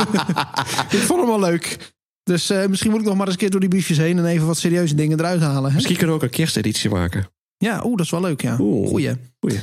ik 0.99 1.03
vond 1.05 1.19
hem 1.19 1.30
wel 1.30 1.39
leuk. 1.39 1.93
Dus 2.24 2.53
misschien 2.67 2.91
moet 2.91 2.99
ik 2.99 3.05
nog 3.05 3.15
maar 3.15 3.26
eens 3.26 3.36
een 3.36 3.41
keer 3.41 3.49
door 3.49 3.59
die 3.59 3.69
briefjes 3.69 3.97
heen... 3.97 4.17
en 4.17 4.26
even 4.26 4.47
wat 4.47 4.57
serieuze 4.57 4.95
dingen 4.95 5.19
eruit 5.19 5.41
halen. 5.41 5.69
Hè? 5.69 5.76
Misschien 5.76 5.97
kunnen 5.97 6.15
we 6.15 6.21
ook 6.21 6.28
een 6.28 6.38
kersteditie 6.38 6.89
maken. 6.89 7.28
Ja, 7.57 7.82
oeh, 7.86 7.95
dat 7.95 8.05
is 8.05 8.11
wel 8.11 8.21
leuk, 8.21 8.41
ja. 8.41 8.57
Oeh. 8.59 8.88
Goeie. 8.89 9.15
Goeie. 9.39 9.59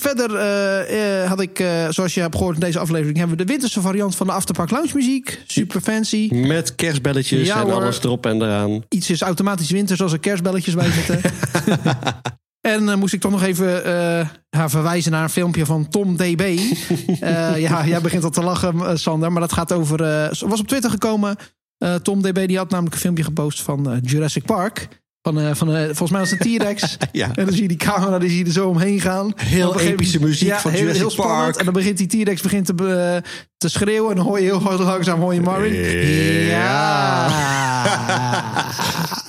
Verder 0.00 0.34
eh, 0.34 1.22
eh, 1.22 1.28
had 1.28 1.40
ik, 1.40 1.58
eh, 1.58 1.86
zoals 1.88 2.14
je 2.14 2.20
hebt 2.20 2.36
gehoord 2.36 2.54
in 2.54 2.60
deze 2.60 2.78
aflevering... 2.78 3.18
hebben 3.18 3.36
we 3.36 3.44
de 3.44 3.50
winterse 3.50 3.80
variant 3.80 4.16
van 4.16 4.26
de 4.26 4.32
Afterpark 4.32 4.70
Lounge 4.70 4.90
muziek. 4.94 5.42
Super 5.46 5.80
fancy. 5.80 6.28
Met 6.32 6.74
kerstbelletjes 6.74 7.46
Ja, 7.46 7.60
en 7.60 7.62
hoor. 7.62 7.72
alles 7.72 8.02
erop 8.02 8.26
en 8.26 8.42
eraan. 8.42 8.82
Iets 8.88 9.10
is 9.10 9.20
automatisch 9.20 9.70
winter, 9.70 10.02
als 10.02 10.12
er 10.12 10.18
kerstbelletjes 10.18 10.74
bij 10.74 10.90
zitten. 10.90 11.20
en 12.74 12.88
eh, 12.88 12.94
moest 12.94 13.14
ik 13.14 13.20
toch 13.20 13.30
nog 13.30 13.42
even 13.42 13.82
ja, 14.50 14.68
verwijzen 14.68 15.12
naar 15.12 15.22
een 15.22 15.30
filmpje 15.30 15.66
van 15.66 15.88
Tom 15.88 16.16
DB. 16.16 16.58
Ja, 17.56 17.86
jij 17.86 18.00
begint 18.00 18.24
al 18.24 18.30
te 18.30 18.42
lachen, 18.42 18.98
Sander. 18.98 19.32
Maar 19.32 19.40
dat 19.40 19.52
gaat 19.52 19.72
over... 19.72 19.98
was 20.48 20.60
op 20.60 20.68
Twitter 20.68 20.90
gekomen. 20.90 21.36
Tom 22.02 22.22
DB 22.22 22.46
die 22.46 22.56
had 22.56 22.70
namelijk 22.70 22.94
een 22.94 23.00
filmpje 23.00 23.24
gepost 23.24 23.62
van 23.62 23.98
Jurassic 24.02 24.44
Park. 24.44 24.88
Van, 25.28 25.40
eh, 25.40 25.54
van, 25.54 25.74
eh, 25.74 25.84
volgens 25.84 26.10
mij 26.10 26.20
was 26.20 26.30
het 26.30 26.40
T-Rex. 26.40 26.96
Ja. 27.12 27.30
En 27.34 27.44
dan 27.44 27.52
zie 27.52 27.62
je 27.62 27.68
die 27.68 27.76
camera, 27.76 28.18
die 28.18 28.28
zie 28.28 28.38
je 28.38 28.44
er 28.44 28.50
zo 28.50 28.68
omheen 28.68 29.00
gaan. 29.00 29.32
Heel 29.36 29.80
epische 29.80 30.20
muziek 30.20 30.54
van 30.54 30.70
heel, 30.70 30.80
Jurassic 30.80 31.02
heel 31.02 31.10
spannend. 31.10 31.40
Park. 31.40 31.56
En 31.56 31.64
dan 31.64 31.74
begint 31.74 31.98
die 31.98 32.24
T-Rex 32.24 32.42
begint 32.42 32.66
te, 32.66 33.22
te 33.56 33.68
schreeuwen. 33.68 34.10
En 34.10 34.16
dan 34.16 34.24
hoor 34.24 34.38
je 34.38 34.44
heel 34.44 34.62
hard 34.62 34.78
langzaam 34.78 35.20
hoor 35.20 35.34
je 35.34 35.40
Marvin. 35.40 35.74
Ja. 36.44 37.26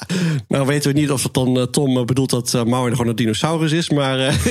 Nou 0.47 0.65
weten 0.65 0.93
we 0.93 0.99
niet 0.99 1.11
of 1.11 1.23
het 1.23 1.33
dan 1.33 1.57
eh, 1.57 1.63
Tom 1.63 2.05
bedoelt 2.05 2.29
dat 2.29 2.53
uh, 2.55 2.63
Maui 2.63 2.91
gewoon 2.91 3.07
een 3.07 3.15
dinosaurus 3.15 3.71
is. 3.71 3.89
Maar 3.89 4.19
eh, 4.19 4.45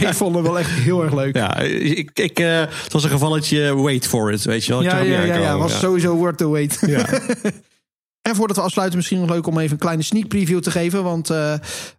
ik 0.08 0.14
vond 0.14 0.34
het 0.34 0.44
wel 0.46 0.58
echt 0.58 0.70
heel 0.70 1.02
erg 1.02 1.14
leuk. 1.14 1.36
ja, 1.36 1.58
ik, 1.58 2.10
ik, 2.14 2.38
het 2.38 2.92
was 2.92 3.04
een 3.04 3.10
gevalletje 3.10 3.76
wait 3.76 4.06
for 4.06 4.32
it, 4.32 4.44
weet 4.44 4.64
je 4.64 4.72
wel. 4.72 4.82
Ik 4.82 4.90
Ja, 4.90 4.96
hem 4.96 5.06
ja, 5.06 5.22
ja, 5.22 5.36
ja, 5.36 5.58
was 5.58 5.78
sowieso 5.78 6.14
worth 6.14 6.38
the 6.38 6.48
wait. 6.48 6.78
Ja. 6.86 7.04
En 8.28 8.34
voordat 8.36 8.56
we 8.56 8.62
afsluiten, 8.62 8.96
misschien 8.96 9.20
nog 9.20 9.30
leuk 9.30 9.46
om 9.46 9.58
even 9.58 9.72
een 9.72 9.78
kleine 9.78 10.02
sneak 10.02 10.28
preview 10.28 10.58
te 10.60 10.70
geven. 10.70 11.02
Want 11.02 11.30
eh, 11.30 11.54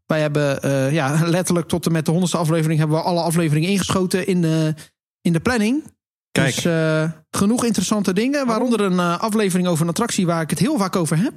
wij 0.06 0.22
hebben 0.22 0.62
eh, 0.62 0.94
ja, 0.94 1.20
letterlijk 1.30 1.68
tot 1.68 1.86
en 1.86 1.92
met 1.92 2.06
de 2.06 2.12
honderdste 2.12 2.40
aflevering... 2.40 2.80
hebben 2.80 2.98
we 2.98 3.04
alle 3.04 3.22
afleveringen 3.22 3.70
ingeschoten 3.70 4.28
in 4.28 4.42
de, 4.42 4.74
in 5.22 5.34
de 5.34 5.40
planning. 5.40 5.84
Kijk, 6.32 6.56
Dus 6.56 6.66
eh, 6.66 7.12
genoeg 7.32 7.66
interessante 7.66 8.14
dingen. 8.14 8.46
Waaronder 8.46 8.82
een 8.82 9.00
aflevering 9.00 9.68
over 9.68 9.84
een 9.84 9.90
attractie 9.90 10.26
waar 10.26 10.42
ik 10.42 10.50
het 10.50 10.60
heel 10.60 10.78
vaak 10.78 10.96
over 10.96 11.18
heb. 11.18 11.34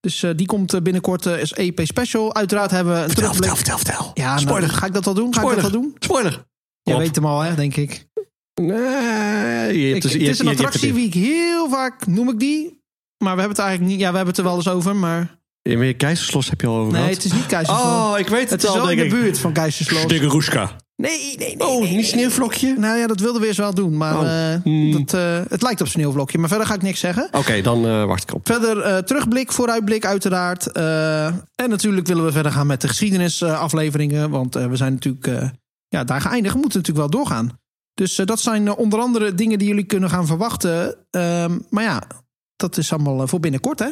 Dus 0.00 0.24
die 0.36 0.46
komt 0.46 0.82
binnenkort 0.82 1.26
als 1.26 1.52
EP 1.52 1.80
Special. 1.84 2.34
Uiteraard 2.34 2.70
hebben 2.70 2.92
we 2.94 2.98
een 3.00 3.08
vertel, 3.10 3.30
terugblik. 3.30 3.56
vertel, 3.56 3.78
vertel, 3.78 3.94
vertel. 4.04 4.24
Ja, 4.24 4.28
nou, 4.28 4.40
Spoiler. 4.40 4.68
ga 4.70 4.86
ik 4.86 4.92
dat 4.92 5.06
al 5.06 5.14
doen? 5.14 5.34
Ga 5.34 5.42
ik 5.42 5.54
dat 5.54 5.64
al 5.64 5.70
doen? 5.70 5.96
Spoiler. 5.98 6.44
Je 6.82 6.96
weet 6.96 7.14
hem 7.14 7.26
al, 7.26 7.40
hè, 7.40 7.54
denk 7.54 7.76
ik. 7.76 8.06
Nee, 8.54 9.80
je 9.80 9.92
hebt 9.92 9.96
Ik- 9.96 10.02
dus- 10.02 10.12
je 10.12 10.18
het 10.18 10.28
is 10.28 10.38
een 10.38 10.48
attractie 10.48 10.92
die 10.92 11.06
ik 11.06 11.14
heel 11.14 11.68
vaak 11.68 12.06
noem 12.06 12.28
ik 12.28 12.38
die. 12.38 12.77
Maar 13.18 13.34
we 13.34 13.40
hebben 13.40 13.56
het 13.56 13.66
eigenlijk 13.66 13.90
niet. 13.90 14.00
Ja, 14.00 14.10
we 14.10 14.16
hebben 14.16 14.34
het 14.34 14.38
er 14.44 14.48
wel 14.50 14.56
eens 14.56 14.68
over. 14.68 14.96
Maar 14.96 15.38
Ja, 15.62 15.76
maar 15.78 15.92
Keizerslos 15.94 16.50
heb 16.50 16.60
je 16.60 16.66
al 16.66 16.76
over 16.76 16.92
nee, 16.92 17.10
het 17.14 17.24
is 17.24 17.32
niet 17.32 17.46
Keizersloot. 17.46 18.12
Oh, 18.12 18.18
ik 18.18 18.28
weet 18.28 18.40
het, 18.40 18.50
het 18.50 18.62
is 18.62 18.68
al, 18.68 18.74
wel 18.76 18.90
in 18.90 18.96
denk 18.96 19.10
de 19.10 19.16
ik. 19.16 19.22
buurt 19.22 19.38
van 19.38 19.52
Keizersloot. 19.52 20.00
Stegeroeska. 20.02 20.70
Nee, 20.96 21.34
nee, 21.36 21.56
nee. 21.56 21.66
Oh, 21.68 21.82
nee, 21.82 21.96
niet 21.96 22.06
sneeuwvlokje? 22.06 22.74
Nou 22.78 22.98
ja, 22.98 23.06
dat 23.06 23.20
wilden 23.20 23.40
we 23.40 23.46
eerst 23.46 23.58
wel 23.58 23.74
doen. 23.74 23.96
Maar 23.96 24.18
Oh. 24.18 24.52
eh, 24.52 24.60
Hmm. 24.62 24.92
dat, 24.92 25.14
eh, 25.14 25.40
het 25.48 25.62
lijkt 25.62 25.80
op 25.80 25.86
sneeuwvlokje. 25.88 26.38
Maar 26.38 26.48
verder 26.48 26.66
ga 26.66 26.74
ik 26.74 26.82
niks 26.82 27.00
zeggen. 27.00 27.28
Oké, 27.32 27.60
dan 27.60 27.86
eh, 27.86 28.04
wacht 28.04 28.22
ik 28.22 28.34
op. 28.34 28.46
Verder 28.46 28.80
eh, 28.80 28.96
terugblik, 28.98 29.52
vooruitblik 29.52 30.04
uiteraard. 30.06 30.72
Eh, 30.72 31.26
en 31.26 31.68
natuurlijk 31.68 32.06
willen 32.06 32.24
we 32.24 32.32
verder 32.32 32.52
gaan 32.52 32.66
met 32.66 32.80
de 32.80 32.88
geschiedenisafleveringen. 32.88 34.30
want 34.30 34.56
eh, 34.56 34.66
we 34.66 34.76
zijn 34.76 34.92
natuurlijk 34.92 35.26
eh, 35.26 35.48
ja, 35.88 36.04
daar 36.04 36.20
geëindigd. 36.20 36.54
We 36.54 36.60
moeten 36.60 36.78
natuurlijk 36.80 37.10
wel 37.10 37.20
doorgaan. 37.20 37.58
Dus 37.94 38.18
eh, 38.18 38.26
dat 38.26 38.40
zijn 38.40 38.66
eh, 38.68 38.78
onder 38.78 38.98
andere 39.00 39.34
dingen 39.34 39.58
die 39.58 39.68
jullie 39.68 39.84
kunnen 39.84 40.10
gaan 40.10 40.26
verwachten. 40.26 40.94
Ehm, 41.10 41.58
maar 41.70 41.84
ja, 41.84 42.02
dat 42.58 42.76
is 42.76 42.92
allemaal 42.92 43.22
eh, 43.22 43.28
voor 43.28 43.40
binnenkort 43.40 43.78
hè. 43.78 43.88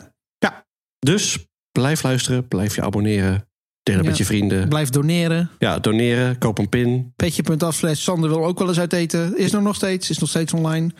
Dus 0.98 1.46
blijf 1.72 2.02
luisteren, 2.02 2.48
blijf 2.48 2.74
je 2.74 2.82
abonneren. 2.82 3.48
Deel 3.82 3.94
het 3.94 4.04
Ja. 4.04 4.10
met 4.10 4.18
je 4.18 4.24
vrienden. 4.24 4.68
Blijf 4.68 4.88
doneren. 4.90 5.50
Ja, 5.58 5.78
doneren, 5.78 6.38
koop 6.38 6.58
een 6.58 6.68
pin. 6.68 7.12
Petje.af 7.16 7.74
slash 7.74 8.00
Sander 8.00 8.30
wil 8.30 8.44
ook 8.46 8.58
wel 8.58 8.68
eens 8.68 8.78
uit 8.78 8.92
eten. 8.92 9.38
Is 9.38 9.52
er 9.52 9.62
nog 9.62 9.74
steeds. 9.74 10.10
Is 10.10 10.18
nog 10.18 10.28
steeds 10.28 10.52
online. 10.52 10.90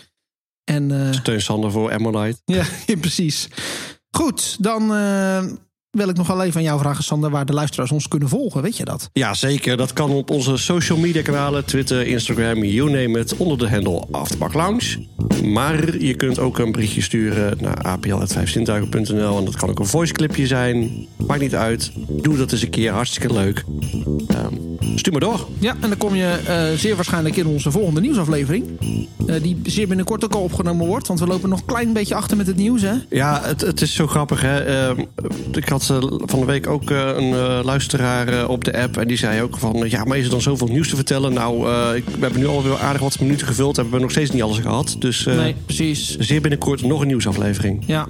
En 0.65 1.07
eh, 1.07 1.13
Steun 1.13 1.41
Sander 1.41 1.71
voor 1.71 1.93
Ammonite. 1.93 2.41
Ja, 2.57 2.65
precies. 3.01 3.49
Goed, 4.11 4.63
dan 4.63 4.95
eh, 4.95 5.45
wil 5.97 6.09
ik 6.09 6.17
nog 6.17 6.27
wel 6.27 6.43
even 6.43 6.57
aan 6.57 6.63
jou 6.63 6.79
vragen, 6.81 7.05
Sander, 7.05 7.31
waar 7.31 7.47
de 7.47 7.53
luisteraars 7.53 7.91
ons 7.91 8.09
kunnen 8.09 8.29
volgen. 8.29 8.63
Weet 8.63 8.77
je 8.77 8.85
dat? 8.85 9.11
Ja, 9.13 9.35
zeker. 9.35 9.77
Dat 9.77 9.93
kan 9.93 10.11
op 10.11 10.31
onze 10.31 10.57
social 10.57 10.99
media 10.99 11.23
kanalen. 11.23 11.65
Twitter, 11.65 12.07
Instagram, 12.07 12.65
you 12.65 12.91
name 12.91 13.19
it. 13.19 13.37
Onder 13.37 13.59
de 13.59 13.69
handle 13.69 14.05
Afterpark 14.11 14.55
Lounge. 14.55 15.07
Maar 15.45 15.99
je 15.99 16.15
kunt 16.15 16.39
ook 16.39 16.59
een 16.59 16.73
berichtje 16.73 17.03
sturen 17.03 17.59
naar 17.61 17.83
apl.vijfzintuigen.nl. 17.83 19.39
En 19.39 19.45
dat 19.45 19.57
kan 19.57 19.69
ook 19.69 19.79
een 19.79 19.87
voice 19.87 20.13
clipje 20.13 20.47
zijn. 20.47 21.07
Maakt 21.27 21.41
niet 21.41 21.55
uit. 21.55 21.93
Doe 22.09 22.37
dat 22.37 22.53
eens 22.53 22.63
een 22.63 22.71
keer. 22.71 22.93
Hartstikke 22.93 23.33
leuk. 23.33 23.65
Ehm, 24.29 24.55
stuur 24.95 25.13
maar 25.13 25.21
door. 25.21 25.47
Ja, 25.59 25.77
en 25.81 25.89
dan 25.89 25.99
kom 25.99 26.15
je 26.15 26.41
eh, 26.47 26.79
zeer 26.79 26.95
waarschijnlijk 26.97 27.37
in 27.37 27.47
onze 27.47 27.71
volgende 27.71 28.01
nieuwsaflevering. 28.01 28.65
Eh, 29.27 29.43
die 29.43 29.61
zeer 29.65 29.89
binnenkort 29.89 30.25
ook 30.25 30.35
al 30.35 30.43
opgenomen 30.43 30.87
wordt. 30.87 31.07
Want 31.07 31.21
we 31.21 31.27
lopen 31.27 31.49
nog 31.49 31.59
een 31.59 31.65
klein 31.65 31.93
beetje 31.93 32.15
achter 32.15 32.37
met 32.37 32.47
het 32.47 32.57
nieuws, 32.57 32.83
hè? 32.83 32.95
Ja, 33.11 33.41
het, 33.45 33.61
het 33.61 33.81
is 33.81 33.95
zo 33.95 34.07
grappig. 34.07 34.41
Hè? 34.41 34.65
Ehm, 34.65 35.01
ik 35.53 35.69
had 35.69 35.83
van 36.25 36.41
de 36.41 36.45
week 36.45 36.67
ook 36.67 36.91
eh, 36.91 37.07
een 37.17 37.33
eh, 37.33 37.61
luisteraar 37.63 38.29
eh, 38.29 38.49
op 38.49 38.65
de 38.65 38.79
app. 38.79 38.97
En 38.97 39.09
die 39.09 39.17
zei 39.17 39.43
ook 39.43 39.59
van... 39.59 39.85
ja, 39.89 40.05
maar 40.05 40.19
is 40.19 40.25
er 40.25 40.31
dan 40.31 40.41
zoveel 40.41 40.67
nieuws 40.67 40.89
te 40.89 40.97
vertellen? 40.97 41.33
Nou, 41.33 41.57
ik, 41.97 42.05
we 42.05 42.21
hebben 42.21 42.41
nu 42.41 42.47
alweer 42.47 42.79
aardig 42.79 43.03
wat 43.03 43.21
minuten 43.21 43.47
gevuld. 43.47 43.77
Hebben 43.77 43.95
we 43.95 44.01
nog 44.01 44.11
steeds 44.11 44.31
niet 44.31 44.43
alles 44.43 44.59
gehad. 44.59 44.97
Dus 44.99 45.25
nee, 45.25 45.55
precies. 45.67 46.17
zeer 46.19 46.41
binnenkort 46.41 46.83
nog 46.83 47.01
een 47.01 47.07
nieuwsaflevering. 47.07 47.83
Ja. 47.87 48.07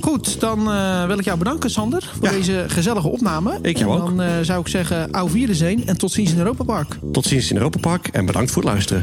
Goed, 0.00 0.40
dan 0.40 0.64
wil 1.06 1.18
ik 1.18 1.24
jou 1.24 1.38
bedanken, 1.38 1.70
Sander, 1.70 2.10
voor 2.18 2.28
Ja. 2.28 2.32
deze 2.36 2.64
gezellige 2.68 3.08
opname. 3.08 3.58
Ik 3.62 3.78
jou 3.78 3.90
en 3.92 4.00
ook. 4.00 4.06
dan 4.06 4.20
eh, 4.22 4.32
zou 4.42 4.60
ik 4.60 4.68
zeggen, 4.68 5.10
au 5.10 5.30
Wiedersehen 5.32 5.86
en 5.86 5.98
tot 5.98 6.12
ziens 6.12 6.32
in 6.32 6.38
Europa 6.38 6.64
Park. 6.64 6.98
Tot 7.12 7.26
ziens 7.26 7.50
in 7.50 7.56
Europa 7.56 7.78
Park 7.78 8.08
en 8.08 8.26
bedankt 8.26 8.50
voor 8.50 8.62
het 8.62 8.70
luisteren. 8.70 9.02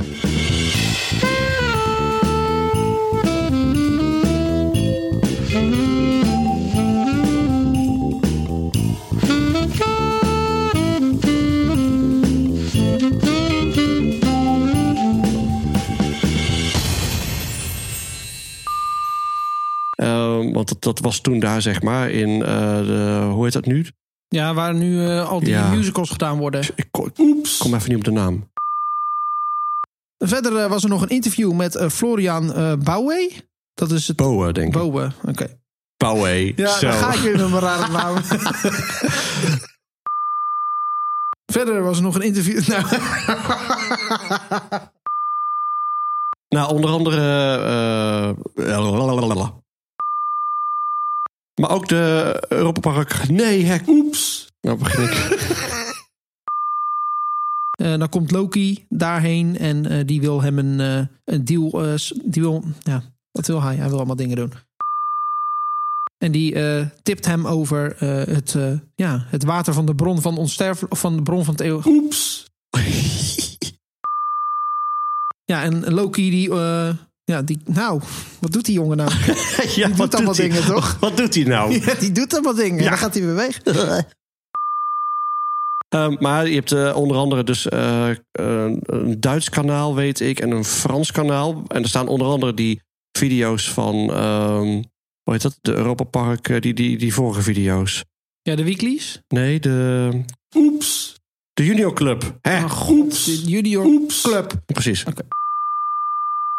Dat, 20.96 21.00
was 21.06 21.20
toen 21.22 21.40
daar, 21.40 21.62
zeg 21.62 21.82
maar, 21.82 22.10
in 22.10 22.44
eh, 22.44 22.78
de... 22.86 23.30
Hoe 23.34 23.44
heet 23.44 23.54
dat 23.54 23.66
nu? 23.66 23.86
Ja, 24.28 24.54
waar 24.54 24.74
nu 24.74 25.06
eh, 25.06 25.30
al 25.30 25.40
die 25.40 25.50
Ja. 25.50 25.70
musicals 25.70 26.10
gedaan 26.10 26.38
worden. 26.38 26.62
Ik 26.76 26.88
kom, 26.92 27.12
Oeps. 27.18 27.58
kom 27.58 27.74
even 27.74 27.90
niet 27.90 27.98
op 27.98 28.04
de 28.04 28.12
naam. 28.12 28.52
Verder 30.18 30.58
eh, 30.58 30.70
was 30.70 30.84
er 30.84 30.90
nog 30.90 31.02
een 31.02 31.10
interview 31.10 31.54
met 31.54 31.86
Florian 31.92 32.54
eh 32.54 32.74
Bouwe. 32.84 33.32
Dat 33.74 33.92
is 33.92 34.08
het 34.08 34.16
Boe, 34.18 34.52
denk 34.54 34.68
ik. 34.68 34.74
Bouwe, 34.74 35.12
oké. 35.28 35.58
Bowie. 35.98 36.54
Ja, 36.56 36.78
Zo. 36.78 36.88
dan 36.88 36.96
ga 36.98 37.14
ik 37.14 37.20
weer 37.20 37.38
met 37.38 37.50
mijn 37.50 37.62
rare 37.62 37.92
naam. 37.98 38.16
Verder 41.46 41.84
was 41.84 41.98
er 41.98 42.04
nog 42.04 42.16
een 42.16 42.22
interview. 42.22 42.62
Nou, 42.68 42.84
Nou, 46.50 46.74
onder 46.74 46.90
andere. 46.90 47.22
lalalala. 48.56 49.59
Maar 51.60 51.72
ook 51.72 51.88
de 51.88 52.36
Europa 52.50 52.80
Park. 52.80 53.30
Nee, 53.30 53.64
hek. 53.64 53.88
Oeps. 53.88 54.52
Nou 54.62 54.78
begin 54.78 55.04
ik. 55.04 55.12
eh, 57.82 57.98
dan 57.98 58.10
komt 58.10 58.32
Loki 58.32 58.86
daarheen 58.90 59.58
en 59.58 59.86
eh, 59.86 60.06
die 60.06 60.22
wil 60.22 60.42
hem 60.42 60.58
een, 60.58 60.80
eh, 60.80 61.34
een 61.36 61.46
deal. 61.46 61.98
die 62.24 62.42
wil, 62.42 62.64
ja, 62.80 63.04
wat 63.32 63.48
wil 63.48 63.62
hij? 63.62 63.76
Hij 63.76 63.88
wil 63.88 63.98
allemaal 63.98 64.16
dingen 64.16 64.36
doen. 64.36 64.54
En 66.18 66.32
die 66.32 66.56
tipt 67.04 67.26
hem 67.26 67.48
over 67.48 67.96
het, 68.30 68.56
ja, 68.96 69.26
het 69.28 69.44
water 69.44 69.74
van 69.74 69.86
de 69.86 69.96
bron 69.96 70.22
van 70.22 70.38
onsterfelijk. 70.38 70.94
Of 70.94 71.00
van 71.00 71.16
de 71.16 71.22
bron 71.22 71.46
van 71.46 71.54
het 71.54 71.64
eeuwig. 71.64 71.86
Oeps. 71.86 72.48
Ja, 75.46 75.64
en 75.64 75.94
Loki 75.94 76.30
die. 76.30 76.50
Ja, 77.30 77.42
die. 77.42 77.60
Nou, 77.66 78.02
wat 78.40 78.52
doet 78.52 78.66
die 78.66 78.74
jongen 78.74 78.98
nou? 78.98 79.12
ja, 79.76 79.88
Die 79.88 79.96
doet 79.96 80.16
allemaal 80.16 80.34
dingen, 80.34 80.66
toch? 80.66 80.98
Wat 81.00 81.18
doet 81.18 81.36
hij 81.36 81.44
nou? 81.44 81.74
Ja, 81.86 81.94
die 81.94 82.12
doet 82.12 82.34
allemaal 82.34 82.56
dingen. 82.56 82.84
Ja. 82.84 82.90
Dan 82.90 82.98
gaat 82.98 83.14
hij 83.14 83.24
weer 83.24 83.36
weg. 83.36 83.62
Ehm, 85.90 86.16
maar 86.20 86.48
je 86.48 86.56
hebt 86.56 86.72
eh, 86.72 86.96
onder 86.96 87.18
andere 87.18 87.44
dus 87.44 87.68
eh, 87.68 88.10
een, 88.32 88.80
een 88.86 89.20
Duits 89.20 89.50
kanaal, 89.50 89.96
weet 89.96 90.20
ik, 90.20 90.40
en 90.40 90.52
een 90.52 90.66
Frans 90.66 91.12
kanaal. 91.12 91.64
En 91.68 91.82
er 91.82 91.90
staan 91.90 92.08
onder 92.08 92.28
andere 92.28 92.54
die 92.54 92.82
video's 93.12 93.72
van, 93.72 93.96
ehm, 93.96 94.82
hoe 95.24 95.34
heet 95.34 95.42
dat? 95.42 95.58
De 95.62 95.74
Europa 95.74 96.04
Park, 96.04 96.50
eh, 96.50 96.62
die, 96.62 96.74
die, 96.74 96.98
die 96.98 97.14
vorige 97.14 97.42
video's. 97.42 98.04
Ja, 98.42 98.56
de 98.56 98.64
weeklies. 98.64 99.22
Nee, 99.28 99.60
de... 99.60 100.10
Oeps. 100.56 101.16
De 101.54 101.66
Junior 101.66 101.94
Club. 101.94 102.38
Hè? 102.42 102.64
Oh, 102.64 102.70
god, 102.70 103.26
de 103.26 103.44
Junior 103.44 104.02
Club. 104.22 104.54
Precies. 104.66 105.04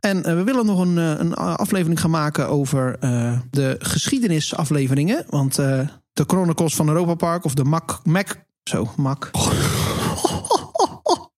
En 0.01 0.25
eh, 0.25 0.35
we 0.35 0.45
willen 0.45 0.67
nog 0.67 0.81
een, 0.81 0.99
eh, 0.99 1.19
een 1.19 1.35
aflevering 1.35 2.01
gaan 2.01 2.11
maken 2.11 2.49
over 2.49 2.97
eh, 3.01 3.39
de 3.51 3.77
geschiedenisafleveringen. 3.79 5.25
Want 5.29 5.59
eh, 5.59 5.81
de 6.13 6.25
Chronicles 6.27 6.75
van 6.75 6.89
Europa 6.89 7.15
Park 7.15 7.45
of 7.45 7.55
de 7.55 7.65
Mac... 7.65 7.99
Mac 8.05 8.29
zo, 8.65 8.91
Mac. 8.97 9.31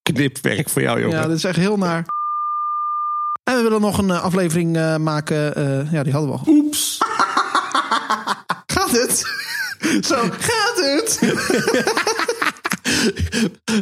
Knipwerk 0.03 0.69
voor 0.69 0.83
jou, 0.83 1.01
jongen. 1.01 1.17
Ja, 1.17 1.27
dat 1.27 1.37
is 1.37 1.45
echt 1.45 1.57
heel 1.57 1.77
naar. 1.77 2.05
En 3.45 3.57
we 3.57 3.63
willen 3.63 3.81
nog 3.81 3.99
een 3.99 4.11
eh, 4.11 4.23
aflevering 4.23 4.77
eh, 4.77 4.97
maken. 4.97 5.55
eh, 5.55 5.93
ja, 5.93 6.03
die 6.03 6.13
hadden 6.13 6.31
we 6.31 6.37
al. 6.39 6.45
Oeps. 6.47 6.99
Gaat 8.75 8.91
het? 8.91 9.23
Zo, 10.09 10.17
gaat 10.31 10.77
het? 10.77 11.19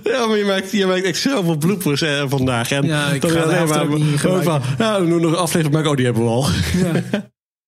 Ja, 0.02 0.26
maar 0.26 0.36
je 0.36 0.44
maakt, 0.44 0.72
je 0.72 0.86
maakt 0.86 1.02
echt 1.04 1.18
zoveel 1.18 1.56
bloepers 1.56 2.02
eh, 2.02 2.24
vandaag. 2.28 2.70
En 2.70 2.86
Ja, 2.86 3.06
ik 3.08 3.20
dan 3.20 3.30
ga 3.30 3.40
alleen 3.40 3.68
maar 3.68 3.88
niet 3.98 4.20
gewoon 4.20 4.42
van, 4.42 4.62
nou, 4.78 5.04
we 5.04 5.08
doen 5.10 5.20
nog 5.20 5.30
een 5.32 5.38
aflevering 5.38 5.74
maken. 5.74 5.90
Oh, 5.90 5.96
die 5.96 6.04
hebben 6.04 6.22
we 6.22 6.28
al. 6.28 6.46
Ja. 6.76 7.02